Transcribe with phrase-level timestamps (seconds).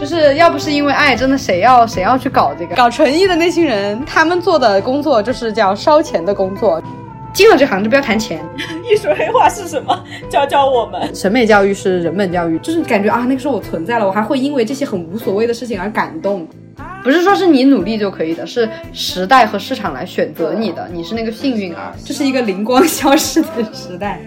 [0.00, 2.74] 就是要不是因为爱，真的谁要谁要去搞这个？
[2.74, 6.82] 搞纯艺的那群人，他们做的工作就是叫烧钱的工作。
[7.32, 8.42] 进了这行就不要谈钱。
[8.90, 10.04] 艺术黑化是什么？
[10.28, 11.14] 教教我们。
[11.14, 16.48] 审美教育是人本教育，就是感觉啊，那个时候我存在了，我还会因为这些很无所谓的事情而感动。
[17.04, 24.20] 不是说是你努力就可以的，是时代和市场来选择你的，你是那个幸运儿，这是一个灵光消失的时代。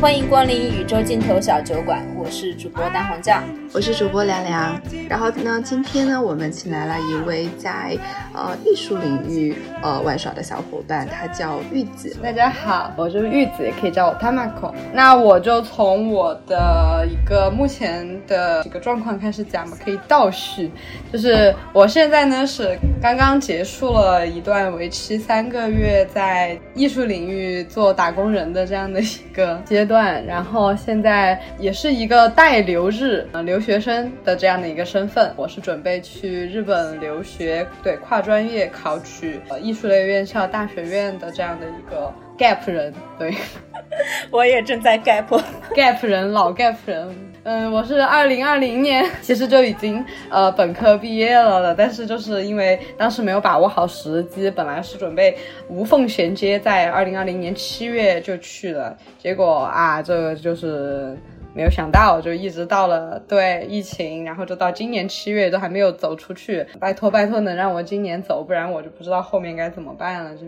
[0.00, 3.42] 欢迎光临宇宙尽头小酒馆，我是主播蛋黄酱。
[3.74, 7.96] 我是主播凉凉，然后呢，今天呢，我们请来了一位在
[8.32, 12.16] 呃艺术领域呃玩耍的小伙伴，他叫玉子。
[12.22, 14.72] 大家好，我是玉子，也可以叫我 Tamako。
[14.94, 20.70] 那我就从我的一个目前的这个状况开始讲吧，可以倒叙。
[21.12, 33.57] 就是我现在呢是刚刚结束了一段为期三个月在艺术领域做打工人的这样的一个阶段，然后现在也是一个待留日啊留。
[33.58, 43.34] 留学生的这样的一个身份，我是准备去日本留学，对跨专业考取呃艺术类院校大学院的这样的一个 gap 人，对，
[44.30, 45.42] 我也正在 gap
[45.74, 47.08] gap 人，老 gap 人，
[47.42, 55.36] 嗯，我是二零二零年 其实就已经呃本科毕业了的，但是就是因为当时没有把握好时机，本来是准备
[55.68, 61.18] 无缝衔接在二零二零年七月就去了，结果啊，这个就是。
[61.58, 66.64] 没有想到，就一直到了对疫情，然后就到今年七月都还没有走出去。
[66.78, 70.36] 拜托拜托，能让我今年走，不然我就不知道后面该怎么办了。
[70.36, 70.46] 就，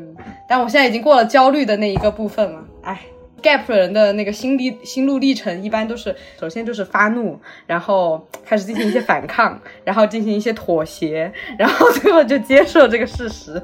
[0.48, 3.00] 但我现在已经过了焦虑的那一个部分了，唉。
[3.42, 13.61] gap 人的那个心历心路历程，一般都是首先就是发怒，然后开始进行一些反抗，然后进行一些妥协，然后最后就接受这个事实。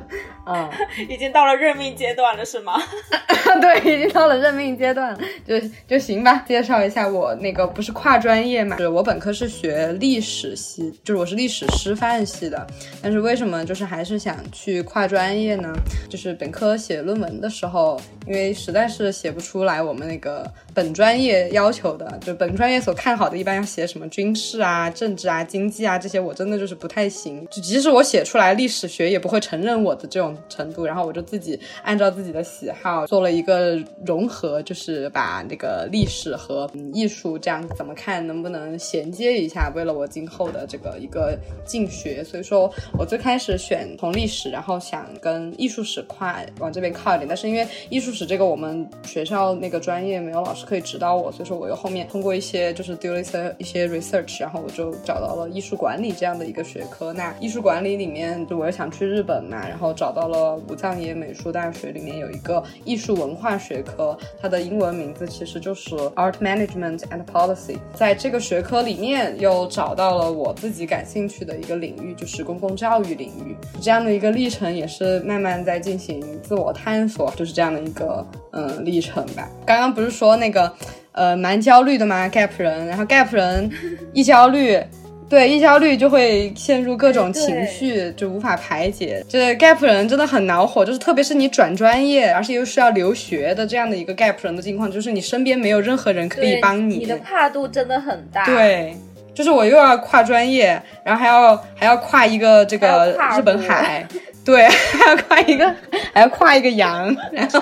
[0.47, 0.71] 嗯，
[1.11, 2.81] 已经到了任命阶段了，是吗？
[3.61, 5.17] 对，已经到了任命阶段，
[5.47, 6.45] 就就行吧。
[6.47, 12.67] 介绍一下我那个不是跨专业嘛，就是我本科是学历史系，就是我是历史师范系的，
[13.03, 15.73] 但是为什么就是还是想去跨专业呢？
[16.09, 19.67] 就是本科写论文的时候，因为实在是写不出。
[19.67, 27.47] 来我们那个本专业要求的，就本专业所看好的，一般要写什么军事啊、政治啊、经济啊这些，我真的就是不太行。
[27.51, 30.85] 就即使我写出来历史学，也不会承认我的这种程度。
[30.85, 39.73] 然后我就自己按照自己的喜好做了一个融合，就是把那个历史和艺术这样怎么看，能不能衔接一下？
[39.75, 47.27] 为了我今后的这个一个进学，所以说我最开始选从历史，然后想跟艺术史跨往这边靠一点。
[47.27, 49.47] 但是因为艺术史这个我们学校。
[49.59, 57.13] 那个专业没有老师可以指导我，所以说我又后面通过一些就是丢了一些一些 research，然后我就找到了艺术管理这样的一个学科。
[57.13, 67.79] 那艺术管理里面，就我又想去日本嘛，然后找到了武藏野美术大学里面有一个艺术文化学科，它的英文名字其实就是 Art Management and Policy。
[67.95, 73.57] 在这个学科里面又找到了我自己感兴趣的一个领域，就是公共教育领域。
[73.81, 78.27] 这样的一个历程也是慢慢在进行自我探索，就是这样的一个
[78.57, 79.49] 嗯历程吧。
[79.67, 80.73] 刚刚不是说那个，
[81.13, 83.71] 呃，蛮焦虑的吗？gap 人，然后 gap 人
[84.13, 84.81] 一焦虑，
[85.29, 89.25] 对，一焦虑就会陷入各种情绪，就无法排解。
[89.29, 98.45] 这 gap 人真的很恼火，就是特别是你转专业，而且又是要留学的这样的一个 gap 人的境况，就是你身边没有任何人可以帮你，你的跨度真的很大。
[98.45, 98.97] 对，
[99.35, 104.07] 就是我又要跨专业，然后还要还要跨一个这个日本海。
[104.47, 104.63] 对，
[104.97, 105.75] 还要跨一个，
[106.15, 107.61] 还要跨一个洋，然后，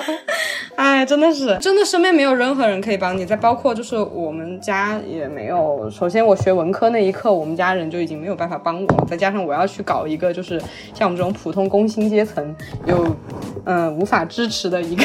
[0.77, 3.25] 哎，真的是，真的身边没有任何人可以帮你。
[3.25, 5.91] 再包括就是我们家也没有。
[5.91, 9.07] 首先我学文科那一刻，我们家人就已经没有办法帮我。
[9.07, 10.61] 再加上我要去搞一个，就是
[10.93, 12.55] 像我们这种普通工薪阶层，
[12.87, 13.17] 又
[13.65, 15.03] 嗯无法支持的一个。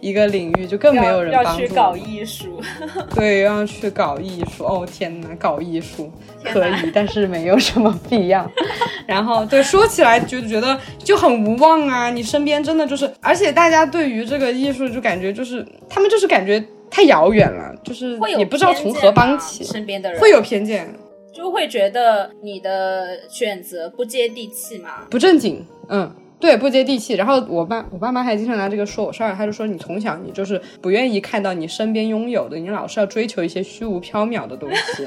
[0.00, 1.62] 一个领域就更没有人帮助。
[1.62, 2.60] 要去搞艺术，
[3.14, 4.64] 对，要去搞艺术。
[4.64, 6.10] 哦天哪，搞艺术
[6.44, 8.48] 可以，但是没有什么必要。
[9.06, 12.10] 然后，对，说起来就觉得就很无望啊。
[12.10, 19.64] 你身边真的就是，而且大家对于这个艺术就感觉就是，他们就是感觉太遥远了，就是也不知道从何帮起。
[19.64, 20.92] 身边的人会有偏见，
[21.32, 25.64] 就会觉得你的选择不接地气嘛，不正经。
[25.88, 26.12] 嗯。
[26.40, 27.14] 对，不接地气。
[27.14, 29.34] 然后我爸，我爸妈还经常拿这个说我事儿。
[29.34, 35.06] 他就说你从小你就是不愿意看到你身边拥有的，你老是要追求一些虚无缥缈的东西。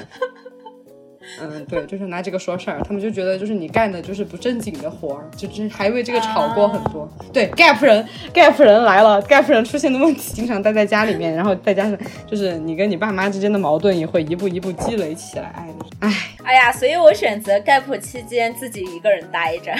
[1.39, 2.81] 嗯，对，就是拿这个说事儿。
[2.83, 7.09] 他们就觉得就是你干的就是不正经的活儿，就就还为这个吵过很多。
[7.31, 15.69] 对，gap 人，gap 人来了，gap 人出现的问题，经常待在家里面，然后再加上就是你跟你爸妈之间的矛盾也会一步一步积累起来。
[15.99, 16.11] 哎，
[16.43, 19.71] 哎呀，所以我选择 gap 期间自己一个人待着。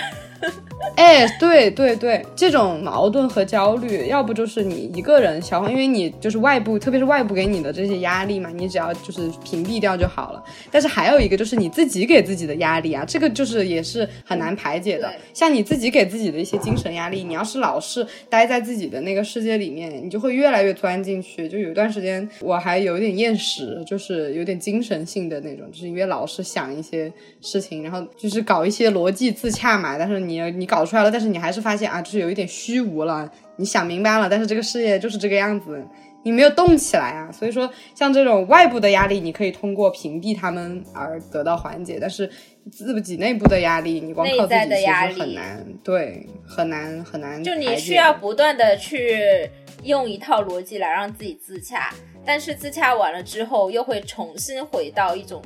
[0.96, 10.44] 哎，对对对，这种矛盾和焦虑，要不就是你一个人消化，因为你就是外部，特别是外部给你的这些压力嘛，你只要就是屏蔽掉就好了。
[10.72, 15.14] 但是还有一个就是你自己给自己的压力啊，这个就是也是很难排解的。
[15.36, 21.48] 像你自己给自己的一些精神压力，你要是老是待在自己的那个世界里面，你就会越来越钻进去。
[21.48, 29.98] 就有一段时间我还有点厌食，就是有点精神性的那种，就是因为老是想一些事情，然后就是搞一些逻辑自洽嘛。
[29.98, 33.32] 但是你你搞出来了，但是你还是发现啊，就是有一点虚无了。
[33.56, 35.86] 你想明白了，但是这个事业就是这个样子，
[36.24, 37.32] 你没有动起来啊。
[37.32, 42.28] 所以说，像这种外部的压力，你可以通过屏蔽他们而得到缓解，但是
[42.72, 47.44] 自己内部的压力，你光靠自己其实很难，对，很难很难。
[47.44, 49.50] 就你需要不断的去
[49.84, 51.94] 用一套逻辑来让自己自洽，
[52.26, 55.40] 但是自洽完了之后，又会重新回到一种。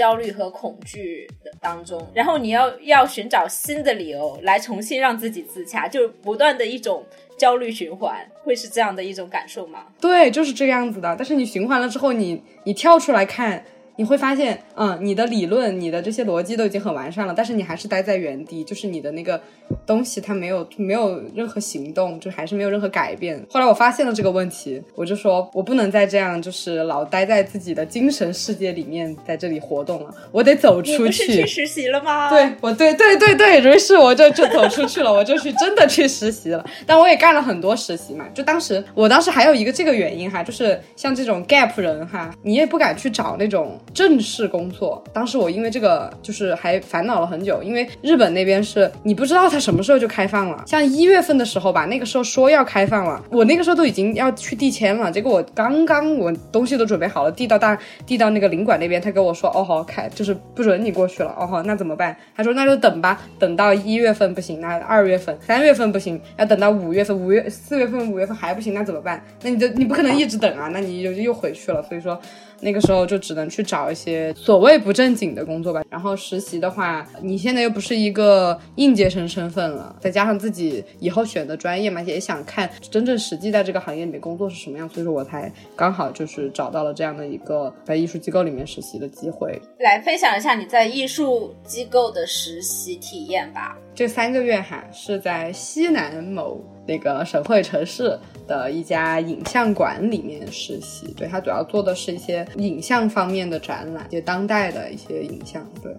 [0.00, 7.04] 焦虑和恐惧的当中，然后你要要寻找新的理由来重新让自己自洽，就不断的一种
[7.36, 9.88] 焦虑循环，会是这样的一种感受吗？
[10.00, 11.14] 对，就是这个样子的。
[11.18, 13.62] 但是你循环了之后，你你跳出来看。
[14.00, 19.38] 你会发现，嗯，你的理论、你的这些逻辑都已经很完善了，但是你还是待在原地，就是你的那个
[19.84, 23.38] 东西它没有没有任何行动，就还是没有任何改变。
[23.50, 30.92] 后来我发现了这个问题，我就说我不能再这样，就是老待在自己的精神世界里面，在这里活动了，我得走出去。
[30.92, 32.30] 你不是去实习了吗？
[32.30, 36.64] 对，我对对对对，于是我就就走出去了，我就去真的去实习了。
[36.86, 43.78] 但我也干了很多实习嘛，就当时我当时还有一个这个原因哈，就是像这种 gap 人哈，你也不敢去找那种。
[43.92, 57.76] 正式工作，当时我因为这个就是还烦恼了很久，因为日本那边是你不知道他什么时候就开放了，像一月份的时候吧，那个时候说要开放了，我那个时候都已经要去递签了，结果我刚刚我东西都准备好了，递到大
[58.06, 62.16] 递到那个领馆那边，他跟我说哦好开就是不准你过去了，哦好那怎么办？
[62.36, 69.22] 他说那就等吧，等到一月份不行，那二月份、三月份不行，要等到五月份，五月四月份、五月份还不行，那怎么办？
[69.42, 72.20] 那你就你不可能一直等啊，那你就又回去了，所以说。
[72.60, 75.82] 那个时候就只能去找一些所谓不正经的工作吧。
[75.90, 89.60] 然后实习的话，你现在又不是一个应届生身份了，再加上自己以后选的专业嘛，也想看真正实际在这个行业里面工作是什么样，所以说我才刚好就是找到了这样的一个在艺术机构里面实习的机会。
[89.78, 93.76] 来分享一下你在艺术机构的实习体验吧。
[93.94, 98.18] 这三个月哈是在西南某那个省会城市。
[98.46, 105.94] 的一家影像馆里面实习，对他主要做的是一些影像方面的展览，就当代的一些影像，对。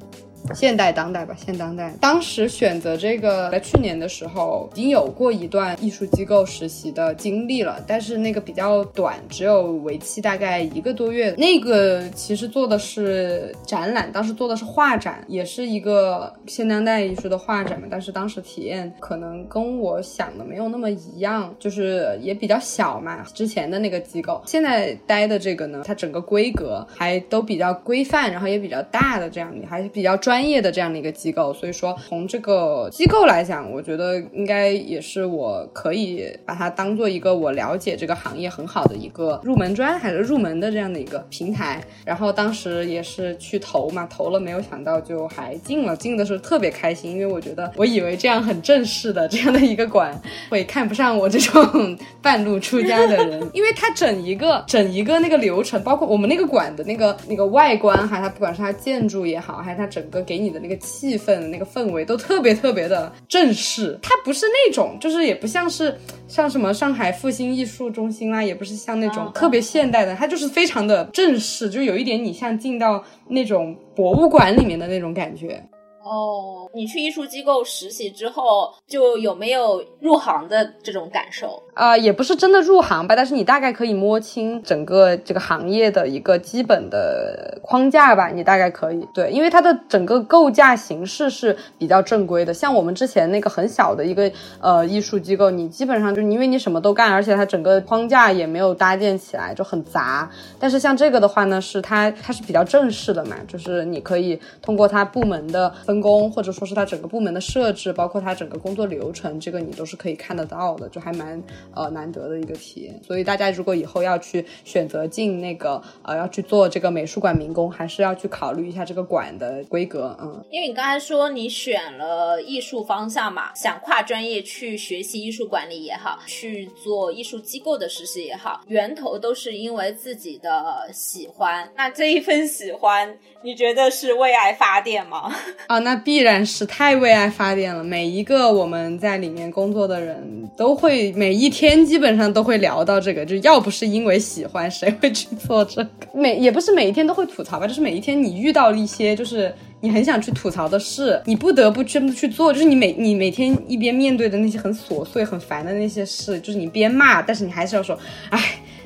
[0.53, 1.93] 现代当代吧，现当代。
[2.01, 11.33] 当时选择这个，在去年的时候已经有过一段艺术机构实习的经历了，但是那个比较短，只有为期大概一个多月。
[11.37, 17.87] 那个其实做的是展览，当时做的是画展，也是一个现当代艺术的画展嘛。
[17.89, 23.23] 但是当时体验可能跟我想的没有那么一样，就是也比较小嘛。
[23.33, 30.30] 之前的那个机构，现在待的这个呢，它整个规格还都比较规范，然后也比较大的这样，还是比较专。
[30.31, 41.83] 专业的这样的一个机构，所以说从这个机构来讲，我觉得应该也是我可以把它当做一个我了解这个行业很好的一个入门砖，还是入门的这样的一个平台。
[42.05, 50.17] 然后当时也是去投嘛，投了没有想到就还进了，进的时候特别开心，因为我觉得我以为这样很正式的这样的一个馆
[50.49, 60.20] 会看不上我这种 半路出家的人，因为它整一个整一个那个流程，包括我们那个馆的那个那个外观哈，它不管是它建筑也好，还是它整个。
[60.21, 65.97] 给你的那个气氛、那个氛围都特别特别的正式，它不是那种，就是也不像是
[66.27, 75.63] 像什么上海复兴艺术中心啦，也不是像那种特别现代的，它就是非常的正式，就有一点你像进到那种博物馆里面的那种感觉。
[76.03, 81.61] 哦，你去艺术机构实习之后，就有没有入行的这种感受？
[81.75, 89.07] 啊，也不是真的入行吧，但是你大概可以摸清整个这个行业的一个基本的框架吧，你大概可以。
[89.13, 92.51] 对，因为它的整个构架形式是比较正规的。
[92.53, 94.29] 像我们之前那个很小的一个
[94.59, 100.29] 呃艺术机构，你基本上就因为你什么都干，而且它整个框架也没有搭建起来，就很杂。
[100.59, 105.71] 但是像这个的话呢，是它它是比较正式的嘛，就是你可以通过它部门的。
[105.91, 111.43] 分工，或者说是它整个部门的设置，包括它整个工作流程，这个你都是可以看得到的，就还蛮
[111.75, 112.97] 呃难得的一个体验。
[113.05, 120.41] 所以大家如果以后要去选择进那个呃要去做这个美术馆民工，还是要去考虑一下这个馆的规格，嗯。
[120.49, 131.69] 因为你刚才说你选了艺术方向嘛，想跨专业去学习艺术管理也好，去做艺术机构的实习也好，源头都是因为自己的喜欢。
[131.75, 135.29] 那这一份喜欢，你觉得是为爱发电吗？
[135.67, 135.80] 啊。
[135.81, 137.83] 那必然是太为爱发电了。
[137.83, 146.07] 每一个我们在里面工作的人都会每一天基本上都会聊到这个，就要不是因为喜欢，谁会去做这个？
[146.13, 157.97] 每也不是每一天都会吐槽吧，就是每一天你遇到了一些就是你很想去吐槽的事，你不得不真的去做，就是你每你每天一边面对的那些很琐碎、很烦的那些事，就是你边骂，但是你还是要说，
[158.29, 158.39] 哎。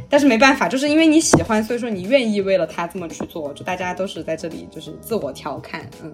[0.07, 3.51] 但是没办法，就是因为你喜欢，所以说你愿意为了他这么去做。
[3.53, 6.13] 就大家都是在这里，就是自我调侃，嗯。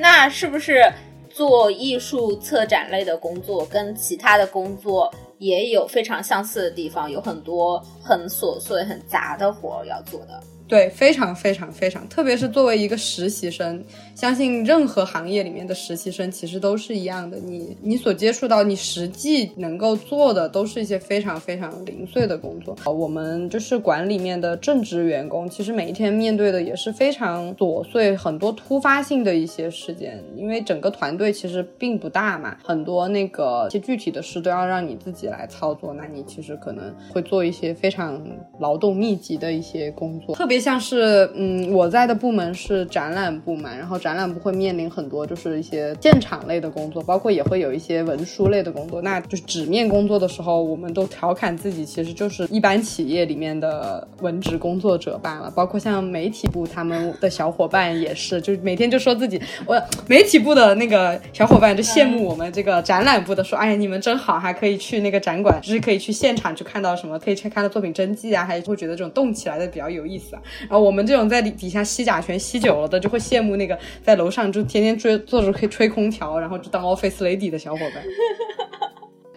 [0.00, 0.82] 那是不是
[1.28, 7.10] 做艺术策展类的工作跟其他的工作也有非常相似的地方？
[7.10, 10.42] 有很多很琐碎、很杂的活要做的。
[10.66, 13.84] 对，非常非常非常，特别是作为一个实习生，
[14.20, 17.38] 相信任何行业里面的实习生其实都是一样的。
[17.38, 22.76] 你你所接触到，你实际能够做的，都是一些非常非常零碎的工作。
[22.84, 30.22] 我们就是管里面的正职员工，其实每一天面对的也是非常琐碎、很多突发性的一些事件。
[30.36, 38.22] 因为整个团队其实并不大嘛，很多那个一些具体的事都要让你自己来操作，那你其实可能会做一些非常
[38.58, 40.60] 劳动密集的一些工作，特别。
[40.60, 49.00] 像是嗯，我在的部门是展览部嘛，然后展展览部会面临很多就是一些现场类的工作，包括也会有一些文书类的工作。
[49.02, 55.48] 那就是纸面工作的时候，我们都调侃自己其实就是一般企业里面的文职工作者罢了。
[55.54, 70.42] 包括像媒体部他们的小伙伴也是，就每天就说自己，我媒体部的那个小伙伴就羡慕我们这个展览部的，说哎呀你们真好，还可以去那个展馆，就是可以去现场去看到什么，可以去看到作品真迹啊，还是会觉得这种动起来的比较有意思啊。
[70.62, 78.04] 然后我们这种在底底下吸甲醛吸久了的，就会羡慕那个在楼上就天天追坐着可以吹空调，然后就当 office lady 的小伙伴。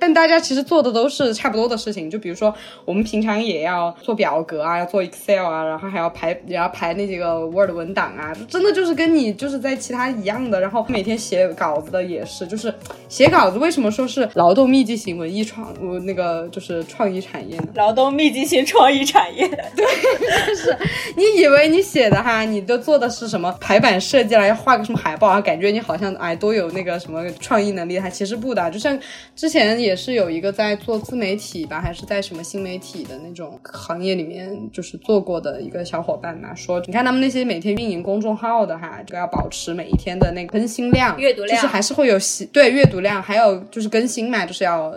[0.03, 10.59] 但大家其实做的都是差不多的事情，就比如说我们平常也要做表格啊，要做 Excel 啊，然后还要排也要排那几个 Word 文档啊，真的就是跟你就是在其他一样的。
[10.59, 12.73] 然后每天写稿子的也是，就是
[13.07, 15.73] 写稿子为什么说是劳动密集型文艺创
[16.05, 17.67] 那个就是创意产业呢？
[17.75, 19.85] 劳动密集型创意产业， 对，
[20.45, 20.77] 就是
[21.15, 28.99] 你以为你写的哈，你都做的是什么排版设计了，要画个什么海报啊，感觉你好像哎多有那个什么创意能力，还其实不的，就像
[29.33, 29.92] 之前也。
[29.93, 44.91] 也是有一个在做自媒体吧，还是在什么新媒体的那种行业里面，就是做过的一个小伙伴嘛，说你看他们那些每天运营公众号的哈，就要保持每一天的那个更新量、阅读量，就是还是会有习对阅读量，还有就是更新嘛，就是要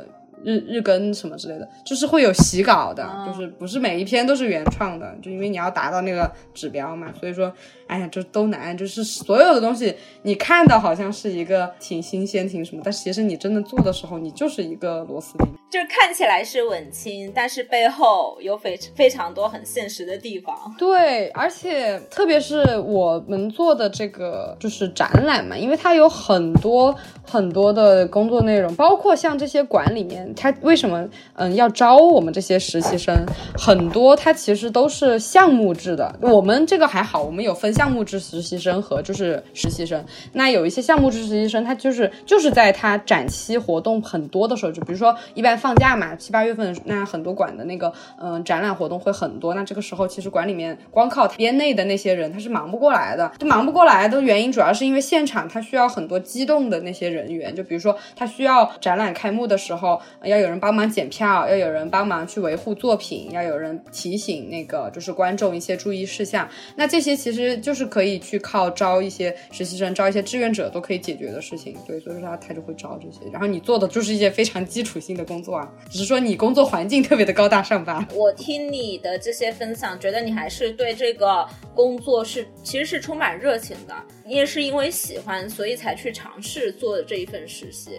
[0.47, 7.53] 日日更什么之类的，就是会有洗稿的，就是不是每一篇都是原创的，就因为你要达到那个指标嘛，所以说。
[7.89, 15.47] 哎呀，就都难，就是所有的东西，你看到好像是一个挺新鲜、挺什么，但其实你真的做的时候，你就是一个螺丝钉。
[15.71, 20.53] 就是看起来是稳轻，但是背后有非非常多很现实的地方。
[20.77, 33.15] 对，而且特别是我们做的这个就是展览嘛，因为它有很多很多的工作内容，包括像这些馆里面，他为什么嗯要招我们这些实习生？
[33.57, 37.73] 很多他其实都是项目制的，我们这个还好，我们有分。
[37.77, 40.03] 项目制实习生和就是实习生，
[40.33, 67.57] 那有一些项目制实习生，他就是就是在他展期活动很多的时候，就比如说一般放假嘛，七八月份，那很多馆的那个嗯展览活动会很多，那这个时候其实馆里面光靠编内的那些人他是忙不过来的，就忙不过来的原因主要是因为现场他需要很多机动的那些人员，就比如说他需要展览开幕的时候要有人帮忙检票，要有人帮忙去维护作品，要有人提醒那个就是观众一些注意事项，那这些其实。
[67.57, 73.29] 就是可以去靠招一些实习生、招一些志愿者都可以解决的事情，对，所以说他他就会招这些。
[73.33, 78.07] 然后你做的就是一些非常基础性的工作啊，只是说你工作环境特别的高大上吧。
[78.15, 83.95] 我听你的这些分享，觉得你还是对这个工作是其实是充满热情的。
[84.25, 87.93] 你也是因为喜欢，所以才去尝试做这一份实习。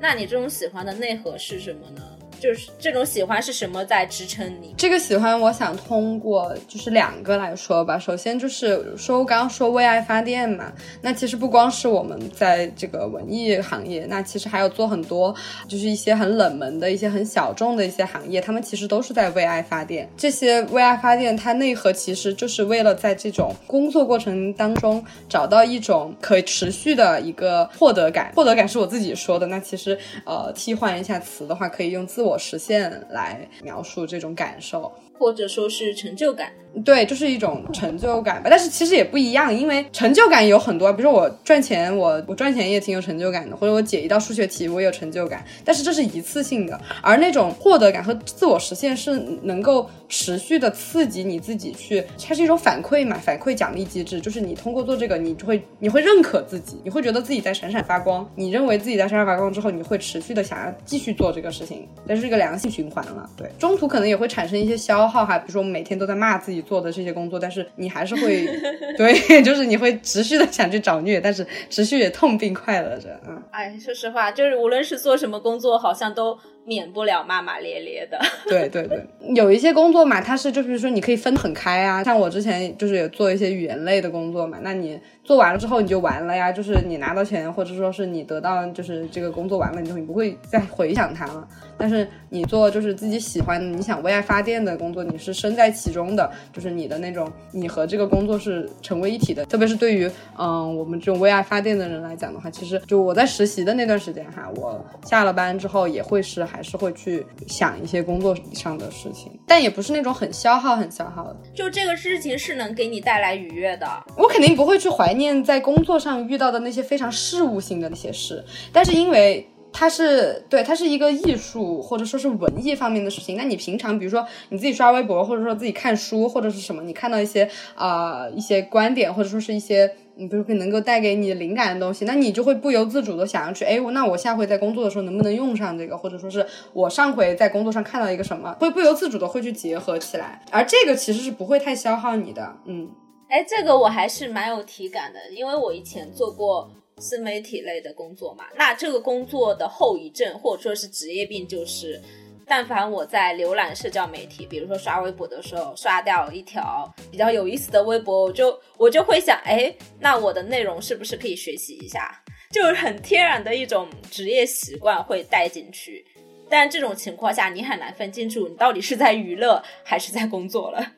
[0.00, 2.17] 那你这种喜欢的内核是什么呢？
[2.40, 4.74] 就是这种喜欢是什么在支撑你？
[4.76, 7.98] 这个喜欢，我想通过就是两个来说吧。
[7.98, 15.34] 首先就是说，我刚刚说为爱发电嘛，那其实不光是我们在这个文艺行业，那其实还有做很多
[15.66, 20.08] 就是一些很冷门的一些很小众的一些行业，他们其实都是在为爱发电。
[20.16, 28.32] 这些为爱发电，它内核其实就是为了在这种工作过程当中找到一种可持续的一个获得感。
[28.36, 32.27] 获得感是我自己说的，那其实呃替换一下词的话，可以用自我。
[32.28, 34.92] 我实现来描述这种感受。
[35.18, 36.48] 或者说是成就感，
[36.84, 38.46] 对，就是一种成就感吧。
[38.48, 45.44] 但是其实也不一样，因为成就感有很多，比如说我赚钱，我我赚钱也挺有成就感的，或者我解一道数学题，我有成就感。
[45.64, 63.30] 但是这是一次性的，而那种获得感和自我实现是能够持续的刺激你自己去，它是一种反馈嘛，反馈奖励机制，就是你通过做这个，你就会你会认可自己，你会觉得自己在闪闪发光，你认为自己在闪闪发光之后，你会持续的想要继续做这个事情，这是一个良性循环了。
[63.36, 65.06] 对，中途可能也会产生一些消。
[65.06, 68.44] 耗哈，比如说我们每天都在骂自己做的这些工作，但是你还是会，
[68.98, 73.40] 对，就是你会持续的想去找虐，但是持续也痛并快乐着，嗯。
[73.52, 76.36] 哎，说实话，就是无论是做什么工作，好像都。
[76.68, 79.02] 免不了骂骂咧咧的， 对对对，
[79.34, 91.48] 有一些工作嘛，它是就比如说你可以分很开啊，像我之前就是也做一些语言类的工作嘛，那你做完了之后你就完了呀，就是你拿到钱或者说是你得到就是这个工作完了之后，你不会再回想它了。
[91.78, 99.42] 但是你做就是自己喜欢你想为爱发电的工作，你是身在其中的，就是你的那种你和这个工作是成为一体的。
[99.46, 106.57] 特别是对于嗯我们这种为爱发电的人来讲的话，其实就我在实习的那段时间哈，我下了班之后也会是还。
[106.58, 111.36] 还是会去想一些工作上的事情，但也不是那种很消耗、很消耗的。
[111.54, 113.86] 就这个事情是能给你带来愉悦的，
[114.16, 118.44] 我肯定不会去怀念在工作上遇到的那些非常事务性的那些事。
[118.72, 123.36] 但是因为它是对，它是一个艺术或者说是文艺方面的事情。
[123.36, 129.88] 那你平常比如说你自己刷微博，或者说自己看书或者是什么，你看到一些啊一些观点，或者说是一些。
[130.18, 142.90] 你比如能够带给你灵感的东西，那你就会不由自主的想要去，哎，那我下回在工作的时候能不能用上这个，或者说是我上回在工作上看到一个什么，会不由自主的会去结合起来，而这个其实是不会太消耗你的，嗯，
[143.28, 152.02] 哎，这个我还是蛮有体感的，因为我以前做过自媒体类的工作嘛，那这个工作的后遗症或者说是职业病就是。
[152.48, 162.22] 但凡我在浏览社交媒体，比如说刷微博的时候，刷掉一条比较有意思的微博，我就我就会想，哎，那我的内容是不是可以学习一下？
[162.50, 166.02] 就是很天然的一种职业习惯会带进去。
[166.48, 170.94] 但这种情况下，你很难分清楚你到底是在娱乐还是在工作了。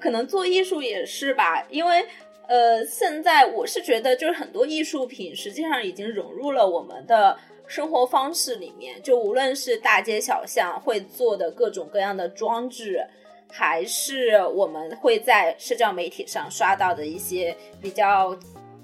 [0.00, 2.06] 可能做艺术也是吧，因为
[2.46, 7.38] 呃，现在我是觉得，就是很多艺术品实际上已经融入了我们的。
[7.68, 13.06] 生活方式里面，就无论是大街小巷会做的各种各样的装置，
[13.48, 18.36] 还是我们会在社交媒体上刷到的一些比较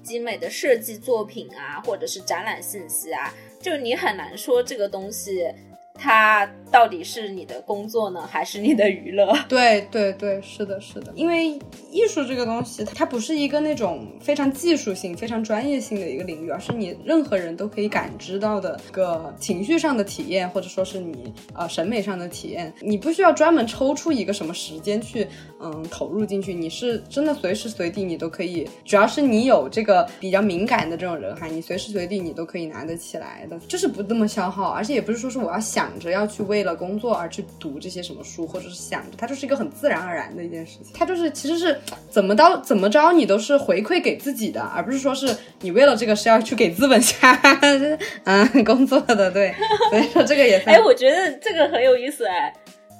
[0.03, 5.51] 精美的设计作品啊，或者是展览信息啊，就你很难说这个东西。
[5.97, 9.33] 它到底是你的工作呢，还是你的娱乐？
[9.47, 11.11] 对对对，是的，是的。
[11.15, 11.57] 因为
[11.89, 22.73] 艺术这个东西，它不是一个那种非常技术性、非常专业性的一个领域，而是你任何人都可以感知到的一个情绪上的体验，或者说是你呃审美上的体验。
[22.81, 25.25] 你不需要专门抽出一个什么时间去
[25.61, 35.84] 嗯投入进去，你是真的随时随地你都可以，主要是你有这个比较敏感的这种人哈，你随时随地你都可以拿得起来的，就是不那么消耗，而且也不是说是我要想。
[35.85, 40.91] 想着要去为了工作而去读这些什么书，或者是想着它就是一个很自然而然的一件事情。
[40.95, 47.39] 它就是其实是怎么着怎么着，你都是回馈给自己的，而不是说是你为了这个是要去给资本家
[48.25, 49.29] 嗯工作的。
[49.29, 49.53] 对，
[49.91, 52.51] 所以说这个也哎，我觉得这个很有意思哎。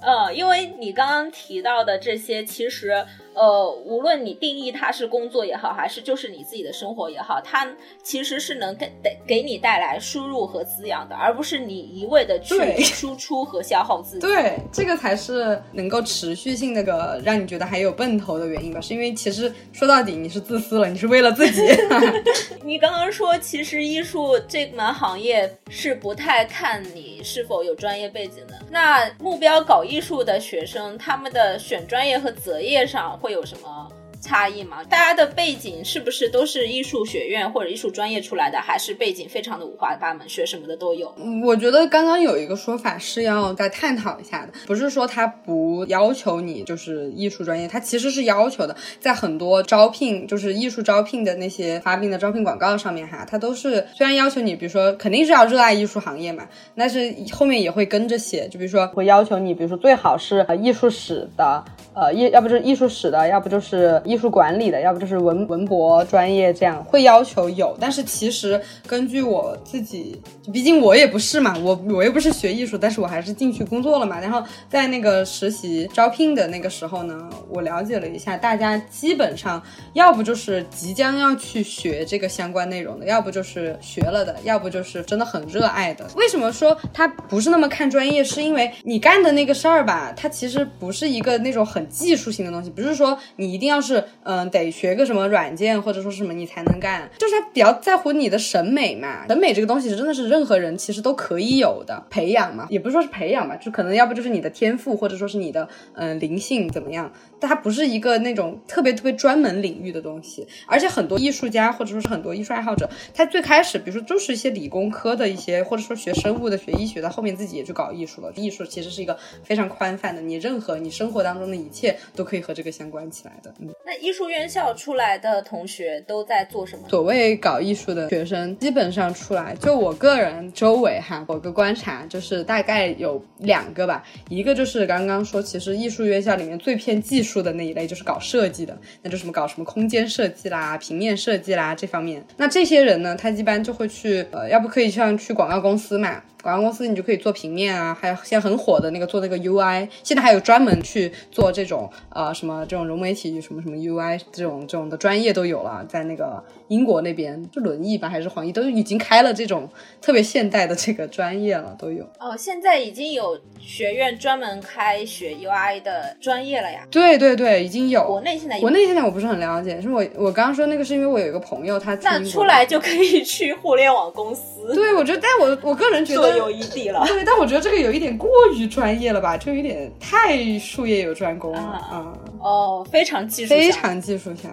[0.04, 3.04] 呃，因为你刚刚提到的这些，其实
[3.36, 7.68] 呃，无论你定义它是工作也好，还是就是你自己的生活也好，它
[8.04, 14.22] 其实是能给给给你带来输入和滋养的，而不是你一味的去输出和消耗自己。
[14.22, 18.80] 对，这个才是能够持续性那个让你觉得还有奔头的原因吧？
[18.80, 21.62] 是因为其实说到底你是自私了，你是为了自己。
[22.64, 29.96] 你刚刚说，其实艺术这门行业是不太看你是否有专业背景的，那目标搞艺。
[29.96, 33.92] 艺术的学生，他们的选专业和择业上会有什么？
[34.26, 34.84] 差异吗？
[34.90, 41.14] 大家的背景是不是都是艺术学院或者艺术专业出来的，还是背景非常的五花八门，学什么的都有？
[41.44, 61.64] 我觉得刚刚有一个说法是要再探讨一下的，不是说他不要求你就是艺术专业，他其实是要求的，在很多招聘就是艺术招聘的那些发病的招聘广告上面哈，他都是虽然要求你，比如说肯定是要热爱艺术行业嘛，但是后面也会跟着写，就比如说会要求你，比如说最好是艺术史的。
[61.98, 67.76] 呃艺，要不就是艺术史的，要不就是艺艺术管理的，要不就是文文博专业，这样会要求有。
[67.82, 70.22] 但是其实根据我自己，
[70.54, 74.18] 毕竟我也不是嘛，我我又不是学艺术，但是我还是进去工作了嘛。
[74.22, 86.08] 然后在那个实习招聘的那个时候呢，我了解了一下，大家基本上要不就是即将要去学这个相关内容的，要不就是学了的，要不就是真的很热爱的。
[86.16, 88.24] 为什么说他不是那么看专业？
[88.24, 99.26] 是因为你干的那个事儿吧，它其实不是一个那种很技术性的东西，不是说你一定要是嗯得学个什么软件或者说什么你才能干，就是他比较在乎你的审美嘛。
[99.28, 107.12] 审美这个东西是真的是任何人其实都可以有的培养嘛，也不是说是培养吧，就可能要不就是你的天赋，或者说是你的嗯灵性怎么样。
[107.42, 118.32] 它不是一个那种特别特别专门领域的东西，而且很多艺术家或者说是很多艺术爱好者，他最开始比如说就是一些理工科的一些，或者说学生物的、学医学的，后面自己也去搞艺术了。
[118.36, 123.54] 艺术其实是一个非常宽泛的，你任何你生活当中的一切都可以和这个相关起来的。
[123.60, 123.70] 嗯，
[124.02, 126.88] 艺术院校出来的同学都在做什么？
[126.90, 142.24] 所谓搞艺术的学生，基本上出来，就我个人周围哈，我个观察就是大概有两个吧，一个就是刚刚说，其实艺术院校里面最偏技术的那一类，就是搞设计的，那就什么搞什么空间设计啦、平面设计啦这方面。
[142.38, 146.22] 那这些人呢，他一般就会去，呃，要不可以像去广告公司嘛。
[146.46, 159.68] 广告公司你就可以做平面啊，还有现在很火的那个做那个 UI，现在还有专门去做这种呃什么这种融媒体什么什么 UI 这种这种的专业都有了，在那个英国那边就轮艺吧还是黄奕都已经开了这种
[160.00, 162.04] 特别现代的这个专业了都有。
[162.20, 166.86] 哦，现在已经有学院专门开学 UI 的专业了呀？
[166.92, 168.06] 对对对，已经有。
[168.06, 174.76] 国内现在国内现在我不是很了解，是我我刚刚说那个是因为我有一个朋友他那出来就可以去互联网公司。
[174.76, 176.35] 对，我觉得，但我我个人觉得。
[176.38, 182.14] 有一地了，对，但我觉得这个有一点过于专业了吧，就有点太术业有专攻了啊。
[182.40, 184.50] 哦，非常技术，非常技术性。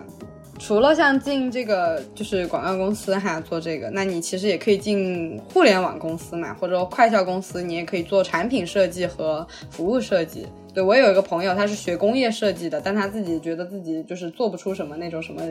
[0.58, 10.46] 除了像进这个就是广告公司哈做这个，那你其实也可以进互联网公司嘛，或者说快销公司，你也可以做产品设计和服务设计。
[10.72, 15.42] 对我有一个朋友，他是学工业设计的，但他自己觉得自己就是做不出什么那种什么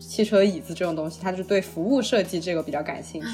[0.00, 3.28] 汽车椅子这种东西，他就对服务设计这个比较感兴趣。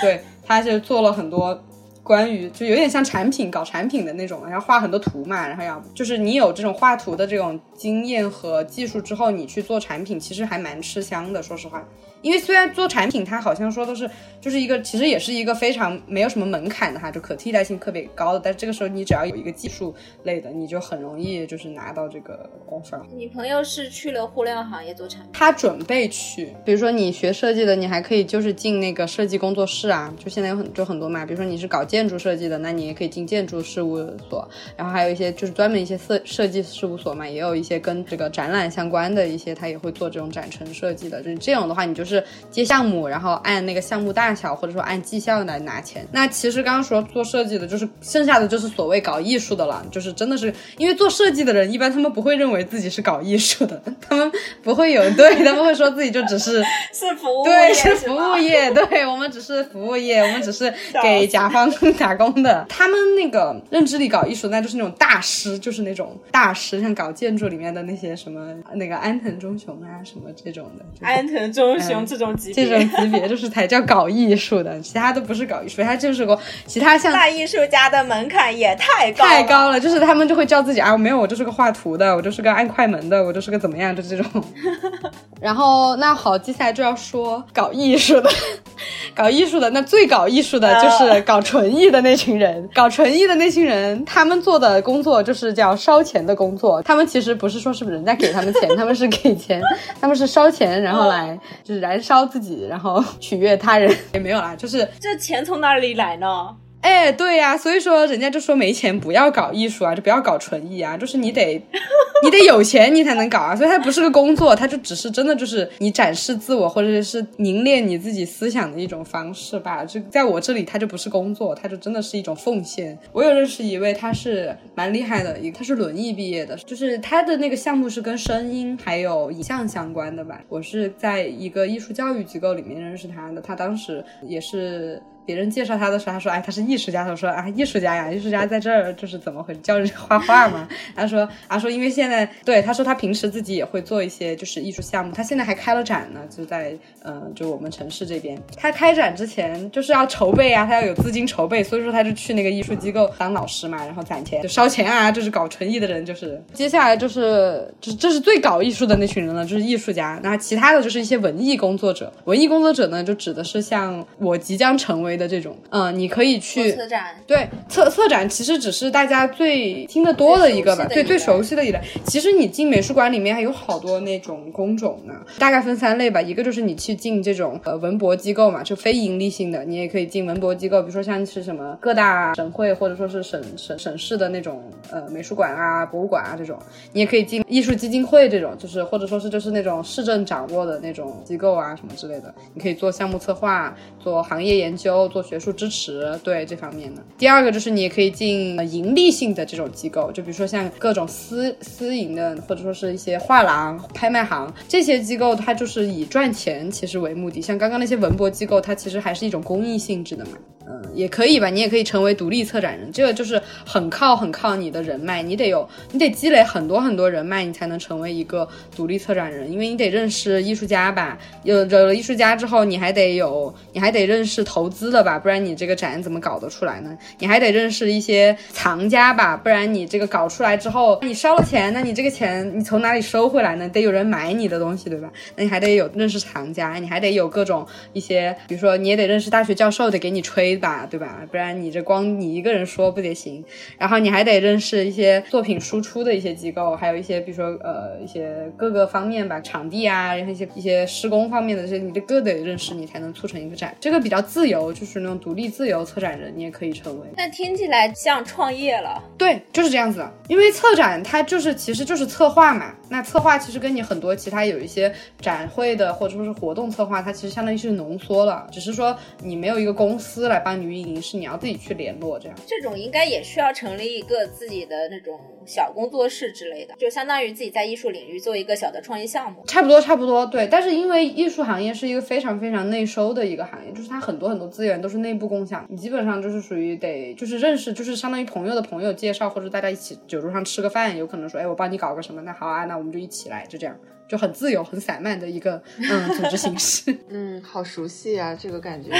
[0.00, 1.62] 对，他就做了很多。
[2.02, 11.86] 关于就有点像产品搞产品的那种，然后画很多图嘛，然后要就是你有这种画图的这种经验和技术之后，你去做产品，其实还蛮吃香的，说实话。
[12.22, 14.08] 因为虽然做产品，它好像说都是
[14.40, 18.38] 就是一个，其实也是一个非常没有什么门槛的哈，就可替代性特别高的。
[18.38, 23.00] 但这个时候你只要有一个技术类的，你就很容易就是拿到这个 offer。
[23.16, 25.30] 你朋友是去了互联网行业做产品？
[25.32, 31.26] 他准备去，比如说你学设计的，你还可以就是进那个设计工作室啊，就现在有很就很多嘛。
[31.26, 33.98] 比如说你是搞建筑设计的，那你也可以进建筑事务
[34.30, 34.48] 所。
[34.76, 41.20] 然后还有一些就是专门一些设设计事务所嘛，也有一些跟这个展览相关的一些，他也会做这种展陈设计的。
[41.20, 42.12] 就是这种的话，你就是。
[42.12, 46.06] 是接项目，然后按那个项目大小，或者说按绩效来拿钱。
[46.12, 49.82] 那其实刚刚说做设计的，就是剩下的就是所谓搞艺术的了。
[49.90, 54.30] 就是真的是因为做设计的人，一般他们不会认为自己是搞艺术的，他们
[54.62, 60.70] 不会有，对他们会说自己就只是 是服务，对，是服务业，对我们只是服务业，我们只是
[61.02, 62.64] 给甲方 打工的。
[62.68, 70.84] 他们那个认知里搞艺术，那就是那种大师，就是那种大师，像搞建筑里面的那些什么那个安藤忠雄啊，什么这种的。
[71.00, 72.06] 安藤忠雄。
[72.12, 84.44] 这种级别，这种级别就是才叫搞艺术的，其他都不是搞艺术，他就是个其他像大艺术家的门槛也太高太高了，就是他们就会叫自己啊，我没有，我就是个画图的，我就是个按快门的，我就是个怎么样，就这种。
[85.40, 88.30] 然后那好，接下来就要说搞艺术的，
[89.14, 99.60] 搞艺术的那最搞艺术的就是搞纯艺的那群人，搞纯艺的那群人，他们做的工作就是叫烧钱的工作，他们其实不是说是人家给他们钱，他们是给钱，
[100.00, 101.82] 他们是烧钱，然后来就是。
[101.82, 106.54] 燃烧自己，然后取悦他人也没有啦，就是这钱从哪里来呢？
[106.82, 111.54] 哎，对呀，所以说人家就说没钱不要搞艺术啊，就不要搞纯艺啊，就是你得
[112.24, 119.84] 你得有钱你才能搞啊，所以它不是个工作，它就只是真的就是你展示自我或者是凝练你自己思想的一种方式吧。
[119.84, 122.98] 就在我这里，它就不是工作，它就真的是一种奉献。
[123.12, 130.40] 我有认识一位，他是蛮厉害的，一他是轮艺毕业的，就是他的那个项目是跟声音还有影像相关的吧。
[130.48, 135.00] 我是在一个艺术教育机构里面认识他的，他当时也是。
[135.24, 139.60] 别人介绍他的时候，他说：“哎，他是艺术家。”他说：“啊，艺术家呀，艺术家在这儿就是怎么回事？
[139.60, 148.36] 教人 画画吗？”他说：“啊，说因为现在对他说他平时自己也会做一些就是艺术项目，他现在还开了展呢，就在嗯，就我们城市这边。
[148.56, 160.18] 他开展之前就是要筹备啊，他要有资金筹备，所以说他就去那个艺术机构当老师嘛，然后攒钱就烧钱啊，就是搞纯艺的人就是接下来就是这这是最搞艺术的那群人了，就是艺术家。
[160.22, 165.11] 那其他的就是一些文艺工作者，文艺工作者呢就指的是像我即将成为。
[165.16, 171.80] 的这种，嗯，你可以去策展，对策策展其实只是大家最听得多的一个吧，对最熟悉的一类。
[172.04, 176.20] 其实你进美术馆里面还有好多那种工种呢，大概分三类吧。
[176.20, 186.58] 一个就是你去进这种呃文博机构嘛，就非盈利性的，你也可以进文博机构，比如说像是什么各大省会或者说是省省省市的那种呃美术馆啊、博物馆啊这种，
[186.92, 195.01] 你也可以进艺术基金会这种，就是或者说是就是那种市政掌握的那种机构啊什么之类的，你可以做项目策划，做行业研究。
[195.08, 197.02] 做学术支持，对这方面的。
[197.18, 207.40] 第二个就是你也可以进盈利性的这种机构，就比如说像各种私私营的，或者说是一些画廊、拍卖行这些机构，它就是以赚钱其实为目的。
[207.40, 210.32] 像刚刚那些文博机构，它其实还是一种公益性质的嘛。
[210.64, 226.96] 嗯，也可以吧，你也可以成为独立策展人，这个就是很靠很靠你的人脉，你得有，你得积累很多很多人脉，你才能成为一个独立策展人，因为你得认识艺术家吧，有有了艺术家之后，你还得有，你还得认识投资的吧，不然你这个展怎么搞得出来呢？
[227.18, 233.68] 你还得认识一些藏家吧，不然你这个搞出来之后，你烧了钱，那你这个钱你从哪里收回来呢？
[233.68, 235.10] 得有人买你的东西，对吧？
[235.34, 240.52] 那你还得有认识藏家，你还得有各种一些，比如说你也得认识大学教授，得给你吹。
[240.52, 241.26] 吧，对吧？
[241.30, 243.42] 不然你这光你一个人说不得行。
[243.78, 253.74] 然后你还得认识一些作品输出的一些机构，还有一些比如说呃一些各个方面吧，场地啊，然后一些一些施工方面的这些，你得各得认识，你才能促成一个展。
[253.80, 257.06] 这个比较自由，就是那种独立自由策展人，你也可以成为。
[257.16, 259.00] 那听起来像创业了。
[259.16, 260.04] 对，就是这样子。
[260.26, 262.74] 因为策展它就是其实就是策划嘛。
[262.88, 272.36] 那策划其实跟你很多其他有一些展会的或者说是活动策划，它其实相当于是浓缩了，只是说你没有一个公司来帮你运营，是你要自己去联络这样。
[272.44, 275.16] 这种应该也需要成立一个自己的那种
[275.46, 279.44] 小工作室之类的，就相当于自己在艺术领域做一个小的创业项目。
[279.46, 280.48] 差不多，差不多，对。
[280.48, 293.76] 但是因为艺术行业是一个非常非常内收的一个行业，就是它很多很多资源都是内部共享，你基本上就是属于得就是认识，就是相当于朋友的朋友介绍，或者大家一起酒桌上吃个饭，有可能说，哎，我帮你搞个什么，那好啊，那我们就一起来，就这样。
[294.12, 296.94] 就很自由、很散漫的一个嗯组织形式。
[297.08, 298.90] 嗯，好熟悉啊，这个感觉，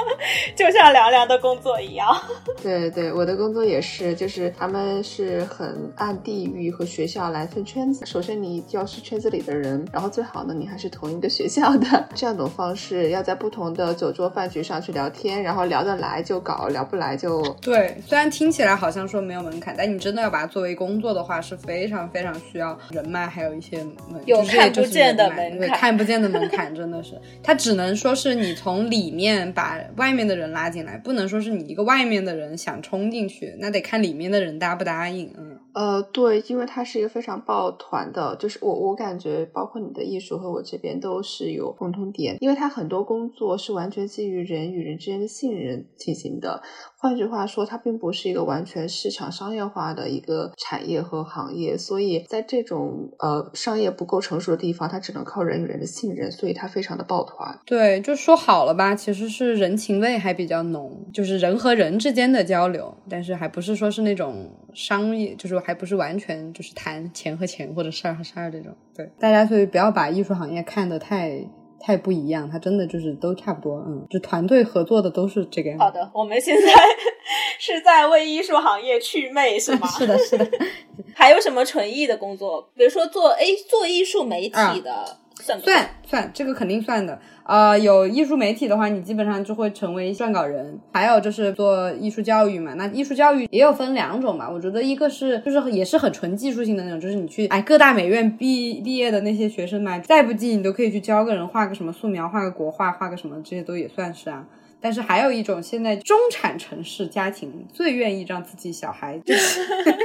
[0.54, 2.14] 就像凉凉的工作一样。
[2.62, 8.04] 对对，我的工作也是，就是他们是很按地域和学校来分圈子。
[8.04, 17.96] 首先你要是圈子里的人，然后最好呢你还是同一个学校的，这样一种方式，要在不同的酒桌饭局上去聊天，然后聊得来就搞，聊不来就对。
[18.06, 23.82] 虽然听起来好像说没有门槛，但你真的要把它作为工作的话，是非常非常需要人脉，还有一些
[24.26, 24.44] 有。
[24.58, 35.32] 看不见的门槛，看不见的门槛真的是，它只能说是你从里面把外面的人拉进来，不能说是你一个外面的人想冲进去，那得看里面的人答不答应。
[35.38, 46.60] 嗯，呃，对，因为它是一个非常抱团的，就是我我感觉，包括你的艺术和我这边都是有共同点，因为它很多工作是完全基于人与人之间的信任进行的。
[47.00, 57.56] 换句话说，它并不是一个完全市场商业化的一个产业和行业，所以在这种呃商业不够成熟的地方，它只能靠人与人的信任，所以它非常的抱团。
[57.64, 68.74] 对，就说好了吧，其实是人情味还比较浓，就是人和人之间的交流，但是还不是说是那种商业，就是还不是完全就是谈钱和钱或者事儿和事儿这种。
[68.96, 71.44] 对，大家所以不要把艺术行业看得太。
[71.80, 75.84] 太不一样，它真的就是都差不多，嗯，就团队合作的都是这个样子。
[75.84, 76.72] 好的，我们现在
[77.60, 79.86] 是在为艺术行业祛魅，是吗？
[79.96, 80.44] 是的，是的。
[81.14, 82.68] 还有什么纯艺的工作？
[82.74, 85.18] 比如说做哎做艺术媒体的。
[85.40, 85.60] 算
[86.04, 87.18] 算，这个肯定算的。
[87.44, 90.78] 呃，有艺术媒体的话，你基本上就会成为撰稿人。
[90.92, 94.50] 还有就是做艺术教育嘛，那艺术教育也有分两种嘛。
[94.50, 104.44] 我觉得一个是就是也是很纯技术性的那种，就是你去哎各大美院毕毕业的那些学生嘛，再不济你都可以去教个人画个什么素描，画个国画，画个什么，这些都也算是啊。
[104.80, 109.60] 但是还有一种，现在中产城市家庭最愿意让自己小孩 就是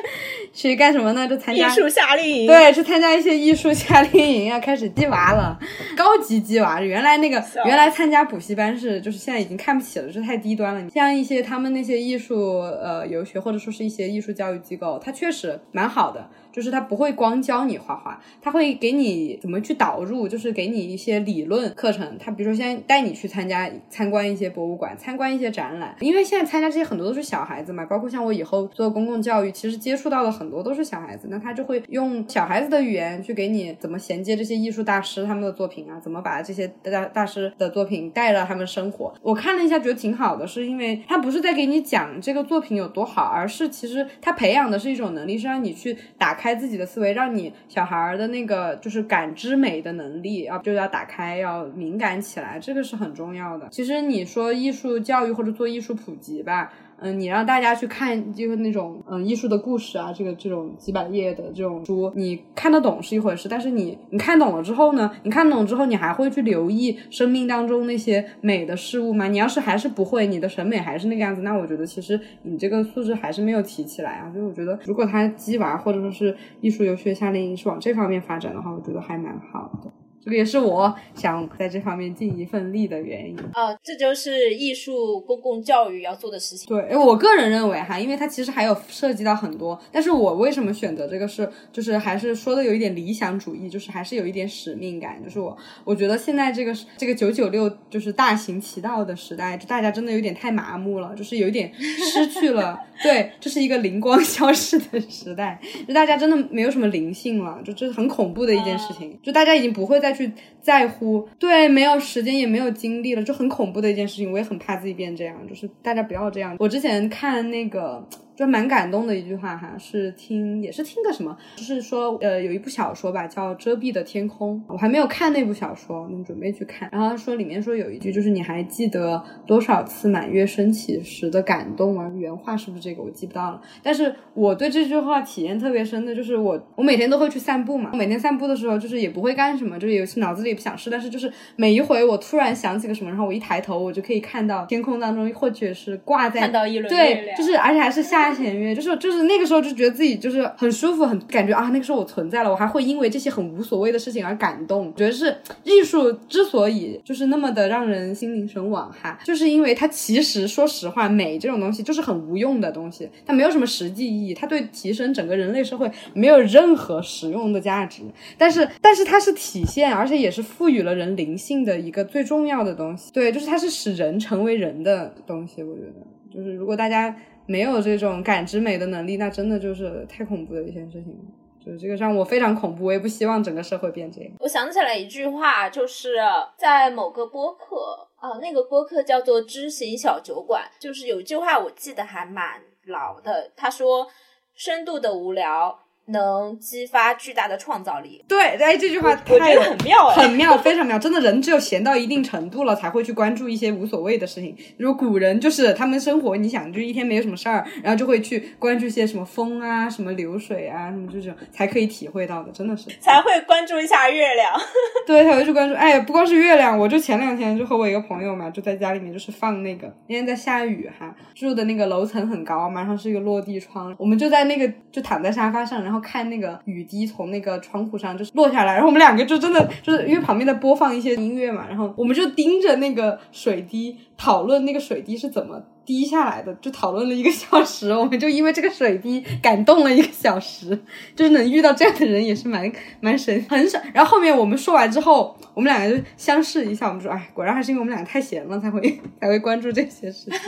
[0.53, 1.27] 去干什么呢？
[1.27, 5.59] 就参加艺术夏令营，对，去参加一些艺术夏令营，啊开始鸡娃了，
[5.95, 6.81] 高级鸡娃。
[6.81, 10.89] 原来那个原来参加补习班是，就是现在已经看不起了，这太低端了。
[10.89, 16.29] 像一些他们那些艺术呃游学或者说是一些艺术教育机构，它确实蛮好的。
[16.53, 22.17] 就是他不会光教你画画，他会给你怎么去导入，就是给你一些理论课程。
[22.17, 39.13] 他比如说先带你去参加参观一些博物馆，参观一些展览，因为现在参加这些很多都是小孩子嘛，包括像我以后做公共教育，其实接触到的很多都是小孩子，那他就会用小孩子的语言去给你怎么衔接这些艺术大师他们的作品啊，怎么把这些大大师的作品带到他们生活。
[39.21, 53.69] 我看了一下，觉得挺好的，是因为他不是在给你讲这个作品有多好，而是其实他培养的是一种能力，是让你去打开开自己的思维，让你小孩儿的那个就是感知美的能力要就要打开，要敏感起来，这个是很重要的。
[53.71, 56.69] 其实你说艺术教育或者做艺术普及吧。
[56.99, 69.27] 嗯，你让大家去看就是那种嗯艺术的故事啊，这个这种几百页的这种书，你看得懂是一回事，但是你你看懂了之后呢，你看懂之后，你还会去留意生命当中那些美的事物吗？
[69.27, 74.31] 你要是还是不会，你的审美还是那个样子，那我觉得其实你这个素质还是没有提起来啊。
[74.31, 79.91] 所以我觉得，如果他鸡娃或者说是艺术游学夏令营是往这方面发展的话，我觉得还蛮好的。
[80.23, 86.65] 这个也是我想在这方面尽一份力的原因啊，这就是艺术公共教育要做的事情。
[86.67, 110.12] 对，我个人认为哈，因为它其实还有涉及到很多，但是我为什么选择这个是，就是还是说的有一点理想主义，就是还是有一点使命感，就是我我觉得现在这个这个九九六就是大行其道的时代，就大家真的有点太麻木了，就是有一点失去了， 对，这是一个灵光消失的时代，就大家真的没有什么灵性了，就这是很恐怖的一件事情，就大家已经不会再。
[110.13, 114.31] 去在乎，对，没有时间也没有精力了，就很恐怖的一件事情。
[114.31, 116.55] 我也很怕自己变这样，就是大家不要这样。
[116.59, 118.07] 我之前看那个。
[118.35, 126.89] 就蛮感动的一句话哈，是听也是听个什么，就是说呃有一部小说吧，叫《遮蔽的天空》，我还没有看那部小说，那准备去看。
[126.91, 132.11] 然后说里面说有一句，就是你还记得多少次满月升起时的感动吗？
[132.15, 133.03] 原话是不是这个？
[133.03, 133.61] 我记不到了。
[133.83, 148.22] 但是我对这句话体验特别深的，就是我我每天都会去散步嘛，我每天散步的时候就是也不会干什么，就是有些脑子里也不想事，但是就是每一回我突然想起个什么，然后我一抬头，我就可以看到天空当中，或者是挂在看到一轮对，就是而且还是下。
[148.23, 154.95] 大弦乐就是就是那个时候就觉得自己就是很舒服，很感觉啊，那个时候我存在了，我还会因为这些很无所谓的事情而感动。
[154.95, 168.03] 觉得是艺术之所以就是那么的让人心灵神往哈，就是因为它其实说实话，美这种东西就是很无用的东西，它没有什么实际意义，它对提升整个人类社会没有任何实用的价值。
[168.37, 173.11] 但是但是它是体现，而且也是赋予了人灵性的一个最重要的东西。
[173.11, 175.61] 对，就是它是使人成为人的东西。
[175.61, 177.13] 我觉得就是如果大家。
[177.45, 181.17] 没有这种感知美的能力，那真的就是太恐怖的一件事情。
[181.65, 184.29] 就是这个让我非常恐怖，我也不希望整个社会变这样。
[184.39, 186.15] 我想起来一句话，就是
[186.57, 194.05] 在某个播客啊，那个播客叫做“知行小酒馆”，就是有一句话我记得还蛮牢的，他说
[194.53, 198.23] ：“深度的无聊。”能激发巨大的创造力。
[198.27, 200.99] 对，哎，这句话我觉得很妙， 很妙，非常妙。
[200.99, 204.55] 真的，人只有闲到一定程度了，才会去关注一些无所谓的事情。
[204.77, 212.89] 如果古人就是他们生活，你想，就一天没有什么事儿，然后就会去关注一些什么风啊、什么流水啊，什么这种，才可以体会到的，真的是。
[212.99, 214.51] 才会关注一下月亮。
[215.07, 215.73] 对，才会去关注。
[215.75, 225.92] 哎，不光是月亮，我就前两天就和我一个朋友嘛，就在家里面就是放那个，那天在下雨哈，住的那个楼层很高，马上是一个落地窗，我们就在那个就躺在沙发上，然后。
[225.93, 237.91] 然后看那个雨滴从那个窗户上就是落下来，然后我们两个就真的就是因为旁边在播放一些音乐嘛，然后我们就盯着那个水滴讨论那个水滴是怎么滴下来的，就讨论了一个小时。
[237.91, 240.75] 我们就因为这个水滴感动了一个小时，
[241.15, 243.79] 就是能遇到这样的人也是蛮蛮神很少。
[243.93, 248.81] 然后后面我们说完之后，我们两个就相视一下，我们说哎，果然还是因为我们两个太闲了才会
[249.21, 250.33] 才会关注这些事情。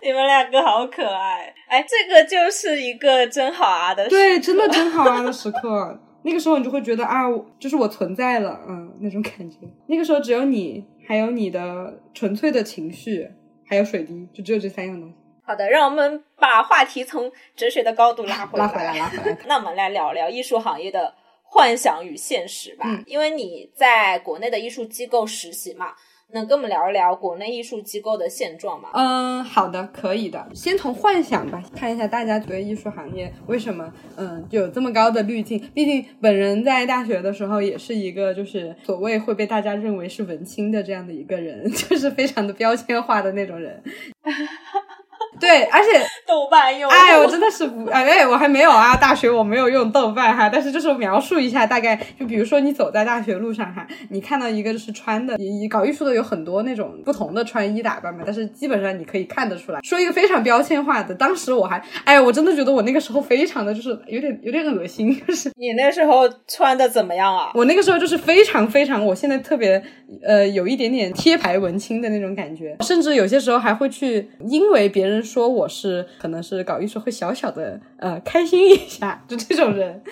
[0.00, 6.00] 你们两个好可爱，哎，这个就是一个真好啊的，对，真的真好啊的时刻。
[6.22, 7.22] 那个时候你就会觉得啊，
[7.58, 9.56] 就是我存在了，嗯，那种感觉。
[9.86, 13.28] 那个时候只有你，还有你的纯粹的情绪，
[13.66, 15.14] 还有水滴，就只有这三样东西。
[15.44, 19.38] 好的，让我们把话题从哲学的高度拉回来， 拉回来，拉回来。
[19.46, 25.94] 那我们来聊聊艺术行业的幻想与现实吧，因为你在国内的艺术机构实习嘛。
[26.34, 28.90] 能跟我们聊一聊国内艺术机构的现状吗？
[28.92, 30.46] 嗯，好的，可以的。
[30.54, 35.58] 先从幻想吧，看一下大家对艺术行业为什么嗯有这么高的滤镜。
[35.74, 43.82] 毕竟本人在大学的时候也是一个就是所谓会被大家认为是文青的这样的一个人， 就是非常的标签化的那种人。
[45.40, 67.52] 对，而且 豆瓣用，哎，我真的是不，哎，我还没有啊，大学我没有用豆瓣哈，但是就是描述一下，大概就比如说你走在大学路上哈，你看到一个就是穿的，你搞艺术的有很多那种不同的穿衣打扮嘛，但是基本上你可以看得出来，说一个非常标签化的，当时我还，哎，我真的觉得我那个时候非常的就是有点有点恶心，就是你那时候穿的怎么样啊？
[67.54, 69.82] 我那个时候就是非常非常，我现在特别
[70.24, 80.02] 呃有一点点贴牌文青的那种感觉，甚至有些时候还会去，因为别人说我是可能是搞艺术，会小小的呃开心一下，就这种人。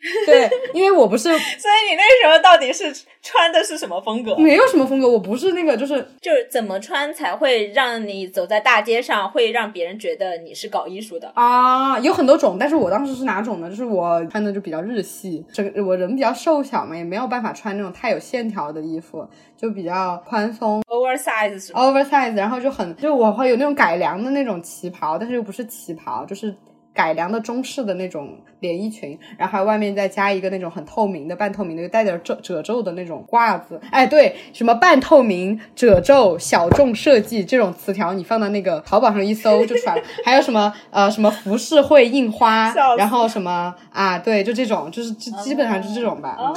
[0.24, 2.90] 对，因为我不是， 所以你那时候到底是
[3.22, 4.34] 穿的是什么风格？
[4.36, 11.98] 没有什么风格，我不是那个，就是就是怎么穿才会让你走在大街上，会让别人觉得你是搞艺术的啊？
[12.00, 13.68] 有很多种，但是我当时是哪种呢？
[13.68, 26.54] 就是我穿的就比较日系，整个我人比较瘦小嘛，也没有办法穿那种太有线条的衣服，就比较宽松，oversize oversize，然后就很就我会有那种改良的那种旗袍，但是又不是旗袍，就是。
[26.92, 33.80] 改良的中式的那种连衣裙，然后还外面再加一个那种很透明的、半透明的、带点褶褶皱的那种褂子。
[33.90, 40.02] 哎，对，什么半透明、褶皱、小众设计这种词条，你放到那个淘宝上一搜就出来了。
[40.24, 46.36] 还有什么呃什么服饰会印花，然后什么啊，对，就这种，就是基基本上就这种吧。
[46.38, 46.54] 哦，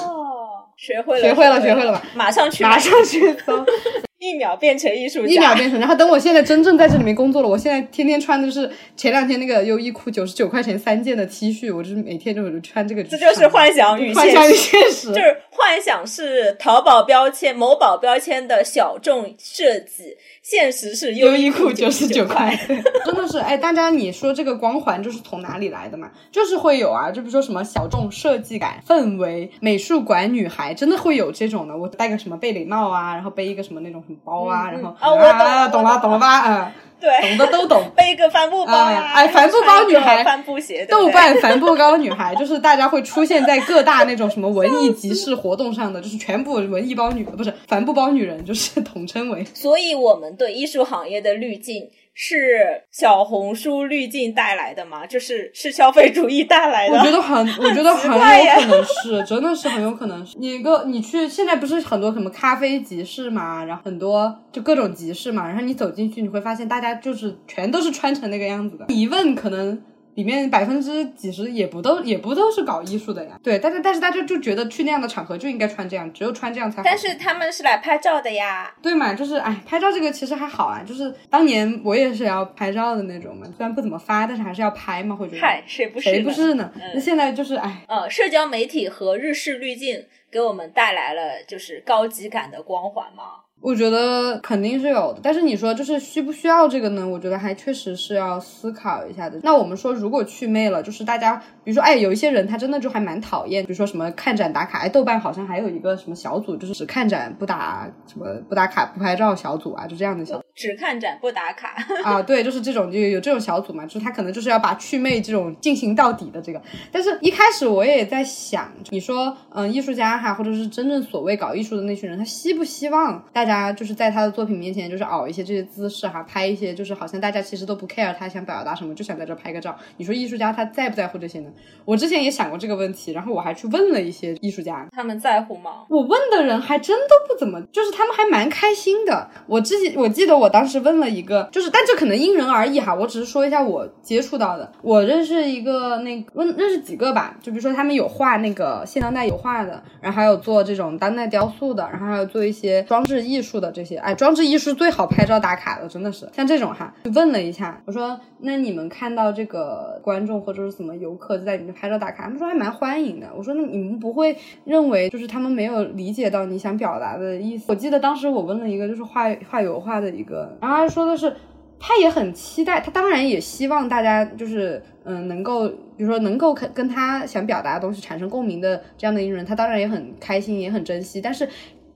[0.76, 2.02] 学会了，学会了，学会了吧？
[2.16, 3.64] 马上去，马上去搜。
[4.24, 5.80] 一秒变成艺术家，一秒变成。
[5.80, 13.04] 然后等我现在真正在这里面工作了，我现在天天穿的是前两天那个优衣库九十九块钱三件的 T 恤，我就是每天就穿这个。
[13.04, 20.16] 这就是幻想与幻想与现实，就是幻想是淘宝标签、某宝标签的小众设计。
[20.42, 22.54] 现实是优衣库九十九块，
[23.06, 26.12] 真的是哎，大家你说这个光环就是从哪里来的嘛？
[26.34, 31.78] 就是会有啊，就比如说什么小众设计感、氛围、美术馆女孩，真的会有这种的。
[31.78, 36.44] 我戴个什么贝雷帽啊，然后背一个什么那种包啊，然后啊，我懂了懂了吧？
[36.48, 36.72] 嗯。
[37.04, 49.44] 对，懂的都懂， 背个帆布包呀，哎，帆布包女孩，帆布鞋，豆瓣帆布包女孩， 就是大家会出现在各大那种什么文艺集市活动上的， 就是全部文艺包女，不是帆布包女人，就是统称为。
[49.54, 51.90] 所以我们对艺术行业的滤镜。
[52.14, 55.06] 是小红书滤镜带来的吗？
[55.06, 56.96] 就是是消费主义带来的？
[56.98, 60.38] 我觉得很，我觉得很有可能是，真的是很有可能是。
[60.38, 68.86] 你个你去现在不是很多什么咖啡集市嘛，然后很多就各种集市嘛，然后你走进去你会发现大家就是全都是穿成那个样子的。
[68.90, 69.82] 一问可能。
[70.16, 76.84] 里面百分之几十也不都也不都是搞艺术的呀，对，但是但是大家就觉得去那样的场合就应该穿这样，只有穿这样才好。
[76.84, 79.14] 但是他们是来拍照的呀，对嘛？
[79.14, 85.42] 就是哎，拍照这个其实还好啊，就是当年我也是要拍照的那种嘛，虽然不怎么发，但是还是要拍嘛，会觉得。
[85.42, 86.10] 嗨，谁不是？
[86.10, 86.72] 谁不是呢？
[86.94, 93.24] 那现在就是哎，呃，社交媒体和日式滤镜给我们带来了就是高级感的光环吗？
[93.64, 97.08] 我觉得肯定是有的，但是你说就是需不需要这个呢？
[97.08, 99.40] 我觉得还确实是要思考一下的。
[99.42, 110.42] 那我们说，如果去魅了，就是大家，比如说，哎，有一些人他真的就还蛮讨厌，比如说什么看展打卡，哎，豆瓣好像还有一个什么小组，就是只看展不打什么不打卡不拍照小组啊，就这样的小。
[110.56, 116.62] 只看展不打卡啊，对，就是这种就有这种小组嘛，就是他可能就是要把祛魅这种进行到底的这个。
[116.92, 129.76] 但是一开始我也在想，你说，嗯，艺术家哈，或者是真正所谓搞艺术的那群人，他希不希望大家就是在他的作品面前就是熬一些这些姿势哈，拍一些就是好像大家其实都不 care 他想表达什么，就想在这拍个照。
[129.98, 131.50] 你说艺术家他在不在乎这些呢？
[131.84, 135.84] 我之前也想过这个问题，然后我还去问了一些艺术家，他们在乎吗？
[135.90, 139.30] 我问的人还真都不怎么，就是他们还蛮开心的。
[139.46, 140.54] 我之前我记得我。
[140.54, 142.94] 当时问了一个，就是，但这可能因人而异哈。
[142.94, 153.98] 我只是说一下我接触到的，我认识一个那问认识几个吧，就比如说他们有画那个现当代油画的，然后还有做这种当代雕塑的，然后还有做一些装置艺术的这些。
[153.98, 156.94] 哎，装置艺术最好拍照打卡的，真的是像这种哈。
[157.04, 163.28] 就问了一下，我说那你们看到这个观众或者是什么游客在里面拍照打卡，他们说还蛮欢迎的。
[163.36, 164.36] 我说那你们不会
[164.66, 167.66] 认为就是他们没有理解到你想表达的意思？
[167.68, 170.58] 我记得当时我问了一个就是画画油画的一个。
[170.62, 171.36] 然后他说的是，
[171.80, 181.20] 他也很期待，他当然也希望大家就是，嗯，能够，比如说能够跟跟他想表达的东西产生共鸣的这样的一个人，他当然也很开心，也很珍惜。
[181.22, 181.48] 但是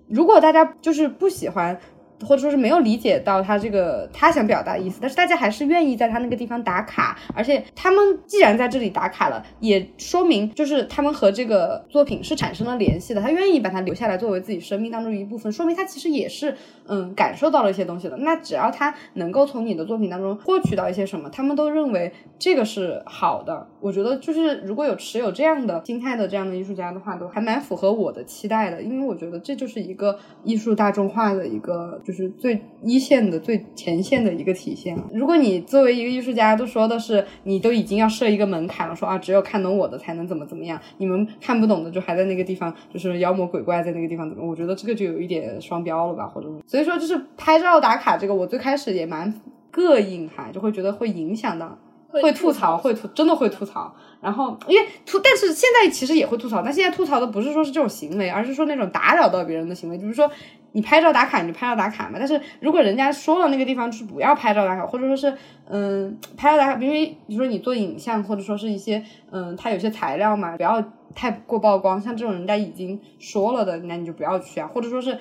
[0.07, 1.79] 如果大家就是不喜欢。
[2.25, 16.55] 或者说是没有理解到他这个他想表达的意思，但是大家还是愿意在他那个地方打卡，而且他们既然在这里打卡了，也说明就是他们和这个作品是产生了联系的，他愿意把它留下来作为自己生命当中一部分，说明他其实也是
[16.87, 18.17] 嗯感受到了一些东西的。
[18.17, 23.67] 那只要他能够从你的作品当中获取到一些什么，他们都认为这个是好的。
[23.79, 34.97] 我觉得就是如果有持有这样的心态的这样的艺术家的话，都还蛮符合我的期待的，因为我觉得这就是一个艺术大众化的一个，就是最一线的、最前线的一个体现。
[35.13, 44.47] 如果你作为一个艺术家都说的是你都已经要设一个门槛了，说啊只有看懂我的才能怎么怎么样，你们看不懂的就还在那个地方，就是妖魔鬼怪在那个地方怎么？
[44.47, 49.31] 我觉得这个就有一点双标了吧，或者所以说就是拍照打卡这个，我最开始也蛮
[49.71, 51.77] 膈应哈，就会觉得会影响到。
[52.09, 53.93] 会吐槽，会吐，真的会吐槽。
[54.19, 56.61] 然后，因为吐，但是现在其实也会吐槽。
[56.63, 59.97] 但现在吐槽的不是说是这种行为，而是说那种打扰到别人的行为。
[59.97, 60.29] 比如说，
[60.71, 62.15] 你拍照打卡，你就拍照打卡嘛。
[62.17, 65.31] 但是如果人家说了那个地方就是不要拍照打卡，或者说是
[65.69, 70.83] 嗯拍照打卡，因为比如说你做影像，或者说是一些嗯它有些材料嘛，不要
[71.13, 72.01] 太过曝光。
[72.01, 74.67] 像这种人家已经说了的，那你就不要去啊。
[74.67, 75.17] 或者说是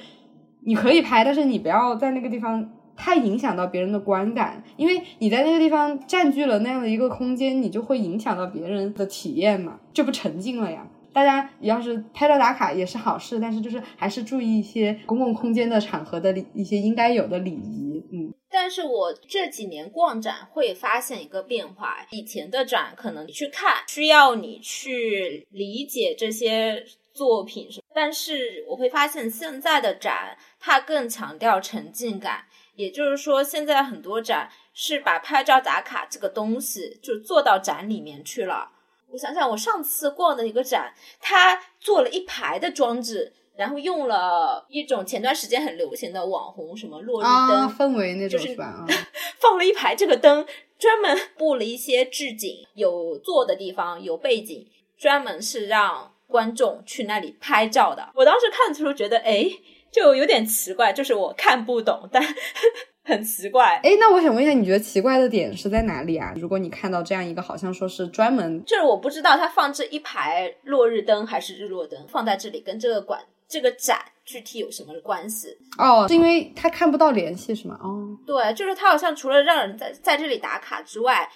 [0.65, 2.71] 你可以拍，但是你不要在那个地方。
[2.97, 10.87] 太影响到别人的观感，因为你在那个地方占据了那样的一个空间，你就会影响到别人的体验嘛，就不沉浸了呀。
[11.13, 18.05] 大家要是拍照打卡也是好事，但是就是还是注意一些公共空间的场合的礼一些应该有的礼仪。
[18.13, 26.85] 嗯，但是我这几年逛展会发现一个变化，以前的展可能你去看需要你去理解这些
[27.15, 32.45] 作品什么，但是我会发现现在的展它更强调沉浸感。
[32.77, 38.71] 也就是说，现在很多展是把拍照打卡这个东西就做到展里面去了。
[39.11, 48.85] 我想想，我上次逛的一个展，它做了一排的装置，然后用了一种前段时间很流行的网红什么落日灯氛围那种，就是吧？
[49.41, 50.47] 放了一排这个灯，
[50.79, 54.69] 专门布了一些置景，有坐的地方，有背景，
[54.99, 58.11] 专门是让观众去那里拍照的。
[58.17, 59.51] 我当时看的时候觉得，哎。
[59.91, 62.23] 就有点奇怪，就是我看不懂，但
[63.05, 63.81] 很奇怪。
[63.83, 66.35] 哎，那我想问一下，你觉得奇怪的点是在哪里啊？
[66.37, 75.57] 如果你看到这样一个，好像说是专门，就是我不知道他放这一排落日灯还是日落灯放在这里，跟这个馆这个展具体有什么关系？
[75.79, 77.79] 哦，是因为他看不到联系是吗？
[77.81, 81.31] 哦，对，就是他好像除了让人在在这里打卡之外，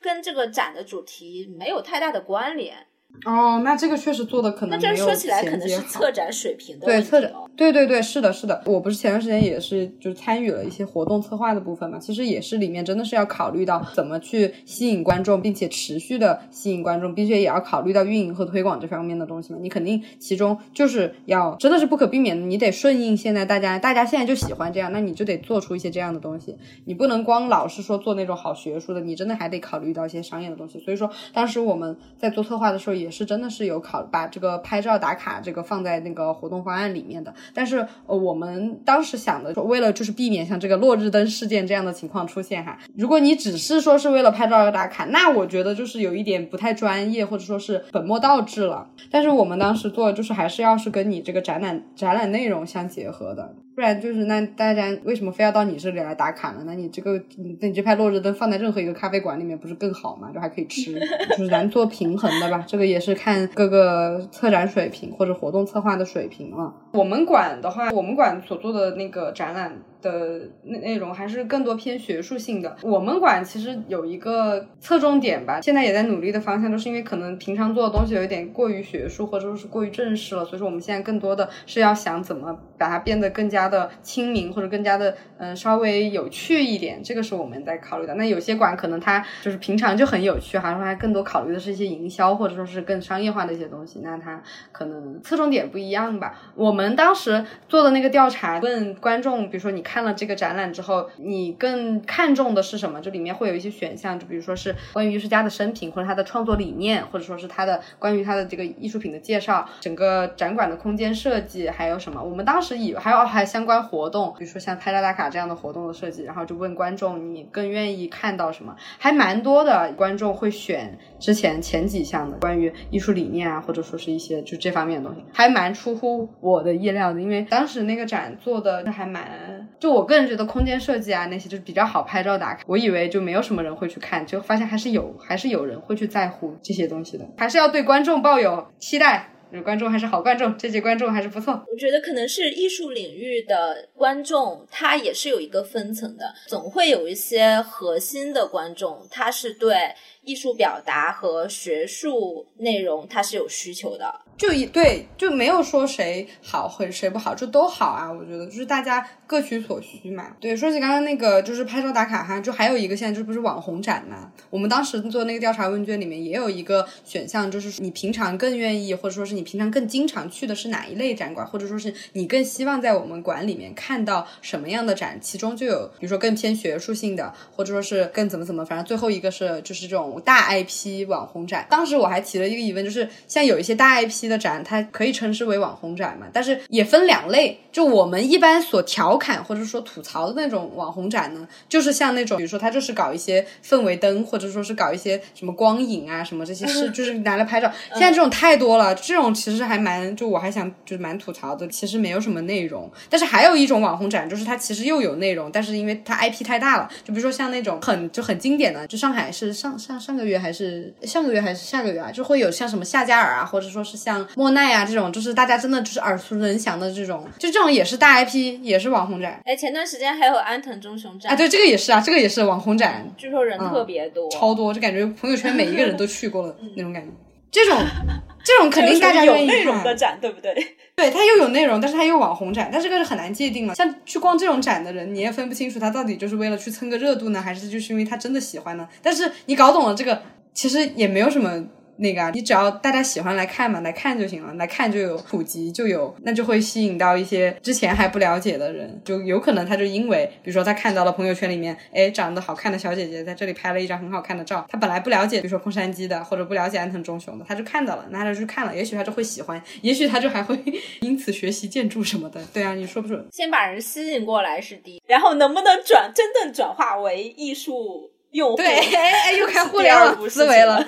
[0.00, 2.86] 跟这个展的主题没有太大的关联。
[3.24, 8.62] 哦，那这个确实做的可能没有说起来可能是策展水平的对策展，对对对，是的，是的。
[8.66, 19.58] 我不是前段时间也是就是参与了一些活动策划的部分嘛，其实也是里面真的是要考虑到怎么去吸引观众，并且持续的吸引观众，并且也要考虑到运营和推广这方面的东西嘛。
[19.62, 26.54] 你肯定其中就是要真的是不可避免的，你得顺应现在大家，大家现在就喜欢这样，那你就得做出一些这样的东西。
[26.84, 30.78] 你不能光老是说做那种好学术的，你真的还得考虑到一些商业的东西。
[30.80, 33.84] 所以说，当时我们在做策划的时候，也也是真的是有。
[33.84, 48.88] 考把这个拍照打卡这个放在那个活动方案里面的，但是呃，我们当时想的说，为了就是避免像这个落日灯事件这样的情况出现哈，如果你只是说是为了拍照打卡，那我觉得就是有一点不太专业，或者说是本末倒置了。
[49.10, 53.54] 但是我们当时做就是还是要是跟你这个展览展览内容相结合的。
[53.74, 56.62] 不然就是那大家为什么非要到你这里来打卡呢？
[56.64, 57.20] 那你这个，
[57.60, 60.30] 那你这排落日灯放在任何一个咖啡馆里面不是更好吗？
[60.32, 60.94] 就还可以吃，
[61.36, 62.64] 就是咱做平衡的吧。
[62.66, 66.72] 这个也是看各个策展水平或者活动策划的水平了。
[66.92, 69.72] 我们馆的话，我们馆所做的那个展览。
[70.04, 72.76] 的内内容还是更多偏学术性的。
[72.82, 87.02] 我们馆其实有一个侧重点吧，现在也在努力的方向，就是因为可能平常做的东西有一点过于学术，或者说是过于正式了，所以说我们现在更多的是要想怎么把它变得更加的亲民，或者更加的嗯稍微有趣一点。
[87.02, 88.14] 这个是我们在考虑的。
[88.16, 96.38] 那有些馆可能它就是平常就很有趣，还是说它更多考虑的是一些营销，或者说是更商业化的一些东西，那它可能侧重点不一样吧。
[96.54, 99.93] 我们当时做的那个调查，问观众，比如说你看。
[99.94, 103.00] 看了这个展览之后，你更看重的是什么？
[103.00, 112.20] 就里面会有一些选项，就比如说是关于艺术家的生平，或者他的创作理念，或者说是他的关于他的这个艺术品的介绍，整个展馆的空间设计，还有什么？
[112.20, 118.74] 我们当时以还有还相关活动，比如说像拍照打卡这样的活动的设计，然后就问观众，你更愿意看到什么？
[118.98, 129.68] 还蛮多的观众会选之前前几项的关于艺术理念啊，或者说是一些就这方面的东西，还蛮出乎我的意料的，因为当时那个展做的还蛮。
[129.84, 139.30] 就我个人觉得空间设计啊那些就是比较好拍照打卡，我以为就没有什么人会去看，就发现还是有，还是有人会去在乎这些东西的，还是要对观众抱有期待，
[139.62, 141.52] 观众还是好观众，这届观众还是不错。
[141.70, 149.76] 我觉得可能是艺术领域的观众，他也是有一个分层的，总会有一些核心的观众，他是对
[150.22, 154.22] 艺术表达和学术内容他是有需求的。
[154.36, 158.10] 就一对就没有说谁好或者谁不好，就都好啊。
[158.10, 160.32] 我觉得就是大家各取所需嘛。
[160.40, 164.32] 对，说起刚刚那个就是拍照打卡哈，就还有一个现在就不是网红展嘛。
[164.50, 175.16] 我们当时做那个调查问卷里面也有一个选项，就是你平常更愿意或者说是你平常更经常去的是哪一类展馆，或者说是你更希望在我们馆里面看到什么样的展。
[175.20, 181.64] 其中就有比如说更偏学术性的，或者说是更怎么怎么，反正最后一个是就是这种大 IP 网红展。
[181.70, 184.23] 当时我还提了一个疑问，就是像有一些大 IP。
[184.28, 186.26] 的展，它可以称之为网红展嘛？
[186.32, 197.70] 但是也分两类，就我们一般所调侃或者说吐槽的那种网红展呢，就是像那种，比如说他就是搞一些氛围灯，或者说是搞一些什么光影啊，什么这些事 就是拿来拍照。
[197.92, 202.90] 现在这种太多了，这种其实还蛮，就我还想就是蛮吐槽的，其实没有什么内容。
[203.10, 214.13] 但是还有一种网红展，就是它其实又有内容，但是因为它 IP 太大了，就比如说像那种很就很经典的，就上海是上上上个月还是上个月还是下个月啊，就会有像什么夏加尔啊，或者说是像。
[214.36, 219.40] 莫奈啊，这种就是大家真的就是耳熟能详的这种，就这种也是大 IP，也是网红展。
[219.44, 227.08] 哎，前段时间还有安藤忠雄展，啊，对，这个也是啊，这个也是网红展，据说人特别多，超多，就感觉朋友圈每一个人都去过了那种感觉。
[227.50, 227.78] 这种
[228.42, 230.52] 这种肯定大家有内容的展，对不对？
[230.96, 233.74] 对，它又有内容，但是它又网红展，但这个是很难界定了。
[233.74, 238.88] 像去逛这种展的人，你也分不清楚他到底就是为了去蹭个热度呢，还是就是因为他真的喜欢呢？
[239.02, 240.20] 但是你搞懂了这个，
[240.52, 241.64] 其实也没有什么。
[241.98, 260.58] 那个啊，你只要大家喜欢来看嘛，来看就行了，来看就有普及，就有，那就会吸引到一些之前还不了解的人，就有可能他就因为，比如说他看到了朋友圈里面，哎，长得好看的小姐姐在这里拍了一张很好看的照，他本来不了解，比如说空山鸡的，或者不了解安藤忠雄的，他就看到了，那他就去看了，也许他就会喜欢，也许他就还会
[261.02, 263.26] 因此学习建筑什么的，对啊，你说不准。
[263.30, 268.10] 先把人吸引过来是第一，然后能不能转真正转化为艺术？
[268.34, 270.84] 用对，哎，又开 互联网思维了，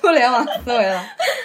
[0.00, 0.98] 互联网思维了。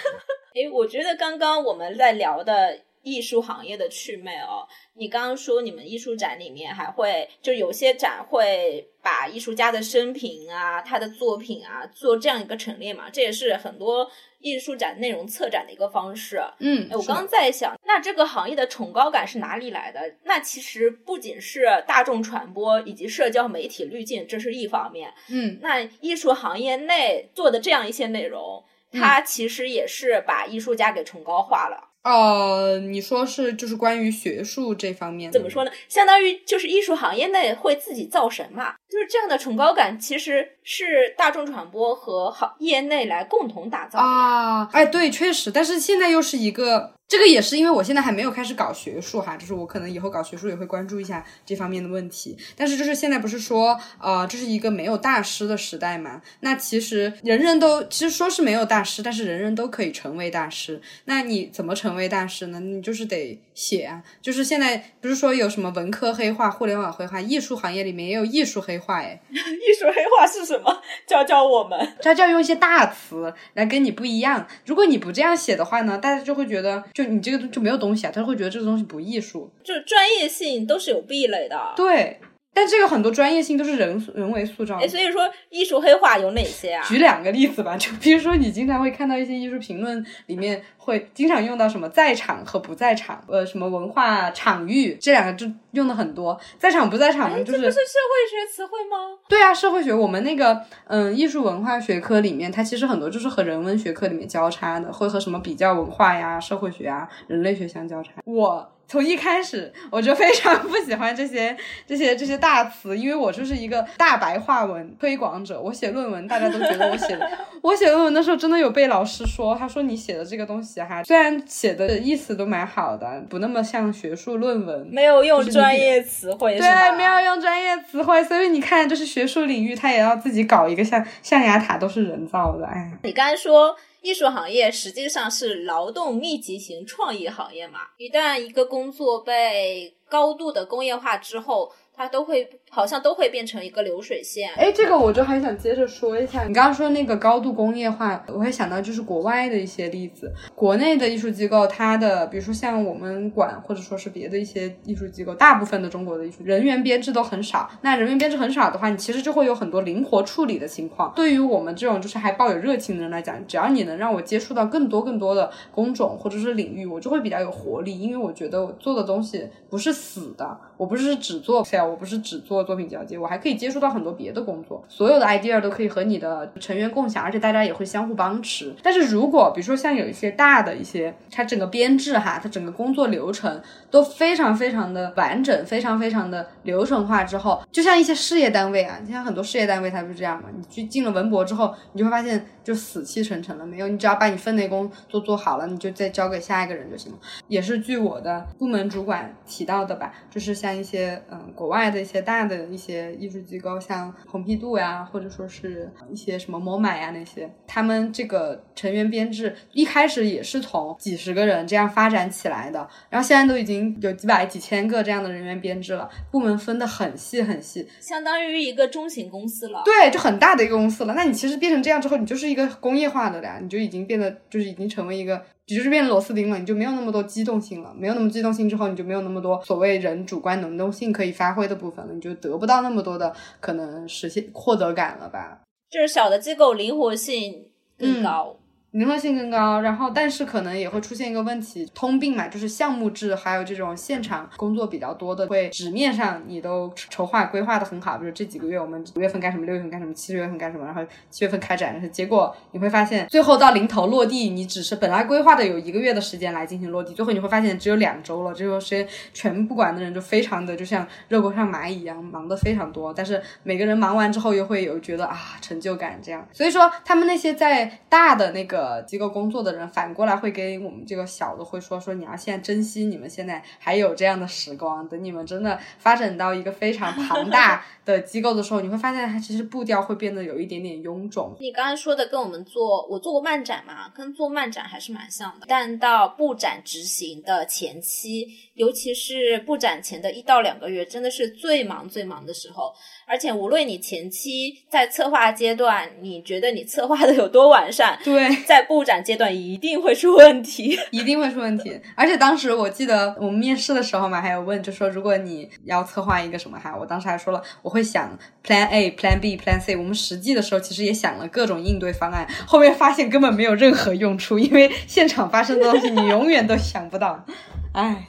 [0.54, 14.10] 哎，我觉得刚刚我们在聊的艺术行业的趣味哦，你刚刚说你们艺术展里面还会，就有些展会把艺术家的生平啊、他的作品啊做这样一个陈列嘛，这也是很多。
[14.46, 20.00] 艺术展内容策展的一个方式，嗯，我刚刚在想，那这个行业的崇高感是哪里来的？
[20.22, 31.90] 那其实不仅是大众传播以及社交媒体滤镜，这是一方面，嗯，那艺术行业内做的这样一些内容，它其实也是把艺术家给崇高化了。
[32.04, 35.72] 呃，你说是就是关于学术这方面，怎么说呢？
[35.88, 44.68] 相当于就是艺术行业内会自己造神嘛，就是这样的崇高感，其实是大众传播和行业内来共同打造啊。
[44.72, 46.92] 哎，对，确实，但是现在又是一个。
[47.08, 52.36] 这个也是因为我现在还没有开始搞学术哈，就是我可能以后搞学术也会关注一下这方面的问题。
[52.56, 56.20] 但是就是现在不是说，呃，这是一个没有大师的时代嘛？
[56.40, 60.80] 那其实人人都其实说是没有大师，但是人人都可以成为大师。
[61.04, 62.58] 那你怎么成为大师呢？
[62.58, 64.02] 你就是得写啊。
[64.20, 69.20] 就是现在不是说有什么文科黑化、互联网黑化，艺术行业里面也有艺术黑化哎。
[69.30, 70.82] 艺术黑化是什么？
[71.06, 71.78] 教教我们。
[72.00, 74.46] 他就要用一些大词来跟你不一样。
[74.64, 76.82] 如果你不这样写的话呢，大家就会觉得。
[76.92, 81.72] 就你这个就没有东西啊，他会觉得这个东西不艺术，就专业性都是有壁垒的。
[81.76, 82.20] 对，
[82.56, 84.78] 但这个很多专业性都是人人为塑造。
[84.78, 86.82] 哎，所以说艺术黑化有哪些啊？
[86.88, 96.40] 举两个例子吧，就比如说你经常会看到一些艺术评论里面会经常用到什么在场和不在场，呃，什么文化场域这两个就用的很多。
[96.58, 99.18] 在场不在场呢，就是这不是社会学词汇吗？
[99.28, 108.12] 对啊，社会学我们那个嗯艺术文化学科里面，它其实很多就是和人文学科里面交叉的，会和什么比较文化呀、社会学啊、人类学相交叉。
[108.24, 108.72] 我。
[108.88, 111.56] 从一开始我就非常不喜欢这些
[111.86, 115.60] 这些这些大词，因为我就是一个大白话文推广者。
[115.60, 117.28] 我写论文，大家都觉得我写的，
[117.62, 133.76] 我写论文的时候真的有被老师说，他说你写的这个东西哈，虽然写的意思都蛮好的，不那么像学术论文，没有用专业词汇，对，没有用专业词汇，所以你看，就是学术领域，他也要自己搞一个像象牙塔都是人造的，哎，你刚才说。
[134.02, 137.80] 艺术行业实际上是劳动密集型创意行业嘛？
[137.96, 142.44] 一旦一个工作被高度的工业化之后，它都会
[142.76, 144.50] 好像都会变成一个流水线。
[144.54, 150.30] 哎，这个我就还想接着说一下，你刚刚说那个高度工业化，我会想到就是国外的一些例子。
[150.54, 157.66] 国内的艺术机构，它的比如说像我们馆，或者说是别的一些艺术机构，大部分的中国的艺术人员编制都很少。
[157.80, 161.10] 那人员编制很少的话，你其实就会有很多灵活处理的情况。
[161.16, 178.74] 对于我们这种就是还抱有热情的人来讲，只要你能让我接触到更多更多的工种或者是领域，我就会比较有活力，因为我觉得我做的东西不是死的，我不是只做 sale，我不是只做作品交接，我还可以接触到很多别的工作，所有的 idea 都可以和你的成员共享，而且大家也会相互帮持。
[178.82, 197.18] 但是如果比如说像有一些大的一些，它整个编制哈，它整个工作流程都非常非常的完整，非常非常的流程化之后，就像一些事业单位啊，像很多事业单位它不是这样嘛，你去进了文博之后，你就会发现就死气沉沉了，没有，你只要把你分内工作做好了，你就再交给下一个人就行了。
[197.48, 219.82] 也是据我的部门主管提到的吧，就是像一些嗯国外的一些大的一些艺术机构，像蓬皮杜呀，或者说是一些什么 MoMA 呀那些，他们这个成员编制一开始也是从几十个人这样发展起来的，然后现在都已经有几百几千个这样的人员编制了，部门分得很细很细，相当于一个中型公司了。
[219.84, 221.14] 对，就很大的一个公司了。
[221.14, 225.42] 那你其实变成这样之后，你就是一个工业化的了呀，你就已经变得就是已经成为一个。
[225.68, 235.60] 你就是变螺丝钉了，你就没有那么多机动性了，没有那么机动性之后，你就没有那么多所谓人主观能动性可以发挥的部分了，你就得不到那么多的可能实现获得感了吧？
[235.90, 238.56] 就是小的机构灵活性更高。
[238.96, 268.85] 灵活性更高，然后但是可能也会出现一个问题，通病嘛，就是项目制还有这种现场工作比较多的，会纸面上你都筹划规划的很好，比如这几个月我们五月份干什么，六月份干什么，七月份干什么，然后七月份开展，结果你会发现最后到临头落地，你只是本来规划的有一个月的时间来进行落地，最后你会发现只有两周了，这个时间全部管的人就非常的就像热锅上蚂蚁一样，忙得非常多，但是每个人忙完之后又会有觉得啊成就感这样，所以说他们那些在大的那个。
[268.86, 281.56] 呃，机构工作的人反过来会跟我们这个小的会说说，你要现在珍惜你们现在还有这样的时光，等你们真的发展到一个非常庞大 的机构的时候，你会发现它其实步调会变得有一点点臃肿。
[281.58, 285.66] 你刚才说的跟我们做，我做过漫展嘛，跟做漫展还是蛮像的。
[285.68, 292.92] 但到布展执行的前期，尤其是布展前的一到两个月，真的是最忙最忙的时候。
[293.26, 302.00] 而且无论你前期在策划阶段，你觉得你策划的有多完善，对，在布展阶段一定会出问题， 一定会出问题。
[302.14, 309.96] 而且当时我记得我们面试的时候嘛，还有问，就说如果你要策划一个什么哈，我当时还说了我会想 Plan A、Plan B、Plan C。
[309.96, 317.44] 我们实际的时候其实也想了各种应对方案，后面发现根本没有任何用处，因为现场发生的东西你永远都想不到。
[317.92, 318.28] 唉，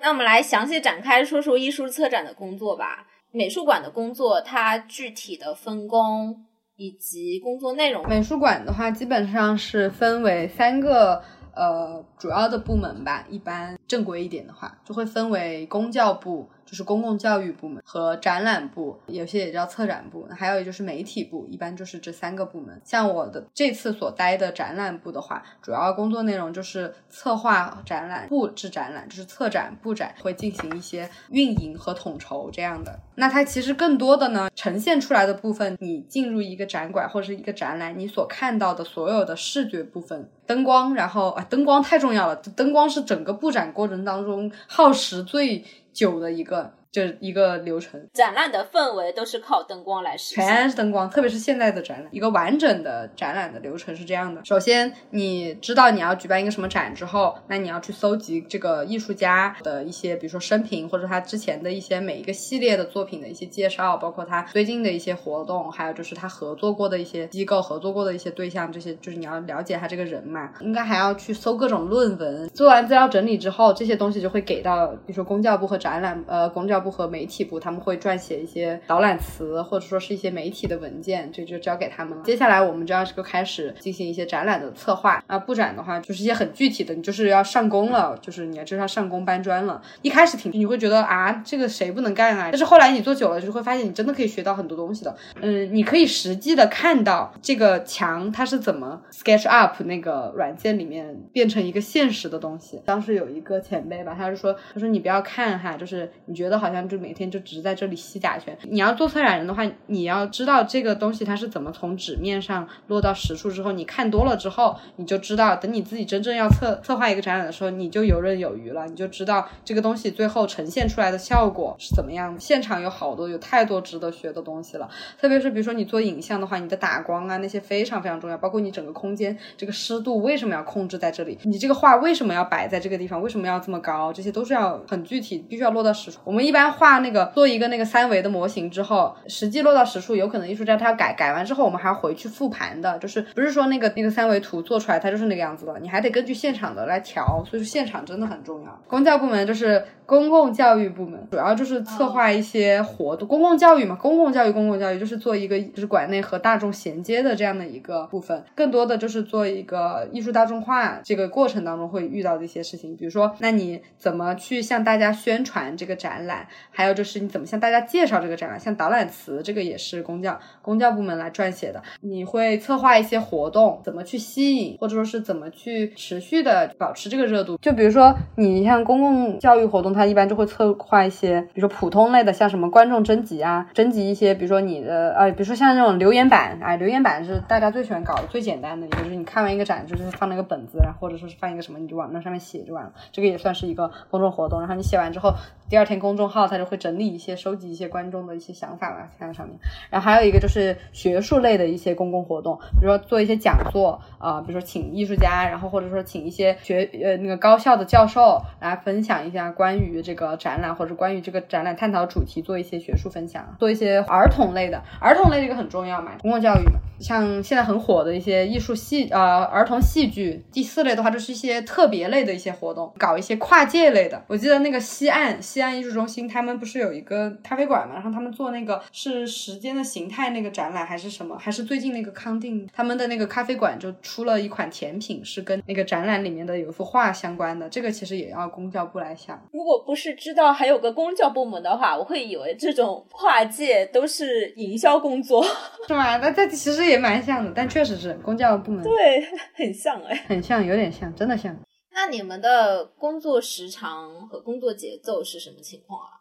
[0.00, 3.06] 那我们来详细展开说说艺术策展的工作吧。
[3.34, 6.44] 美术馆的工作，它具体的分工
[6.82, 8.04] 以及工作内容。
[8.08, 11.22] 美术馆的话，基本上是分为三个
[11.54, 13.24] 呃主要的部门吧。
[13.30, 16.48] 一般正规一点的话，就会分为公教部。
[16.72, 22.80] 就是公共教育部门和展览部，有些也叫策展部，还有就是媒体部，一般就是这三个部门。
[22.82, 32.98] 像我的这次所待的展览部的话，主要工作内容就是策划展览、布置展览，就是策展、布展，会进行一些运营和统筹这样的。
[33.16, 45.62] 那它其实更多的呢，呈现出来的部分，你进入一个展馆或者是一个展览，你所看到的所有的视觉部分，灯光，然后啊，灯光太重要了，灯光是整个布展过程当中耗时最。
[45.92, 46.81] 久的一个。
[46.92, 70.50] 就是一个流程，展览的氛围都是靠灯光来实现，全是灯光，特别是现在的展览，一个完整的展览的流程是这样的：首先，你知道你要举办一个什么展之后，那你要去搜集这个艺术家的一些，比如说生平，或者他之前的一些每一个系列的作品的一些介绍，包括他最近的一些活动，还有就是他合作过的一些机构、合作过的一些对象，这些就是你要了解他这个人嘛。
[70.60, 76.81] 应该还要去搜各种论文，做完资料整理之后，这些东西就会给到，比如说公教部和展览，呃，公教。
[76.82, 82.24] 部和媒体部他们会撰写一些导览词，或者说是一些媒体的文件，这就交给他们了。
[82.24, 85.38] 接下来我们就要这个开始进行一些展览的策划啊。
[85.38, 89.80] 布展的话就是一些很具体的，你就是要上工了，就是你要就要上工搬砖了。
[90.02, 92.48] 一开始挺你会觉得啊，这个谁不能干啊？
[92.50, 95.14] 但是后来你做久了，就会发现你真的可以学到很多东西的。
[95.40, 102.80] 嗯，你可以实际的看到这个墙它是怎么 sketch up 那个软件里面变成一个现实的东西。
[102.84, 106.71] 当时有一个前辈吧，他就说，他说你不要看哈，就是你觉得好。
[106.71, 108.56] 像像就每天就只在这里吸甲醛。
[108.62, 122.34] 你要做策展人的话，你要知道这个东西它是怎么从纸面上落到实处之后，你看多了之后，你就知道，等你自己真正要策策划一个展览的时候，你就游刃有余了，你就知道这个东西最后呈现出来的效果是怎么样。
[122.38, 124.88] 现场有好多有太多值得学的东西了，
[125.20, 136.18] 特别是比如说你做影像的话，你的打光啊那些非常非常重要，包括你整个空间这个湿度为什么要控制在这里，你这个画为什么要摆在这个地方，为什么要这么高，这些都是要很具体，必须要落到实处。
[136.24, 136.61] 我们一般。
[136.70, 148.80] 画那个做一个那个三维的模型之后，实际落到实处，有可能艺术家他要改，改完之后我们还要回去复盘的，就是不是说那个那个三维图做出来它就是那个样子的，你还得根据现场的来调，所以说现场真的很重要。
[148.86, 149.84] 公教部门就是。
[150.12, 194.60] 公共教育部门，主要就是策划一些活动，公共教育嘛，公共教育，公共教育就是做一个就是馆内和大众衔接的这样的一个部分，更多的就是做一个艺术大众化这个过程当中会遇到的一些事情，比如说，那你怎么去向大家宣传这个展览，还有就是你怎么向大家介绍这个展览，像导览词这个也是公教公教部门来撰写的，你会策划一些活动，怎么去吸引，或者说是怎么去持续的保持这个热度，就比如说你像公共教育活动，它一般就会策划一些，比如说普通类的，像什么观众征集啊，征集一些，比如说你的呃，比如说像那种留言板，哎，留言板是大家最喜欢搞的，最简单的，就是你看完一个展，就是放那个本子，然后或者说是放一个什么，你就往那上面写就完了，这个也算是一个公众活动。
[194.60, 195.34] 然后你写完之后，
[195.72, 199.56] 第二天公众号它就会整理一些、收集一些观众的一些想法吧，放在上面。
[199.88, 216.72] 然后还有一个就是学术类的一些公共活动，比如说做一些讲座啊、比如说请艺术家，然后或者说请一些学呃那个高校的教授来分享一下关于这个展览或者关于这个展览探讨主题，做一些学术分享，做一些儿童类的，儿童类这个很重要嘛，公共教育嘛。
[217.00, 224.22] 像现在很火的一些艺术戏呃儿童戏剧，第四类的话就是一些特别类的一些活动，搞一些跨界类的。
[224.26, 239.40] 我记得那个西岸西岸艺术中心，他们不是有一个咖啡馆嘛，然后他们做那个是时间的形态那个展览还是什么，还是最近那个康定他们的那个咖啡馆就出了一款甜品，是跟那个展览里面的有一幅画相关的，这个其实也要公教部来想。
[239.52, 245.44] 如果不是知道还有个公教部门的话，我会以为这种跨界都是营销工作。
[245.86, 246.16] 是吗？
[246.18, 250.24] 那这其实也蛮像的，但确实是公教部门对，很像哎。
[250.26, 251.56] 很像，有点像，真的像。
[251.94, 256.18] 那你们的工作时长和工作节奏是什么情况啊？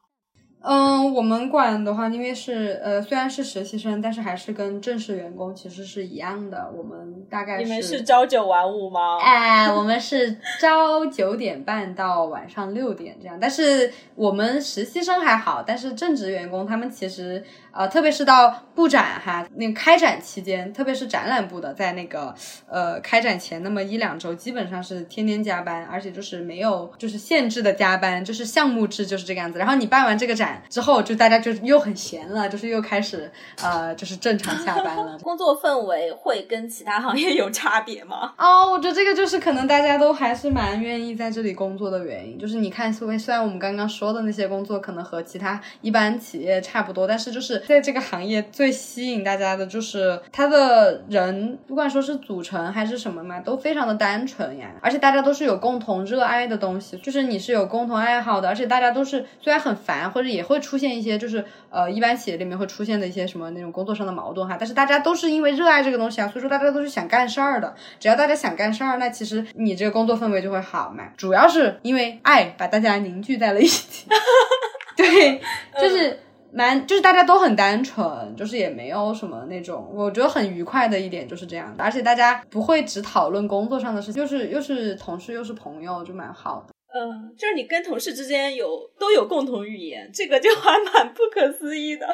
[0.64, 6.72] 嗯，我们管的话，因为是呃，虽然是实习生，但是还是跟正式员工其实是一样的。
[6.78, 9.18] 我们大概你们是朝九晚五吗？
[9.20, 22.34] 哎，我们是朝九点半到晚上六点这样，但是我们实习生还好，但是正职员工他们其实呃，特别是到布展哈，那个开展期间，特别是展览部的，在那个
[22.68, 29.60] 呃开展前那么一两周，基本上是天天加班，而且就是没有就是限制的加班，就是项目制就是这个样子。
[29.60, 35.18] 然后你办完这个展之后，就大家就又很闲了，就是又开始呃就是正常下班了。
[35.20, 38.34] 工作氛围会跟其他行业有差别吗？
[38.38, 42.38] 哦，我觉得这个就是可能大家都还是蛮愿意在这里工作的原因。
[42.38, 54.72] 就是你看，虽虽然我们刚刚说的那些工作可能和其他一般企业差不多，但是就是在这个行业最吸引大家的就是他的人，不管说是组成还是什么嘛，都非常的单纯呀。
[54.82, 67.74] 而且大家都是有共同热爱的东西，就是你是有共同爱好的，而且大家都是虽然很烦，或者也会出现一些就是呃一般企业里面会出现的一些什么那种工作上的矛盾哈，但是大家都是因为热爱这个东西啊，所以说大家都是想干事儿的。
[68.00, 71.04] 只要大家想干事儿，那其实你这个工作氛围就会好嘛。
[71.18, 74.08] 主要是因为爱把大家凝聚在了一起，
[74.98, 75.40] 对，
[75.80, 76.20] 就是。
[76.54, 86.74] 蛮就是大家都很单纯，就是也没有什么那种，我觉得很愉快的一点就是这样的，而且大家不会只讨论工作上的事情，就是又是同事又是朋友，就蛮好的。
[86.94, 88.68] 嗯，就是你跟同事之间有
[89.00, 92.06] 都有共同语言，这个就还蛮不可思议的。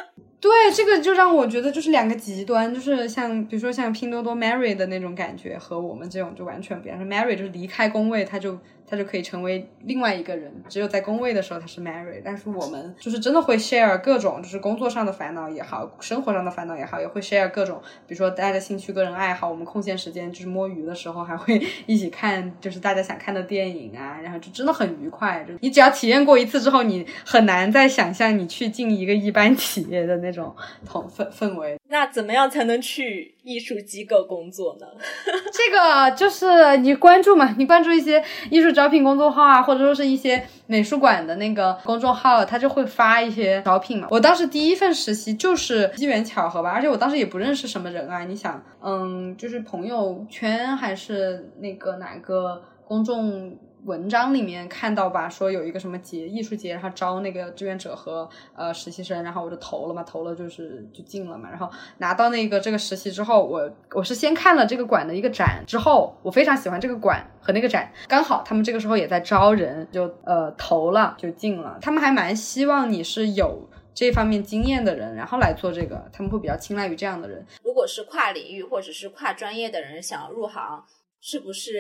[0.48, 7.06] 对，这个就让我觉得就是两个极端，就是像比如说像拼多多 Mary 的那种感觉，和我们这种就完全不一样。
[7.06, 8.58] Mary 就是离开工位，他就
[8.90, 12.22] 他就可以成为另外一个人，只有在工位的时候他是 Mary。
[12.24, 19.50] 但是我们就是真的会 share 各种，就是工作上的烦恼也好，生活上的烦恼也好，也会 share 各种，比如说大家的兴趣、个人爱好。
[19.50, 25.44] 我们空闲时间就是摸鱼的时候，还会 一起看就是大家想看的电影啊，然后就真的很愉快。
[25.48, 30.37] 就你只要体验过一次之后，你很难再想象你去进一个一般企业的那种
[30.86, 31.78] 同氛氛围。
[31.90, 34.86] 那怎么样才能去艺术机构工作呢？
[35.54, 44.08] 这个就是你关注嘛，你关注一些艺术招聘公众号啊，或者说是一些美术馆的那个公众号，他就会发一些招聘嘛。
[44.12, 48.26] 我当时第一份实习就是机缘巧合吧，而且我当时也不认识什么人啊。
[48.26, 53.58] 你想，嗯，就是朋友圈还是那个哪个公众。
[53.88, 61.70] 文章里面看到吧，说有一个什么节艺术节，然后招那个志愿者和呃实习生，然后我就投了嘛，投了就是就进了嘛，然后
[62.00, 77.46] 拿到那个这个实习之后，我我是先看了这个馆的一个展，之后我非常喜欢这个馆和那个展，刚好他们这个时候也在招人，就呃投了就进了，他们还蛮希望你是有这方面经验的人，然后来做这个，他们会比较青睐于这样的人。
[77.64, 80.84] 如果是跨领域或者是跨专业的人想要入行，
[81.20, 81.72] 是不是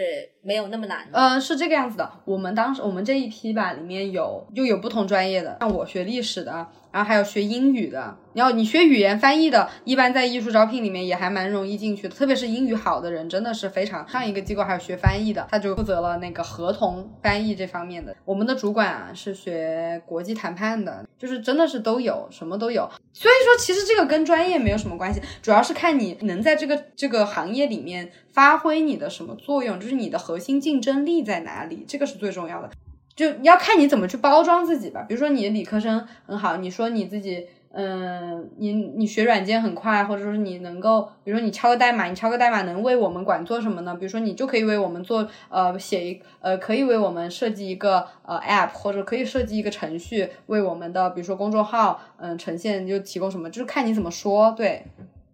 [0.41, 1.07] 没有那么难？
[1.11, 2.11] 呃，是这个样子的。
[2.25, 8.17] 我们当时我们这一批吧，里面有又有不同专业的，像我学历史的，然后还有学英语的。
[8.33, 14.07] 然后你学语言翻译的，一般在艺术招聘里面也还蛮容易进去的，特别是英语好的人，真的是非常。
[14.07, 18.15] 上一个机构还有学翻译的，他就负责了那个合同翻译这方面的。
[18.25, 22.87] 我们的主管啊是学国际谈判的，就是真的是都有，什么都有。
[23.11, 32.69] 所以说，其实这个跟专业没有什么关系，主要是看你能在这个这个行业里面发挥你的什么作用，就是你的核心竞争力在哪里，这个是最重要的。
[33.17, 35.03] 就要看你怎么去包装自己吧。
[35.09, 37.45] 比如说你理科生很好，你说你自己。
[37.79, 43.93] 嗯，你你学软件很快，或者说你能够，比如说你敲个代码，你敲个代码能为我们管做什么呢？
[43.93, 54.55] 比如说你就可以为我们做呃写一呃可以为我们设计一个呃 app，或者可以设计一个程序为我们的比如说公众号嗯呈现就提供什么，就是看你怎么说。
[54.57, 54.83] 对，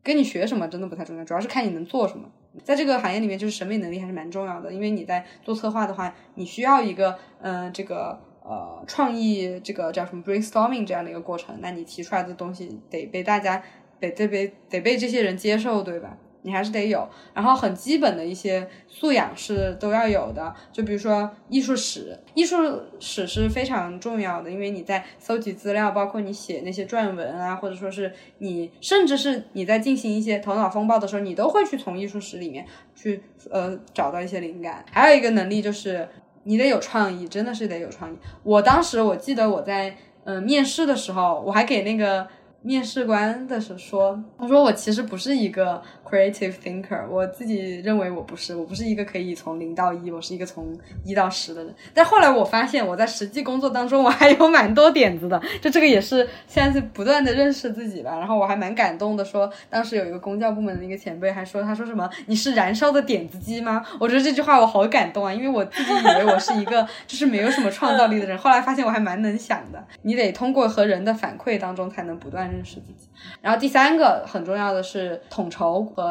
[0.03, 2.25] 跟你学什么真的不太重要，主要是看你能做什么。
[2.63, 8.19] 在这个行业里面，就是审美能力还是蛮重要的，因为你在做策划的话，你需要一个嗯这个。
[8.45, 13.63] 呃，创意这个叫什么 brainstorming 这样的一个过程，那你提出来的东西得被大家
[14.01, 16.17] 得得被得被这些人接受，对吧？
[16.43, 32.65] 你还是得有，然后很基本的一些素养是都要有的，就比如说艺术史，艺术史是非常重要的，因为你在搜集资料，包括你写那些撰文啊，或者说是你甚至是你在进行一些头脑风暴的时候，你都会去从艺术史里面
[32.95, 34.85] 去呃找到一些灵感。
[34.91, 36.07] 还有一个能力就是。
[36.45, 38.17] 你得有创意，真的是得有创意。
[38.43, 42.27] 我当时我记得我在嗯面试的时候，我还给那个
[42.61, 45.81] 面试官的时候说，他说我其实不是一个。
[46.13, 50.71] Creative thinker，我自己认为我不是，我不是一个可以从零到一，我是一个从
[51.03, 51.73] 一到十的人。
[51.91, 55.41] 但后来我发现，我在实际工作当中，我还有蛮多点子的。
[55.59, 58.15] 就这个也是现在是不断的认识自己吧。
[58.19, 63.83] 然后我还蛮感动的，说当时有一个公教部门的一个前辈还说，他说什么你是燃烧的点子机吗？
[63.99, 69.83] 我觉得这句话我好感动啊，因为我自己以为我是一个就是没有什么创造力的人，后来发现我还蛮能想的。
[70.03, 73.07] 你得通过和人的反馈当中才能不断认识自己。
[73.41, 75.63] 然后第三个很重要的是统筹。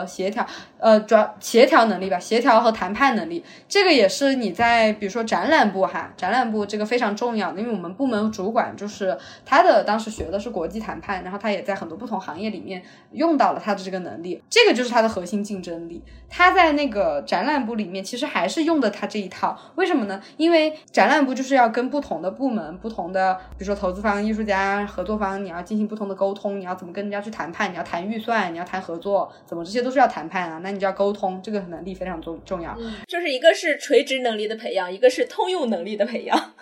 [0.07, 0.47] 协调，
[0.79, 16.03] 呃，主要协调能力吧，协调和谈判能力，这个也是你在比如说展览部哈，展览部这个非常重要，因为我们部门主管就是他的当时学的是国际谈判，然后他也在很多不同行业里面用到了他的这个能力，这个就是他的核心竞争力。
[16.35, 20.19] 他在那个展览部里面其实还是用的他这一套，为什么呢？
[20.39, 29.82] 因为展览部就是要跟不同的部门、不同的比如说投资方、艺术家、合作方，你要进行不同的沟通，你要怎么跟人家去谈判，你要谈预算，你要谈合作，怎么这些。
[29.83, 32.77] 都是要谈判啊，那你就要沟通，这个能力非常重重要。
[33.07, 36.53] 就是一个是垂直能力的培养，一个是通用能力的培养。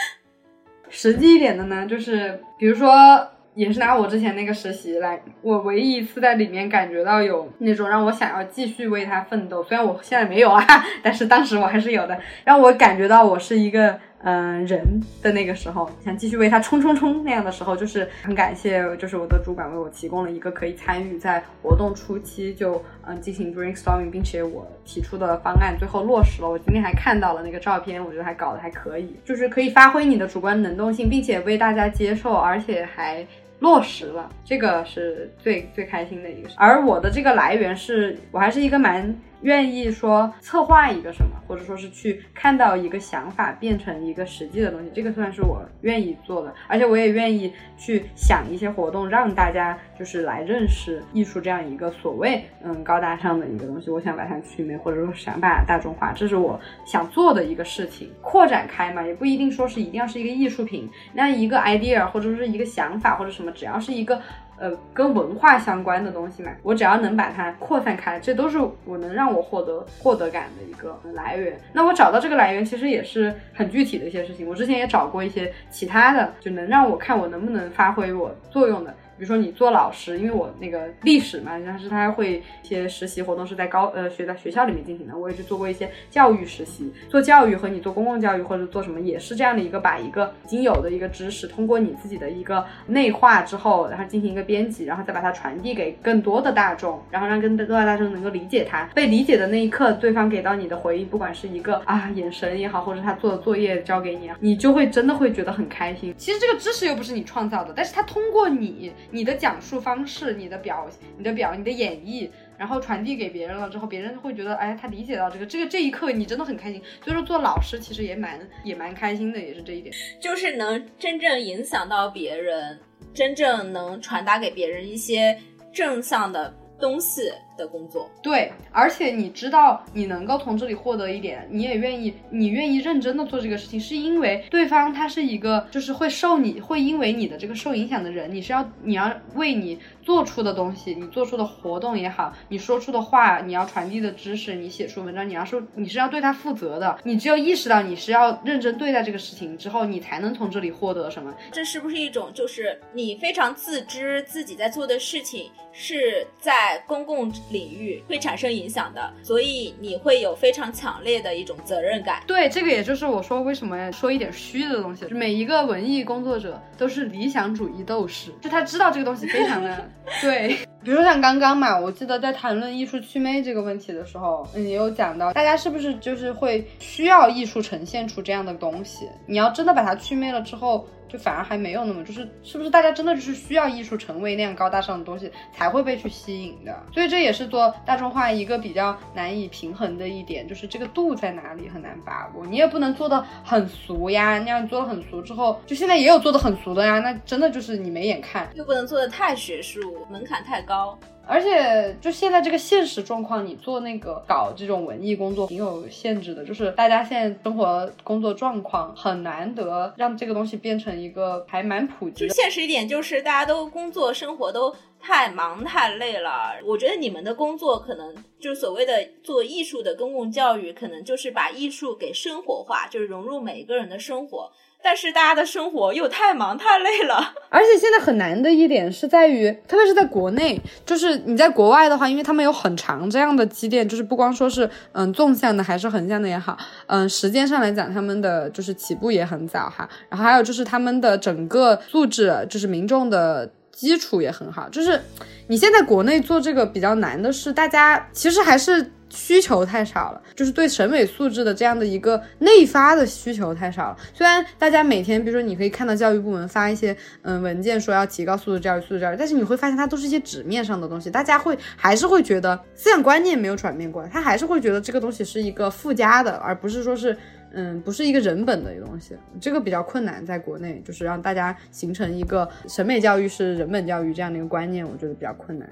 [0.88, 10.64] 实际一点的呢，就是比如说，也是拿我之前那个实习来，我唯一一次在里面感觉到有那种让我想要继续为他奋斗，虽然我现在没有啊，
[11.02, 14.00] 但是当时我还是有的，让我感觉到我是一个。
[14.24, 26.48] 嗯，人的那个时候，想继续为他冲冲冲那样的时候，就是很感谢，就是我的主管为我提供了一个可以参与在活动初期就嗯进行 brainstorming，并且我提出的方案最后落实了。
[26.48, 33.24] 我今天还看到了那个照片，我觉得还搞得还可以，就是可以发挥你的主观能动性，并且为大家接受，而且还
[33.60, 36.56] 落实了，这个是最最开心的一个事。
[36.58, 39.16] 而我的这个来源是我还是一个蛮。
[39.42, 53.90] 愿意说策划一个什么，或者说是去看到一个想法变成一个实际的东西，这个算是我愿意做的，而且我也愿意去想一些活动，让大家就是来认识艺术这样一个所谓嗯高大上的一个东西。
[53.90, 58.10] 我想把它去魅，或者说想把大众化，这是我想做的一个事情。
[58.20, 64.20] 扩展开嘛，也不一定说是一定要是一个艺术品，那一个 idea 或者是一个想法或者什么，只要是一个。
[64.60, 71.58] 呃，跟文化相关的东西嘛，我只要能把它扩散开，这都是我能让我获得获得感的一个来源。
[71.72, 74.48] 那我找到这个来源，其实也是很具体的一些事情。
[74.48, 78.94] 我之前也找过一些其他的，就能让我看我能不能发挥我作用的。
[79.18, 86.92] 比如说你做老师，因为我那个历史嘛，但是他会一些实习活动是在高呃学在学校里面进行的，我也去做过一些教育实习。
[87.08, 98.84] 做教育和你做公共教育或者做什么也是这样的一个，把一个已经有的一个知识，通过你自己的一个内化之后，然后进行一个编辑，然后再把它传递给更多的大众，然后让更多的大众能够理解它。
[98.94, 106.14] 被理解的那一刻，对方给到你的回应，不管是一个啊眼神也好，或者他做的作业交给你，你就会真的会觉得很开心。
[106.16, 108.92] 其实这个知识又不是你创造的，但是他通过你。
[109.10, 112.28] 你的讲述方式，你的表，你的表，你的演绎，
[112.58, 116.82] 然后传递给别人了之后，别人会觉得，哎，他理解到这个，这个这一刻你真的很开心。
[117.02, 122.78] 所以说做老师其实也蛮也蛮开心的，也是这一点，就是能真正影响到别人，
[123.14, 125.38] 真正能传达给别人一些
[125.72, 128.08] 正向的东西，的工作。
[128.22, 151.34] 对，而且你知道你能够从这里获得一点，你也愿意，你愿意认真的做这个事情，是因为对方他是一个就是会受你会因为你的这个受影响的人，你是要你要为你做出的东西，你做出的活动也好，你说出的话，你要传递的知识，你写出文章，你要说你是要对他负责的，你只有意识到你是要认真对待这个事情之后，你才能从这里获得什么。
[151.50, 162.22] 这是不是一种就是你非常自知自己在做的事情是在公共领域会产生影响的，所以你会有非常强烈的一种责任感。
[162.26, 165.06] 对，这个也就是我说为什么说一点虚的东西。
[165.10, 169.88] 每一个文艺工作者都是理想主义斗士，就他知道这个东西非常的
[170.20, 170.56] 对。
[170.82, 179.08] 比如说像刚刚嘛，我记得在谈论艺术祛魅这个问题的时候，嗯，也有讲到大家是不是就是会需要艺术呈现出这样的东西？
[179.26, 180.86] 你要真的把它祛魅了之后。
[181.08, 186.84] 就反而还没有那么，就是是不是大家真的就是需要艺术成为那样高大上的东西才会被去吸引的？
[186.92, 192.46] 所以这也是做大众化一个比较难以平衡的一点，就是这个度在哪里很难把握。
[192.46, 198.48] 你也不能做的很俗呀，那样做的很俗之后，就现在也有做的很俗的呀，那真的就是你没眼看。
[198.54, 199.80] 又不能做的太学术，
[200.10, 200.98] 门槛太高。
[201.28, 212.26] 而且就现在这个现实状况，你做那个搞这种文艺工作挺有限制的，就是大家现在生活工作状况很难得让这个东西变成一个还蛮普及。
[212.26, 216.54] 就现实一点，就是大家都工作生活都太忙太累了。
[216.64, 218.92] 我觉得你们的工作可能就是所谓的
[219.22, 224.50] 做艺术的公共教育，可能就是把艺术给生活化，就是融入每一个人的生活。
[224.80, 245.00] 但是大家的生活又太忙太累了， 而且现在很难的一点是在于，特别是在国内，就是你在国外的话，因为他们有很长这样的积淀，就是不光说是嗯纵向的还是横向的也好，嗯时间上来讲，他们的就是起步也很早哈，然后还有就是他们的整个素质，就是民众的基础也很好，就是
[245.46, 248.90] 你现在国内做这个比较难的是，大家其实还是。
[249.10, 253.96] 需求太少了，就是对审美素质的这样的一个内发的需求太少了。
[254.12, 267.16] 虽然大家每天，比如说你可以看到教育部门发一些嗯文件，说要提高素质教育、素质教育，但是你会发现它都是一些纸面上的东西，大家会还是会觉得思想观念没有转变过来，他还是会觉得这个东西是一个附加的，而不是说是
[267.52, 269.16] 嗯不是一个人本的一个东西。
[269.40, 275.68] 这个比较困难，在国内就是让大家形成一个审美教育是人本教育这样的一个观念，我觉得比较困难。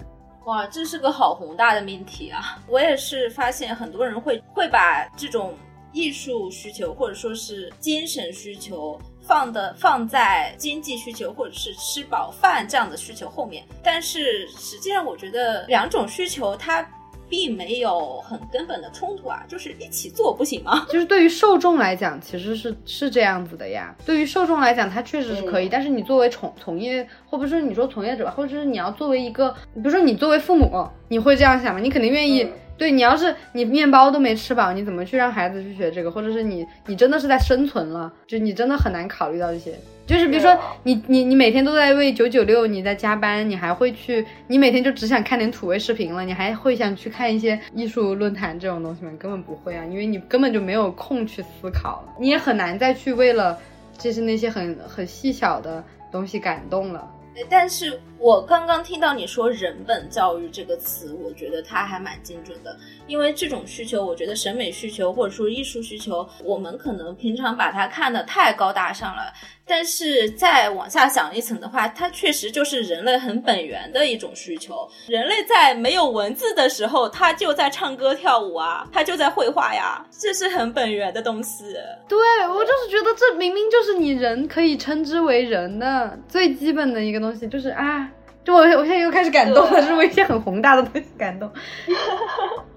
[0.47, 2.63] 哇，这是个好宏大的命题啊！
[2.69, 5.55] 我也是发现很多人会会把这种
[5.93, 16.87] 艺术需求或者说是精神需求放的放在经济需求或者是吃饱饭这样的需求后面，但是实际上我觉得两种需求它。
[17.29, 20.87] 并没有很根本的冲突啊，就是一起做不行吗？
[20.91, 23.95] 就是对于受众来讲，其实是是这样子的呀。
[24.05, 31.81] 对于受众来讲，它确实是可以，但是你作为从从业，或者是你说从业者吧，或者是你要作为一个，比如说你作为父母，你会这样想吗？
[31.81, 32.49] 你肯定愿意。
[32.79, 36.11] 对你要是你面包都没吃饱，你怎么去让孩子去学这个？
[36.11, 39.75] 或者是你你真的是在生存了，就你真的很难考虑到这些。
[40.07, 49.11] 就是比如说你你你每天都在为九九六，你在加班，你还会去，你每天就只想看点土味视频了，你还会想去看一些艺术论坛这种东西吗？
[49.19, 53.59] 根本不会啊，因为你根本就没有空去思考了，你也很难再去为了
[53.99, 55.83] 就是那些很很细小的
[56.13, 57.11] 东西感动了。
[57.51, 69.33] 但是我刚刚听到你说“人本教育”这个词，我觉得它还蛮精准的，因为这种需求，我觉得审美需求或者说艺术需求，我们可能平常把它看得太高大上了。
[69.69, 74.89] 但是再往下想一层的话，它确实就是人类很本源的一种需求。
[75.07, 81.65] 人类在没有文字的时候，他就在唱歌跳舞啊，他就在绘画呀，这是很本源的东西。
[82.09, 82.19] 对
[82.49, 88.11] 我就是觉得这明明就是你人可以称之为人的最基本的一个东西，就是啊。
[88.47, 91.51] 就我，我现在又开始感动了，是为一些很宏大的东西感动。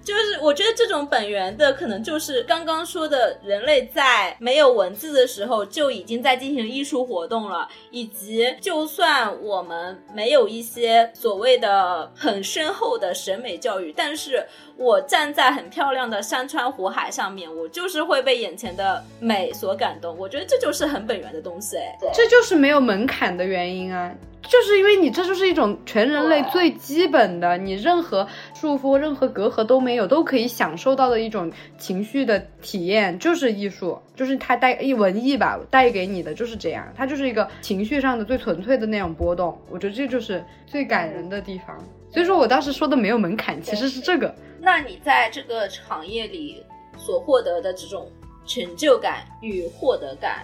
[0.04, 14.44] 就是我觉得这种本源的，可能就是刚刚说的，人类在没有文字的时候就已经在进行艺术活动了，以及就算我们没有一些所谓的很深厚的审美教育，但是
[14.76, 20.18] 我站在很漂亮的山川湖海上面，我就是会被眼前的美所感动。
[20.18, 24.12] 我觉得这就是很本源的东西，哎，这就是没有门槛的原因啊。
[24.50, 39.56] 就是因为你这就是一种全人类最基本的，你任何束缚、任何隔阂都没有，都可以享受到的一种情绪的体验，就是艺术，就是它带一文艺吧，带给你的就是这样，它就是一个情绪上的最纯粹的那种波动。
[39.70, 41.78] 我觉得这就是最感人的地方。
[42.12, 44.34] 所以说我当时说的没有门槛，其实是这个。
[44.60, 46.66] 那你在这个行业里
[46.97, 48.12] 所获得的这种
[48.47, 50.43] 成就感与获得感，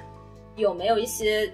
[0.58, 1.52] 有没有一些？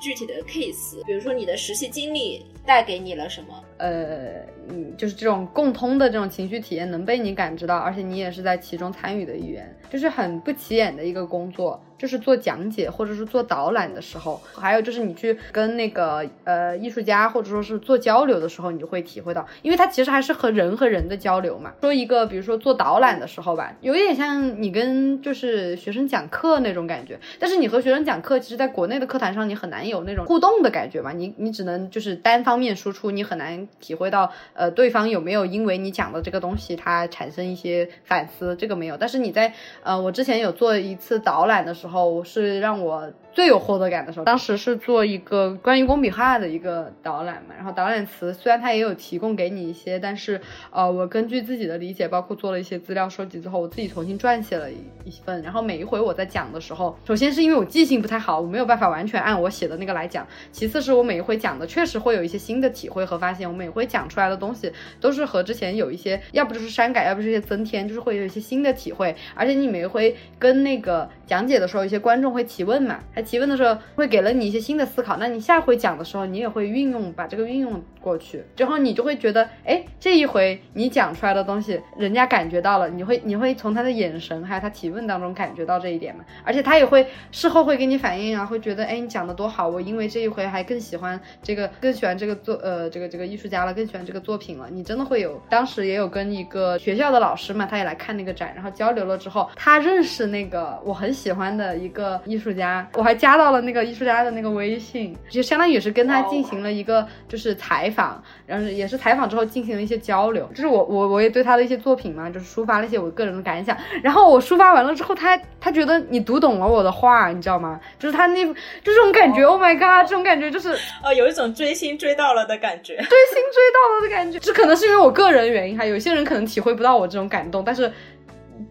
[0.00, 3.64] 具体的 case，比如说你的实习经历带给你了什么？
[3.78, 11.82] 呃，嗯，就是这种共通的这种情绪体验能被你感知到，而且你也是在其中参与的一员，就是很不起眼的一个工作。
[11.98, 21.72] 就是做讲解或者是做导览的时候，还有就是你去跟那个呃艺术家或者说是做交流的时候，你就会体会到，因为它其实还是和人和人的交流嘛。
[21.80, 38.96] 说一个，比如说做导览的时候吧，有一点像你跟就是学生讲课那种感觉，但是你和学生讲课，其实在国内的课堂上你很难有那种互动的感觉嘛，你你只能就是单方面输出，你很难体会到呃对方有没有因为你讲的这个东西他产生一些反思，这个没有。
[38.96, 39.52] 但是你在
[39.82, 43.12] 呃我之前有做一次导览的时候是让我。
[43.36, 55.42] 最有获得感的时候，当时是做一个关于工笔画的一个导览嘛，然后导览词虽然它也有提供给你一些，但是呃，我根据自己的理解，包括做了一些资料收集之后，我自己重新撰写了一一份。
[55.42, 69.14] 然后每一回我在讲的时候，首先是因为我记性不太好，我没有办法完全按我写的那个来讲；其次是我每一回讲的确实会有一些新的体会和发现，我每回讲出来的东西都是和之前有一些，要不就是删改，要不就是一些增添，就是会有一些新的体会。
[69.34, 74.06] 而且你每一回跟那个讲解的时候，一些观众会提问嘛，他提问的时候会。
[74.06, 86.24] 给了你一些新的思考，那你下回讲的时候，你也会运用，把这个运用过去，之后你就会觉得，哎，这一回你讲出来的东西，人家感觉到了，你会，你会从他的眼神还有他提问当中感觉到这一点嘛？
[86.44, 94.68] 而且他也会事后会给你反映啊，会觉得，哎，你讲的多好，我因为这一回还更喜欢这个，更喜欢这个作，呃，这个这个艺术家了，更喜欢这个作品了。
[94.70, 117.80] 你真的会有，当时也有跟一个学校的老师嘛，他也来看那个展，然后交流了之后，他认识那个我很喜欢的一个艺术家，我还加到了那个艺术家的那个微信，就相当于是跟他进行了一个就是采访访，然后也是采访之后进行了一些交流，就是我我我也对他的一些作品嘛，就是抒发了一些我个人的感想，然后我抒发完了之后，他他觉得你读懂了我的话，你知道吗？
[117.98, 118.54] 就是他那就
[118.84, 127.90] 这种感觉，Oh my god，这种感觉就是呃有一种追星追到了的感觉，追星追到了的感觉，这可能是因为我个人原因哈，有些人可能体会不到我这种感动，但是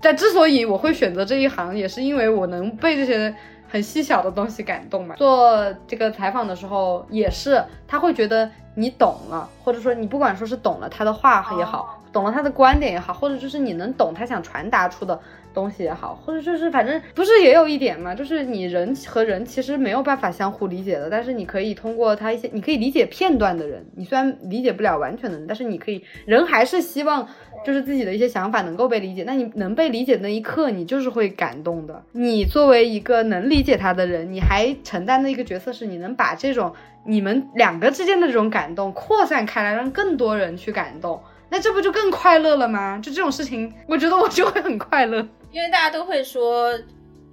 [0.01, 3.35] 但之所以我会选择这一行，也是因为我能被这些。
[3.67, 5.15] 很细小的东西感动嘛？
[5.15, 15.19] 做这个采访的时候也是，他会觉得你懂了，或者说你不管说是懂了他的话也好，懂了他的观点也好，或者就是你能懂他想传达出的
[15.53, 27.27] 东西也好，或者就是反正不是也有一点嘛，就是你人和人其实没有办法相互理解的，但是你可以通过他一些，你可以理解片段的人，你虽然理解不了完全的人，但是你可以，人还是希望。
[27.65, 32.03] 就是自己的一些想法能够被理解，那你能被理解那一刻，你就是会感动的。
[32.11, 36.73] 你作为一个能理解他的人，你还承担的一个角色是，你能把这种
[37.07, 41.19] 你们两个之间的这种感动扩散开来，让更多人去感动，
[41.49, 42.99] 那这不就更快乐了吗？
[43.01, 45.17] 就这种事情，我觉得我就会很快乐。
[45.51, 46.71] 因为大家都会说，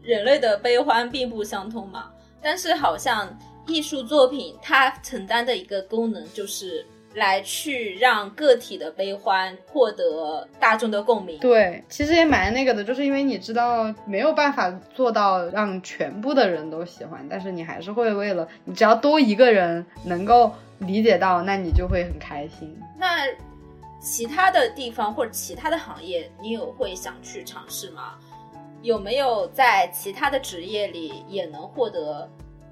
[0.03, 2.11] 人类的悲欢并不相通嘛，
[2.41, 3.29] 但是好像
[3.67, 6.85] 艺术作品它承担的一个功能就是。
[7.15, 11.39] 来去让个体的悲欢获得大众的共鸣。
[11.41, 22.75] 对，其实也蛮那个的，就是因为你知道没有办法做到让全部的人都喜欢，但是你还是会为了你只要多一个人能够理解到，那你就会很开心。
[22.99, 23.27] 那
[24.03, 28.19] 其他的地方或者其他的行业，你有会想去尝试吗？
[28.83, 32.29] 有没有在其他的职业里也能获得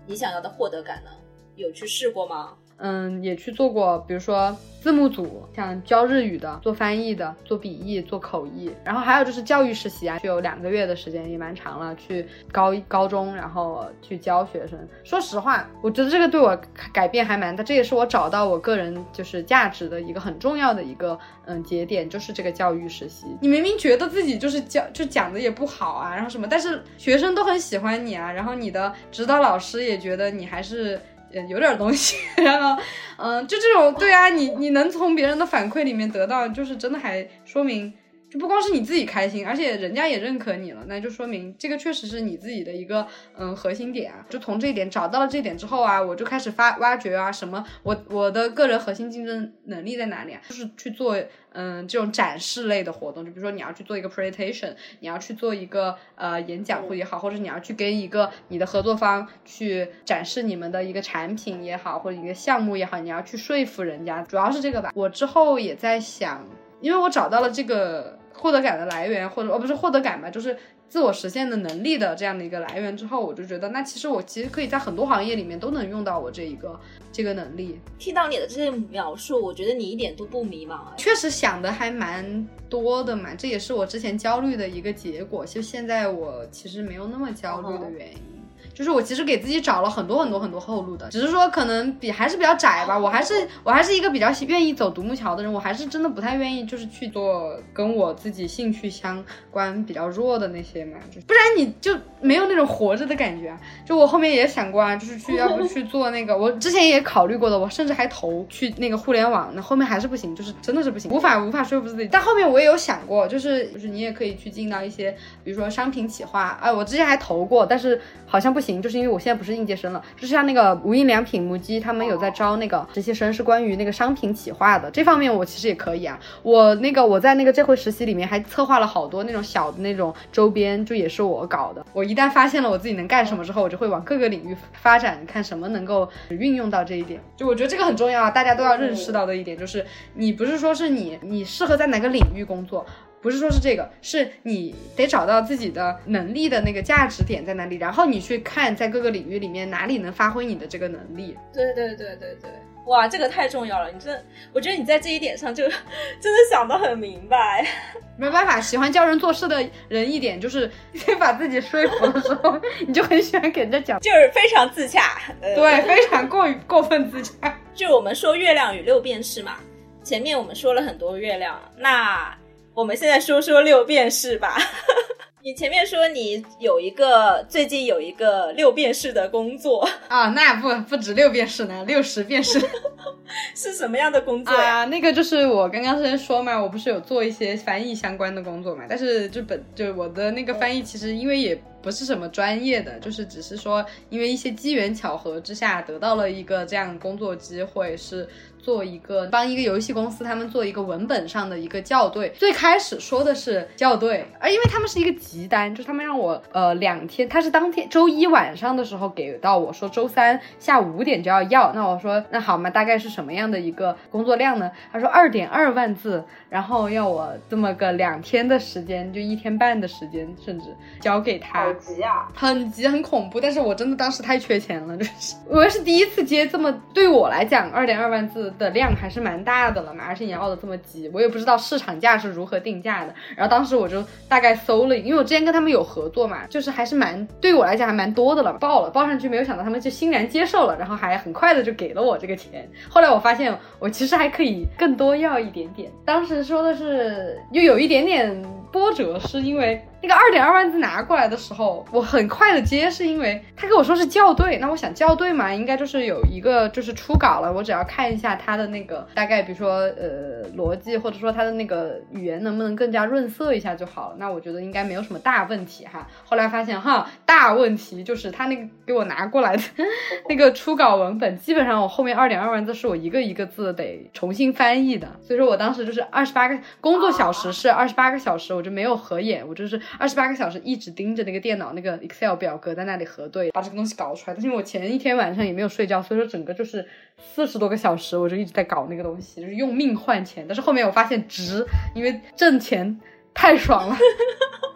[0.07, 1.11] 你想要的获得感呢？
[1.55, 2.57] 有去试过吗？
[2.83, 14.79] 嗯，也去做过，比如说字幕组，像教日语的、做翻译的、做笔译、做口译，然后还有就是教育实习啊，就有两个月的时间，也蛮长了，去高高中，然后去教学生。
[15.05, 16.59] 说实话，我觉得这个对我
[16.91, 23.27] 改变还蛮大，这也是我找到我个人就是价值的一个很重要的一个嗯节点，就是这个教育实习。
[23.43, 30.99] 你明明觉得自己就是教就讲的也不好啊，然后什么，但是学生都很喜欢你啊，然后你的指导老师也觉得你还是。
[31.33, 32.83] 嗯，有点东西， 然后，
[33.17, 37.93] 嗯，就这种，对啊，你你能从别人的反馈里面得到，就是真的还说明。
[38.31, 43.05] 就不光是你自己开心，而且人家也认可你了，那就说明这个确实是你自己的一个
[43.37, 44.25] 嗯核心点啊。
[44.31, 50.41] 就从这一点找到了这一点之后啊，我就开始发挖掘啊，什么我我的个人核心竞争能力在哪里啊？
[50.49, 51.17] 就是去做
[51.53, 64.93] 嗯这种展示类的活动，就比如说你要去做一个 presentation，你要去做一个呃演讲会也好，或者你要去跟一个你的合作方去展示你们的一个产品也好，或者一个项目也好，你要去说服人家，主要是这个吧。
[64.95, 66.47] 我之后也在想，
[66.81, 68.20] 因为我找到了这个。
[68.33, 70.57] 获得感的来源，或者哦不是获得感吧，就是
[70.89, 76.79] 自我实现的能力的这样的一个来源之后，我就觉得那其实我其实可以在很多行业里面都能用到我这一个
[77.13, 77.81] 这个能力。
[77.99, 85.45] 听到你的这些描述，我觉得你一点都不迷茫啊，确实想的还蛮多的嘛，这也是我之前焦虑的一个结果。
[85.45, 88.40] 就现在我其实没有那么焦虑的原因。
[88.81, 92.99] 就是我其实给自己找了很多很多很多后路的，只是说可能比还是比较窄吧。
[92.99, 100.97] 我还是我还是一个比较愿意走独木桥的人，我还是真的不太愿意就是去做跟我自己兴趣相关比较弱的那些嘛，
[101.27, 103.61] 不然你就没有那种活着的感觉啊。
[103.85, 112.09] 就我后面也想过啊，就是去要不去做那个， 我之前也考虑过的，我甚至还投去那个互联网，那后面还是不行，就是真的是不行，无法无法说服自己。
[112.11, 126.21] 但后面我也有想过，就是就是你也可以去进到一些，比如说商品企划，哎，我之前还投过，但是好像不行，就是因为我现在不是应届生了，就是像那个无印良品、母鸡他们有在招那个实习生，是关于那个商品企划的，这方面我其实也可以啊。
[126.43, 131.83] 我那个我在那个这回实习里面还策划了好多那种小的那种周边，就也是我搞的。
[131.95, 137.19] 我一旦发现了我自己能干什么之后，我就会往各个领域发展，看什么能够运用到这一点。
[137.37, 142.85] 就我觉得这个很重要啊，大家都要认识到的一点就是，你不是说是你你适合在哪个领域工作。
[143.23, 151.37] 不是说是这个，是你得找到自己的能力的那个价值点在哪里，然后你去看在各个领域里面哪里能发挥你的这个能力。
[151.53, 152.51] 对对对对对，
[152.87, 153.91] 哇，这个太重要了！
[153.91, 154.25] 你真，
[154.55, 155.65] 我觉得你在这一点上就
[156.19, 157.67] 真的想得很明白。
[158.17, 165.21] 没办法，喜欢教人做事的人一点就是先把自己说服的时候， 你就很喜欢给人家讲，就是非常自洽。
[165.41, 167.59] 对，非常过于过分自洽。
[167.75, 169.57] 就我们说月亮与六便士嘛，
[170.03, 172.35] 前面我们说了很多月亮，那。
[172.81, 174.57] 我们现在说说六便士吧。
[175.45, 182.59] 你前面说你有一个最近有一个六便士的工作啊，那不不止六便士呢，六十便士
[183.55, 184.87] 是什么样的工作呀？
[184.87, 198.27] 那个就是我刚刚之前说嘛，我不是有做一些翻译相关的工作嘛，但是就本就我的那个翻译其实因为也不是什么专业的，就是只是说因为一些机缘巧合之下得到了一个这样工作机会是。
[198.63, 202.29] 做一个帮一个游戏公司，他们做一个文本上的一个校对。
[202.31, 211.73] 最开始说的是校对，而因为他们是一个急单，就是他们让我呃两天，他是当天周一晚上的时候给到我说周三下午五点就要要。
[211.73, 214.71] 那我说那好嘛，大概是什么样的一个工作量呢？
[214.93, 220.67] 他说二点二万字，然后要我这么个两天的时间，就一天半的时间，甚至
[221.01, 221.65] 交给他。
[221.65, 222.29] 好急啊！
[222.35, 223.41] 很急，很恐怖。
[223.41, 228.50] 但是我真的当时太缺钱了，就是我是第一次接这么对我来讲二点二万字。
[228.59, 233.15] 的量还是蛮大的了嘛，而且你要的这么急，我也不知道市场价是如何定价的。
[233.37, 242.69] 然后当时我就大概搜了，因为我之前跟他们有合作嘛，就是还是蛮对我来讲还蛮多的了，报了报上去，没有想到他们就欣然接受了，然后还很快的就给了我这个钱。
[242.89, 248.43] 后来我发现我其实还可以更多要一点点，当时说的是又有一点点
[248.73, 249.85] 波折，是因为。
[250.03, 264.17] 那个二点二万字拿过来的时候，我很快的接，是因为他跟我说是校对，那我想校对嘛，应该就是有一个就是初稿了，我只要看一下他的那个大概，比如说呃逻辑，或者说他的那个语言能不能更加润色一下就好了。
[264.19, 266.09] 那我觉得应该没有什么大问题哈。
[266.25, 269.63] 后来发现哈，大问题就是他那个给我拿过来的
[270.31, 279.81] 那个初稿文本，基本上我后面二点二万字是我一个一个字得重新翻译的，所以说我当时就是二十八个工作小时是二十八个小时，我就没有合眼，我就是。
[279.99, 284.35] 二十八个小时一直盯着那个电脑，那个 Excel 表格在那里核对，把这个东西搞出来。
[284.35, 286.87] 但是因为我前一天晚上也没有睡觉，所以说整个就是
[287.19, 290.45] 四十多个小时，我就一直在搞那个东西，就是用命换钱。
[290.47, 293.01] 但是后面我发现值，因为挣钱
[293.33, 293.97] 太爽了。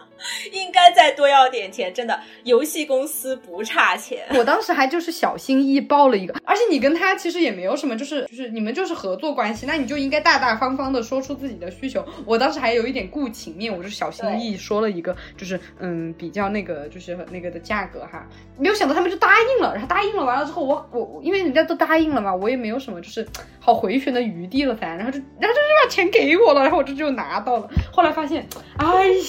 [0.52, 4.24] 应该再多要点钱，真的，游戏公司不差钱。
[4.30, 12.05] 我当时还就是小心翼翼报了一个，而且你跟他其实也没有什么，就是就是你们就是合作关系，那你就应该大大方方的说出自己的需求。
[12.24, 18.26] 我当时还有一点顾情面，我就小心翼翼说了一个，就是嗯比较那个就是那个的价格哈，
[18.59, 23.26] 没有想到他们就答应了，然后答应了完了之后，我我因为人家都答应了嘛，我也没有什么就是
[23.60, 28.46] 好回旋的余地了噻，然后就然后就就把钱给我了，然后我这就拿到了，后来发现，
[28.78, 29.22] 哎呀。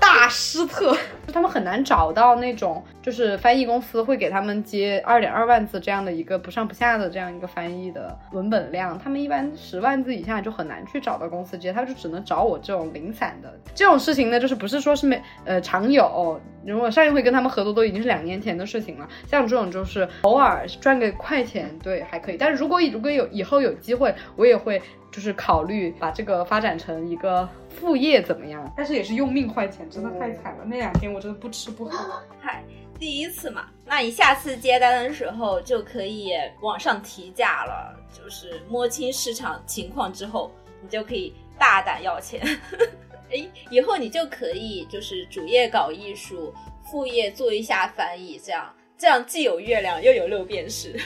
[0.00, 0.96] 大失特，
[1.32, 13.52] 他们很难找到那种，就是翻译公司会给他们接二点二万字这样的一个不上不下的这样一个翻译的文本量，他们一般十万字以下就很难去找到公司接，他就只能找我这种零散的。
[13.74, 24.80] 这种事情呢，就是不是说是没呃常有，如果上一回跟他们合作都已经是两年前的事情了，像这种就是偶尔赚个快钱，对还可以，但是如果如果有以后有机会，我也会
[25.16, 27.48] 就是考虑把这个发展成一个。
[27.78, 28.72] 副业怎么样？
[28.74, 30.64] 但是也是用命换钱，真的太惨了。
[30.64, 32.22] 那两天我真的不吃不喝。
[32.40, 32.64] 嗨，
[32.98, 36.32] 第一次嘛，那你下次接单的时候就可以
[36.62, 37.94] 往上提价了。
[38.10, 42.40] 就是摸清市场情况之后，你就可以大胆要钱。
[43.30, 50.98] 哎，以后你就可以就是主业搞艺术，副业做一下翻译，这样这样既有月亮又有六便士。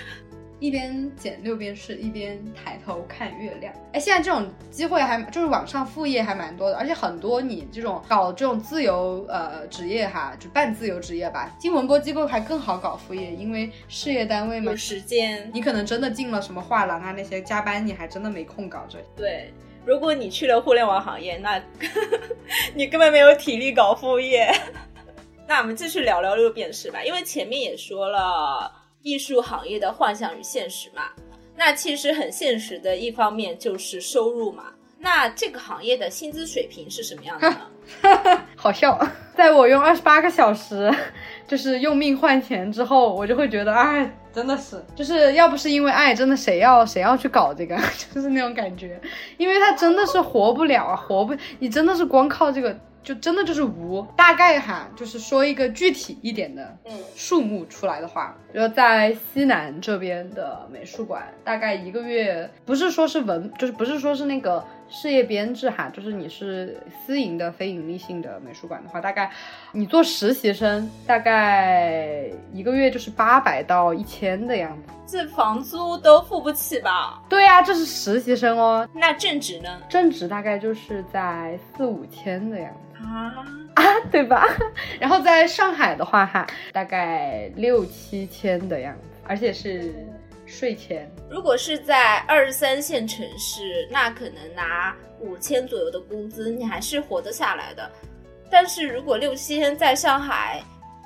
[0.60, 3.74] 一边剪六边试，一边抬头看月亮。
[3.92, 15.50] 哎，现在这种机会还就是网上副业还蛮多的，而且很多你这种搞这种自由呃职业哈，就半自由职业吧，进文播机构还更好搞副业，因为事业单位嘛有，时间。
[15.54, 18.98] 你可能真的进了什么画廊啊那些加班，你还真的没空搞这。
[19.16, 19.52] 对，
[19.86, 21.58] 如果你去了互联网行业，那
[22.76, 24.52] 你根本没有体力搞副业。
[25.48, 28.70] 那我们继续聊聊六便士吧，因为前面也说了
[29.02, 31.02] 艺术行业的幻想与现实嘛。
[31.56, 34.64] 那其实很现实的一方面就是收入嘛。
[34.98, 38.42] 那这个行业的薪资水平是什么样的呢？
[38.54, 38.98] 好笑，
[39.34, 40.94] 在我用二十八个小时，
[41.48, 47.74] 就是用命换钱之后，我就会觉得，哎，真的是，就是要不是因为爱，真的谁要谁要去搞这个，
[48.14, 49.00] 就是那种感觉，
[49.38, 52.78] 因为他真的是活不了啊，活不，你真的是光靠这个。
[53.02, 56.92] 就真的就是无，大概哈，就是说一个具体一点的嗯。
[57.16, 69.30] 数目出来的话，就在西南这边的美术馆，大概一个月，不是说是文，就是不是说是那个事业编制哈，就是你是私营的非盈利性的美术馆的话，大概
[69.72, 74.92] 你做实习生，大概一个月就是八百到一千的样子。
[75.06, 77.22] 这房租都付不起吧？
[77.28, 79.80] 对呀、这是实习生哦，那正职呢？
[79.88, 83.04] 正职大概就是在四五千的样子。
[83.04, 83.32] 啊，
[84.10, 84.44] 对吧？
[85.00, 89.94] 然后在上海的话，哈，大概六七千的样子，而且是
[90.50, 91.10] 税前。
[91.30, 97.90] 如果是在二十三线城市，那可能拿五千左右的工资，你还是活得下来的。
[98.50, 100.62] 但是如果六七千在上海，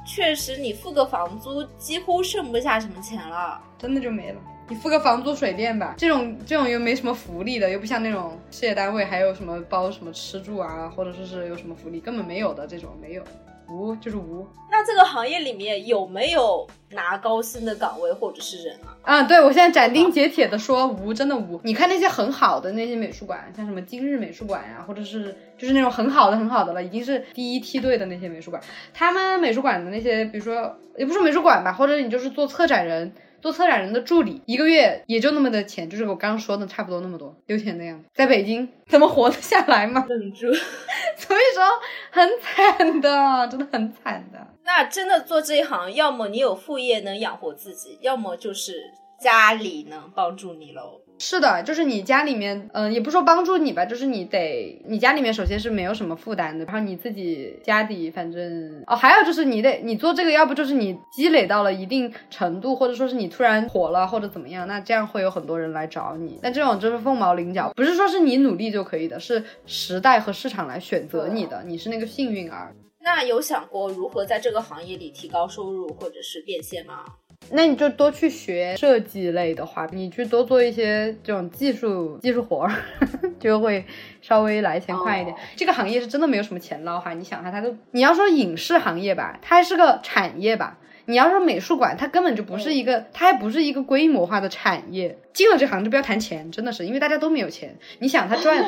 [0.07, 3.63] 确实你付个房租，几乎剩不下什么钱了。
[3.79, 4.41] 真的就没了。
[4.67, 13.23] 你付个房租水电吧，这种这种又没什么福利的，又不像那种事业单位还有什么包什么吃住啊，或者说是有什么福利，根本没有的这种没有，
[13.69, 14.47] 无就是无。
[14.71, 18.97] 那这个行业里面有没有拿高薪的岗位或者是人啊？
[19.03, 21.61] 啊，对我现在斩钉截铁的说无，真的无。
[21.63, 28.63] 你看那些很好的那些美术馆，像什么今日美术馆呀、或者是就是那种很好的很好的了，已经是第一梯队的那些美术馆，
[28.93, 33.13] 他们美术馆的那些，比如说也不是美术馆吧，或者你就是做策展人。
[33.45, 38.09] 做策展人的助理，一个月也就那么的钱，就是我刚刚说的差不多那么多，六千那样子。
[38.15, 40.07] 在北京怎么活得下来嘛？
[40.09, 40.47] 忍住。
[41.15, 41.63] 所以说
[42.11, 44.39] 很惨的，真的很惨的。
[44.65, 48.91] 那真的做这一行，要么你有副业能养活自己，要么就是
[49.21, 51.03] 家里能帮助你喽。
[51.19, 66.39] 是的，就是你家里面，嗯、也不说帮助你吧，就是你得，你家里面首先是没有什么负担的，然后你自己家底反正，哦，还有就是你得，你做这个，要不就是你积累到了一定程度，或者说是你突然火了或者怎么样，那这样会有很多人来找你。
[66.43, 72.75] 但这种就是凤毛麟角，不是说是你努力就可以的，是时代和市场来选择你的，你是那个幸运儿。
[73.01, 77.05] 那有想过如何在这个行业里提高收入或者是变现吗？
[77.51, 82.73] 那你就多去学设计类的话，你去多做一些这种技术技术活儿，
[83.39, 83.85] 就会
[84.23, 85.35] 稍微来钱快一点。
[85.35, 90.79] 哦这个行业是真的没有什么钱捞哈，你想哈，它都你要说影视行业吧，它还是个产业吧。
[91.07, 95.19] 你要说美术馆，它根本就不是一个，它还不是一个规模化的产业。
[95.35, 97.77] 进了这行就不要谈钱，真的是，因为大家都没有钱。
[97.99, 98.65] 你想他赚，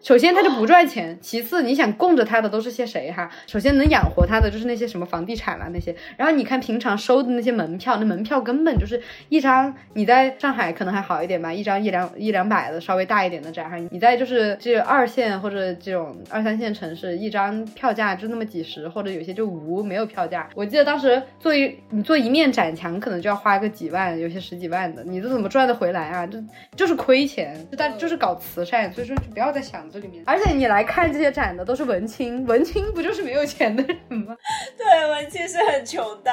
[0.00, 3.28] 首先他就不赚钱，其次你想供着他的都是些谁哈？
[3.48, 20.48] 首先能养活他的就是那些什么房地产啊那些，然后你看平常收的那些门票，那门票根本就是一张，你在上海可能还好一点吧，一张一两一两百的稍微大一点的展，哈，你在就是这二线或者这种二三线城市，一张票价就那么几十，或者有些就无没有票价。
[20.54, 26.26] 我记得当时做一你做一面展墙可能就要花个几万，有些十几万的，你这怎么赚得回来啊？
[26.26, 26.38] 就
[26.76, 30.22] 就是亏钱，就大就是搞慈善，所以说就不要再想这里面。
[30.26, 34.36] 而且你来看这些展的都是文青，文青不就是没有钱的人吗？
[34.76, 36.32] 对，文青是很穷的，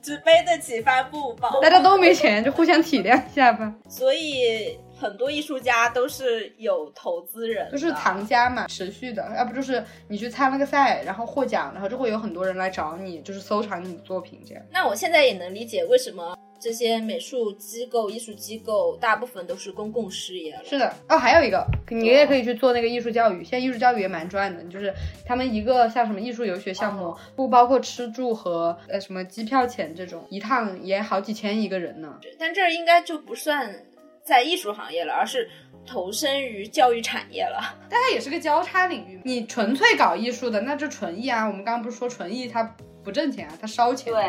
[0.00, 1.60] 只背得起帆布包。
[1.60, 3.74] 大家都没钱，就互相体谅一下吧。
[3.88, 14.62] 所以很多艺术家都是有投资人，就是藏家嘛，持续的，要不就是你去参了个赛，然后获奖，然后就会有很多人来找你，就是收藏你的作品这样。
[14.72, 20.64] 那我现在也能理解为什么这些美术机构、艺术机构大部分都是公共事业了。
[20.64, 23.44] 是的，哦，还有一个，你也可以去做那个艺术教育。
[23.44, 24.92] 现在艺术教育也蛮赚的，就是
[25.24, 32.18] 他们一个像什么艺术游学项目，不包括吃住和呃什么机票钱这种，一趟也好几千一个人呢。
[32.38, 33.84] 但这应该就不算
[34.24, 35.48] 在艺术行业了，而是
[35.86, 37.76] 投身于教育产业了。
[37.88, 39.20] 但它也是个交叉领域。
[39.24, 41.46] 你纯粹搞艺术的，那就纯艺啊。
[41.46, 42.64] 我们刚刚不是说纯艺它
[43.04, 44.12] 不挣钱啊，它烧钱。
[44.12, 44.22] 对，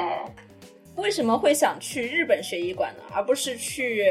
[0.98, 4.04] 为什么会想去日本学医馆呢，而不是去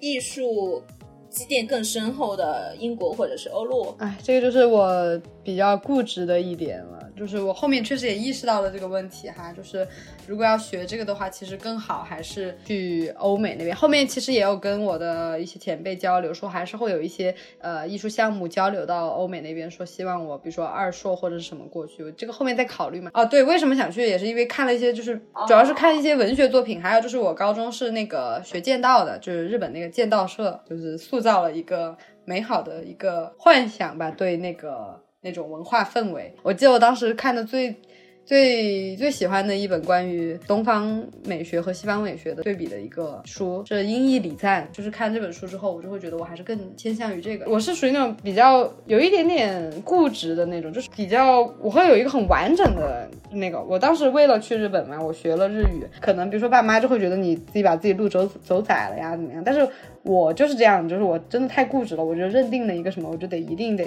[0.00, 0.82] 艺术
[1.30, 3.94] 积淀更深厚的英国或者是欧陆？
[3.98, 9.86] 哎，这个就是我比较固执的一点了，就是我后面确实也意识到了这个问题哈，就是
[10.26, 13.76] 如果要学这个的话，其实更好还是去欧美那边。
[13.76, 23.10] 后面其实也有跟我的一些前辈交流，说还是会有一些呃艺术项目交流到欧美那边，说希望我比如说二硕或者是什么过去，这个后面再考虑嘛。
[23.12, 31.94] 哦，对，为什么想去也是因为看了一些，就是主要是看一些文学作品，还有就是我高中是那个学剑道的，就是日本那个剑道社，就是塑造了一个
[32.24, 35.01] 美好的一个幻想吧，对那个。
[35.22, 37.74] 那种文化氛围，我记得我当时看的最
[38.24, 47.48] 最最喜欢的一本关于东方美学和西方美学的对比的一个书是《英译礼赞》，就是看这本书之后，我就会觉得我还是更偏向于这个。
[47.48, 53.62] 我是属于那种比较有一点点固执的那种，就是比较我会有一个很完整的那个。
[53.62, 59.42] 我当时为了去日本嘛，我学了日语，可能比如说爸妈就会觉得你自己把自己路走走窄了呀，怎么样？
[59.44, 59.68] 但是
[60.02, 63.84] 我就是这样，就是我真的太固执了，我就认定了一个什么，我就得一定得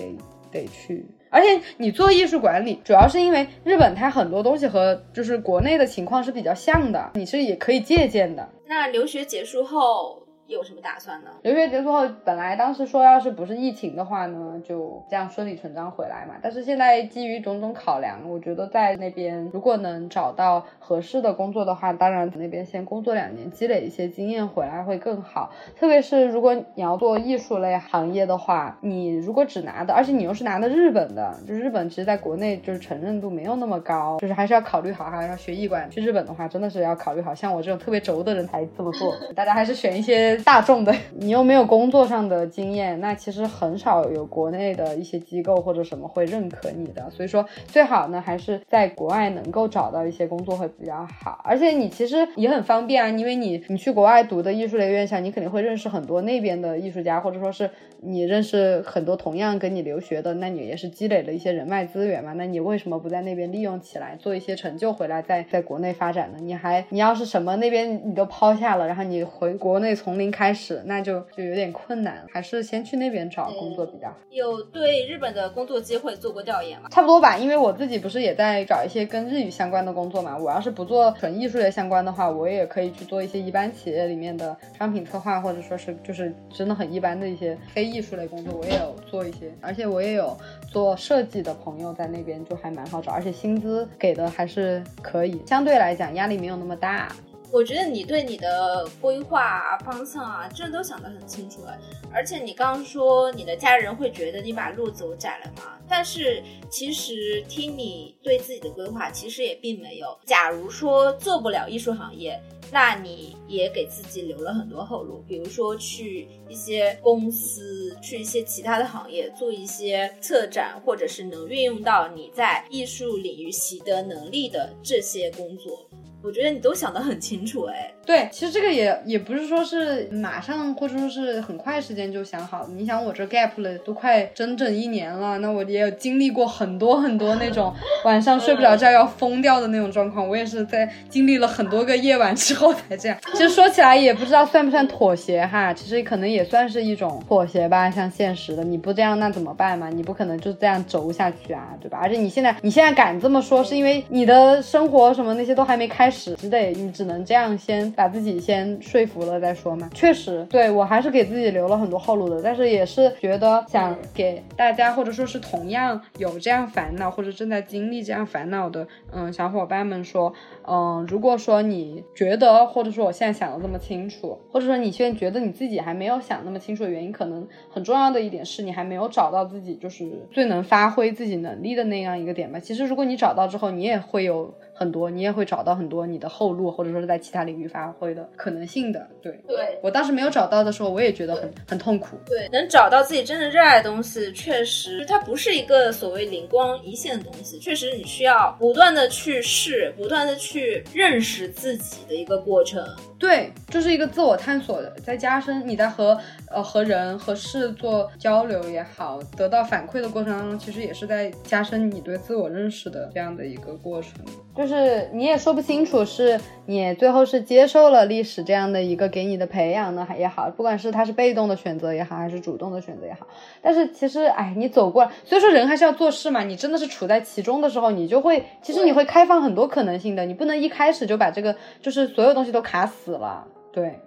[0.52, 1.06] 得去。
[1.36, 8.48] 而且你做艺术管理，主要是因为日本它很多东西和就是国内的情况是比较像的，你是也可以借鉴的。
[8.68, 10.24] 那留学结束后。
[10.48, 11.32] 有什么打算呢？
[11.42, 16.36] 留学结束后，本来当时说要是不是疫情的话呢，就这样顺理成章回来嘛。
[16.42, 25.52] 但是现在基于种种考量，我觉得在那边如果能找到合适的工作的话，当然那边先工作两年，积累一些经验回来会更好。
[25.76, 35.26] 特别是如果你要做艺术类行业的话，你如果只拿的，而且你又是拿的日本的，就日本其实在国内就是承认度没有那么高，就是还是要考虑好哈。
[35.26, 39.16] 要学艺馆去日本的话，真的是要考虑好，像我这种特别轴的人才这么做。
[39.36, 40.35] 大家还是选一些。
[40.44, 47.10] 大众的， 你又没有工作上的经验，那其实很少有国内的一些机构或者什么会认可你的。
[47.10, 51.41] 所以说，最好呢还是在国外能够找到一些工作会比较好。
[51.44, 57.70] 而且你其实也很方便啊，因为你你去国外读的艺术类院校，你肯定会认识很多那边的艺术家，或者说是
[58.02, 62.34] 你认识很多同样跟你留学的，那你也是积累了一些人脉资源嘛。
[62.34, 66.38] 那你为什么不在那边利用起来，做一些成就回来，在在国内发展呢？
[66.41, 74.15] 你还你要是什么那边你都抛下了，然后你回国内从零开始，那就就有点困难，还是先去那边找工作比较好。
[74.30, 76.89] 有对日本的工作机会做过调研吗？
[76.91, 80.38] 差不多吧，因为我自己不是也在找一些跟日语相关的工作嘛。
[80.38, 89.52] 我要是不做纯艺术类相关的话，我也可以去做一些一般企业里面的商品策划，或者说是就是真的很一般的一些非艺术类工作，我也有做一些。
[89.61, 90.38] 而且我也有
[90.68, 97.15] 做设计的朋友在那边，就还蛮好找，而且薪资给的还是可以，相对来讲压力没有那么大。
[97.52, 101.78] 我觉得你对你的规划方向啊，这都想得很清楚了。
[102.14, 105.80] 而且你刚刚说你的家人会觉得你把路走窄了吗？
[105.88, 110.18] 但是其实听你对自己的规划，其实也并没有。
[110.26, 112.38] 假如说做不了艺术行业，
[112.72, 125.88] 那你也给自己留了很多后路，比如说去一些公司，去一些其他的行业做一些策展，或者是能运用到你在艺术领域习得能力的这些工作。
[126.26, 132.68] 我觉得你都想得很清楚，哎，对，其实这个也也不是说是马上或者说是很快时间就想好。
[132.76, 137.72] 你想我这 gap 了都快整整一年了，那我也有经历过很多很多那种
[138.03, 140.27] 晚上睡不着觉要疯掉的那种状况。
[140.27, 143.15] 我也是在经历了很多个夜晚之后才这样。
[143.34, 147.91] 其实说起来也不知道算不算妥协哈，其实可能也算是一种妥协吧。
[147.91, 149.89] 像现实的，你不这样那怎么办嘛？
[149.89, 151.99] 你不可能就这样轴下去啊，对吧？
[152.02, 156.15] 而且你现在你现在敢这么说，是因为你的生活什么那些都还没开始。
[156.38, 159.90] 只得你只能这样先把自己先说服了再说嘛。
[159.94, 162.42] 确实，对我还是给自己留了很多后路的。
[162.42, 170.34] 但是也是觉得想给大家，或者说是同样有这样烦恼或者正在经历这样烦恼的，嗯，小伙伴们说，
[170.68, 182.60] 嗯，如果说你觉得，或者说我现在想的这么清楚，或者说你现在觉得你自己还没有想那么清楚的原因，可能很重要的一点是你还没有找到自己就是最能发挥自己能力的那样一个点吧。
[182.60, 184.54] 其实如果你找到之后，你也会有。
[184.78, 189.08] 很多，你也会找到很多你的后路，或者说是在其他领域发挥的可能性的。
[189.22, 192.18] 对，对我当时没有找到的时候，我也觉得很很痛苦。
[192.26, 200.55] 对，能找到自己真正热爱的东西，确实它不是一个所谓灵光一现的东西，确实你需要不断的去试，不断的去
[200.94, 202.84] 认识自己的一个过程。
[203.18, 206.18] 对，就是一个自我探索的，在加深你在和
[206.52, 214.11] 呃和人和事做交流也好，得到反馈的过程当中，其实也是在加深你对自我认识的这样的一个过程。
[214.56, 223.26] 就是你也说不清楚，是你最后是接受了历史这样的一个给你的培养呢，也好，不管是他是被动的选择也好，还是主动的选择也好，
[223.61, 226.44] 但是其实哎，你走过来，所以说人还是要做事嘛。
[226.44, 232.86] 你真的是处在其中的时候，你就会其实你会开放很多可能性的，你不那一开始就把这个就是所有东西都卡。
[232.86, 234.00] 死了，对，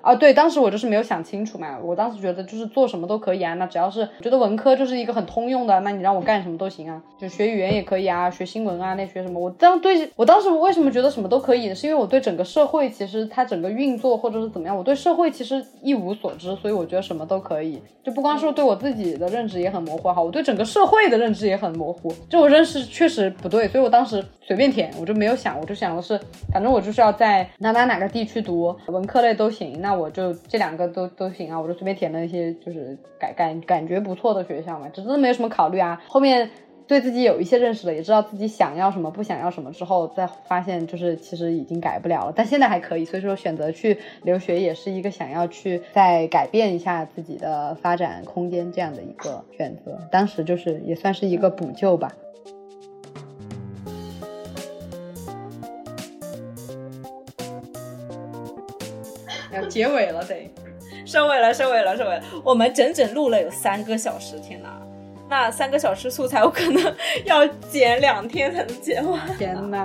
[0.00, 26.18] 啊，对，当时我就是没有想清楚嘛，我当时觉得就是做什么都可以啊，那只要是觉得文科就是一个很通用的，那你让我干什么都行啊，就学语言也可以啊，学新闻啊，那学什么，我当对我当时为什么觉得什么都可以，是因为我对整个社会其实它整个运作或者是怎么样，我对社会其实一无所知，所以我觉得什么都可以，就不光是对我自己的认知也很模糊哈，我对整个社会的认知也很模糊，就我认识确实不对，所以我当时随便填，我就没有想，我就想的是，
[26.52, 36.00] 反正我就是要在哪哪哪个地区读文科类都行，那那我就这两个都都行啊，我就随便填了一些就是感感感觉不错的学校嘛，这真的没有什么考虑啊。
[36.06, 36.48] 后面
[36.86, 49.98] 对自己有一些认识了，也知道自己想要什么，不想要什么之后，再发现就是其实已经改不了了，但现在还可以，所以说选择去留学也是一个想要去再改变一下自己的发展空间这样的一个选择。
[50.12, 52.12] 当时就是也算是一个补救吧。
[59.52, 60.50] 要结尾了得。
[61.06, 62.22] 收尾了，收尾了，收尾了。
[62.44, 64.80] 我们整整录了有三个小时，天哪！
[65.28, 66.94] 那三个小时素材，我可能
[67.24, 69.20] 要剪两天才能剪完。
[69.38, 69.78] 天哪！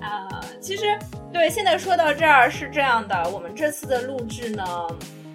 [0.00, 0.98] 啊，其实
[1.32, 4.64] 对，现在说到这儿是这样的，我们这次的录制呢，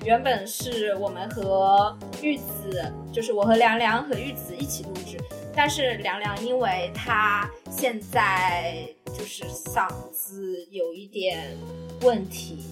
[0.03, 5.17] 原本是我们和玉子，就是我和凉凉和玉子一起录制，
[5.55, 8.87] 但是凉凉因为他现在
[9.17, 11.57] 就是嗓子有一点
[12.01, 12.63] 问题。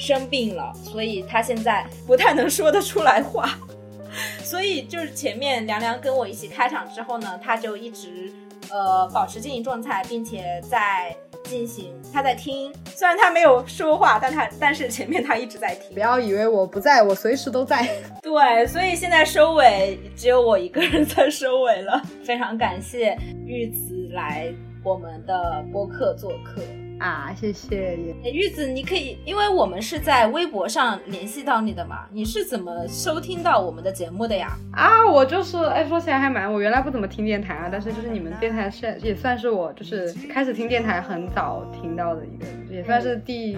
[0.00, 3.58] 生病了，所以他现在不太能说得出来话，
[4.44, 8.32] 所以就是前面凉凉跟我一起开场之后呢，他就一直
[8.70, 11.14] 呃保持静音状态，并且在
[11.44, 15.94] 进行他在听，虽然他没有说话，但他但是前面他一直在听。
[15.94, 17.88] 不要以为我不在，我随时都在。
[18.22, 22.02] 对，所以现在收尾只有我一个人在收尾了。
[22.24, 23.16] 非常感谢
[23.46, 24.52] 玉子来
[24.84, 26.60] 我们的播客做客。
[26.98, 34.58] 啊，谢谢玉子，你可以，因为我们是在微博上联系到你的嘛，你是怎么收听到我们的节目的呀？
[34.72, 43.54] 啊，我就是，哎，说起来还蛮，我原来不怎么听电台啊，但是就是你们电台是也算是我就是开始听电台很早听到的一个，也算是第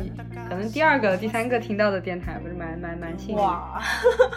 [0.47, 3.37] 可能第二个、第三个听到的电台，不是蛮蛮蛮幸运。
[3.37, 3.81] 哇，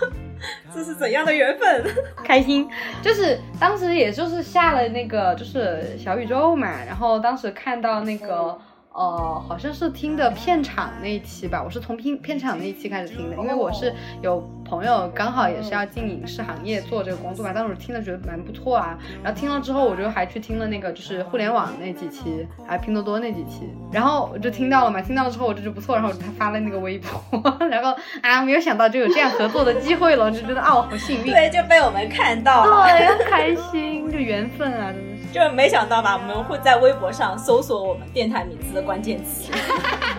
[0.74, 1.84] 这是怎样的缘分？
[2.24, 2.70] 开心，
[3.02, 8.58] 就是当时也就是下了那个就是小宇宙嘛，然后当时看到那个。
[8.94, 13.92] 呃，好像是听的片场那一期吧，我是从片片场那一期开始听的，因为我是
[14.22, 35.24] 有朋友刚好也是要进影视行业做这个工作吧，当时听了觉得蛮不错啊，然后听了之后我就还去听了那个就是互联网那几期，还有拼多多那几期，然后我就听到了嘛，听到了之后我就觉得不错，然后他发了那个微博， 然后啊没有想到就有这样合作的机会了，就觉得啊我好幸运，对，就被我们看到，对，开心，就缘分啊，真的是。
[35.34, 39.52] 就没想到吧，我们会在微博上搜索我们电台名字的关键词，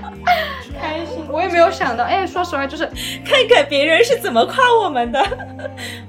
[0.81, 1.24] 开心。
[1.31, 2.85] 我也没有想到，哎，说实话，就是
[3.24, 5.23] 看看别人是怎么夸我们的，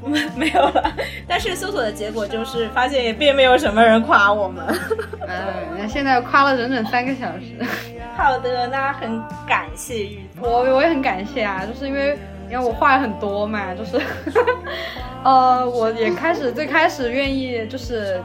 [0.04, 0.94] 没 没有了。
[1.28, 4.64] 但是搜索的结果就是发现也并没有什么人夸我们。
[5.28, 5.38] 嗯，
[5.78, 7.66] 那现在夸了整整三个小时。
[8.16, 12.18] 好的，那很感谢玉我我也很感谢啊，就是因为
[12.50, 14.00] 因为我话很多嘛，就是
[15.24, 18.22] 呃，我也开始最开始愿意就是。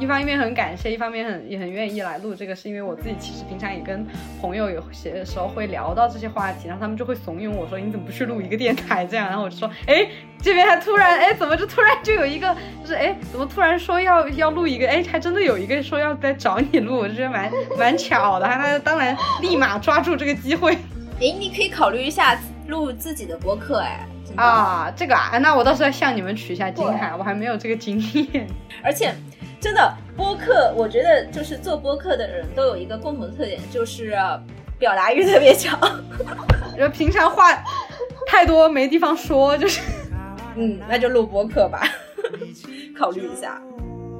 [0.00, 4.04] 一方面很感谢，一方面很也很愿意来录这个，是因为我自己其实平常也跟
[4.40, 10.08] 朋友有些时候会聊到这些话题，然后他们就会怂恿我说你怎么不去录一个电台这样，然后我就说哎
[10.40, 24.06] 这边还突然哎怎么就突然就有一个就是哎怎么突然说要要录一个哎还真的有一个说要在找你录，我就觉得蛮蛮巧的，他当然立马抓住这个机会，哎你可以考虑一下录自己的播客哎
[24.36, 28.46] 啊这个啊那我到时候向你们取一下经哈，我还没有这个经验，
[28.82, 29.12] 而且。
[29.60, 34.16] 真的播客，我觉得就是做播客的人都有一个共同特点，就是
[34.78, 35.78] 表达欲特别强。
[36.78, 37.52] 就平常话
[38.26, 39.82] 太多没地方说，就是，
[40.56, 41.82] 嗯，那就录播客吧，
[42.98, 43.60] 考虑一下。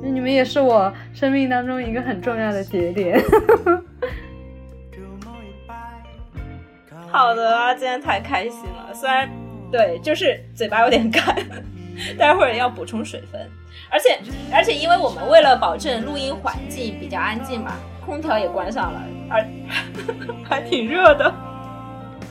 [0.03, 3.19] 那你们也是我生命当中一个很重要的节点。
[7.11, 8.93] 好的啊，今天太开心了。
[8.95, 9.29] 虽然
[9.73, 11.35] 对，就是嘴巴有点干，
[12.19, 13.41] 待会儿要补充水分。
[13.91, 14.19] 而且
[14.53, 17.73] 而且，因为我们为了保证录音环境比较安静嘛，
[18.05, 19.47] 空调也关上了，而
[20.49, 21.33] 还挺热的。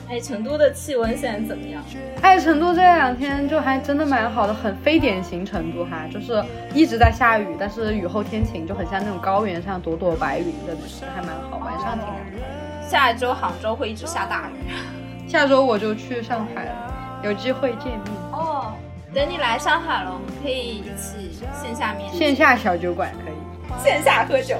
[0.08, 1.80] 哎，成都的气温现在怎么样？
[2.20, 6.42] 哎，成都这两天就还真的蛮好的，很非典型成都哈，就是
[6.74, 10.76] 一直在下雨，但是雨后天晴，就很像那种高原上朵朵白云的，
[11.14, 12.50] 还蛮好，晚上挺凉。
[12.82, 18.02] 下一周杭州会一直下大雨，下周我就去上海了，有机会见面。
[18.32, 18.72] 哦。
[19.12, 24.54] 等你来上海了，我们可以一起线下面线下小酒馆可以线下喝酒。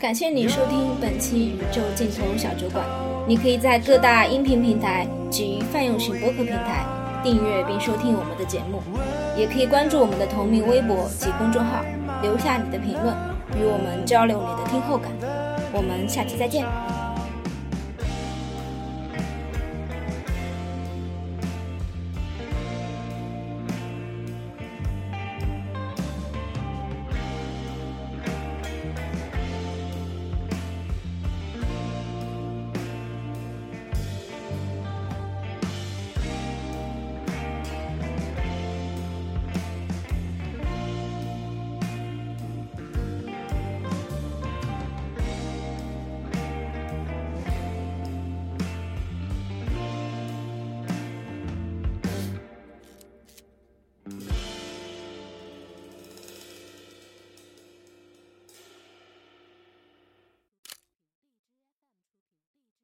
[0.00, 2.84] 感谢你收听本期宇宙尽头小酒馆。
[3.28, 6.84] 你可以在各大音频平台及泛用型播客平台
[7.22, 8.82] 订阅并收听我们的节目，
[9.36, 11.84] 也可以关注我们的同名微博及公众号，
[12.20, 13.14] 留下你的评论，
[13.56, 15.12] 与我们交流你的听后感。
[15.72, 16.66] 我们下期再见。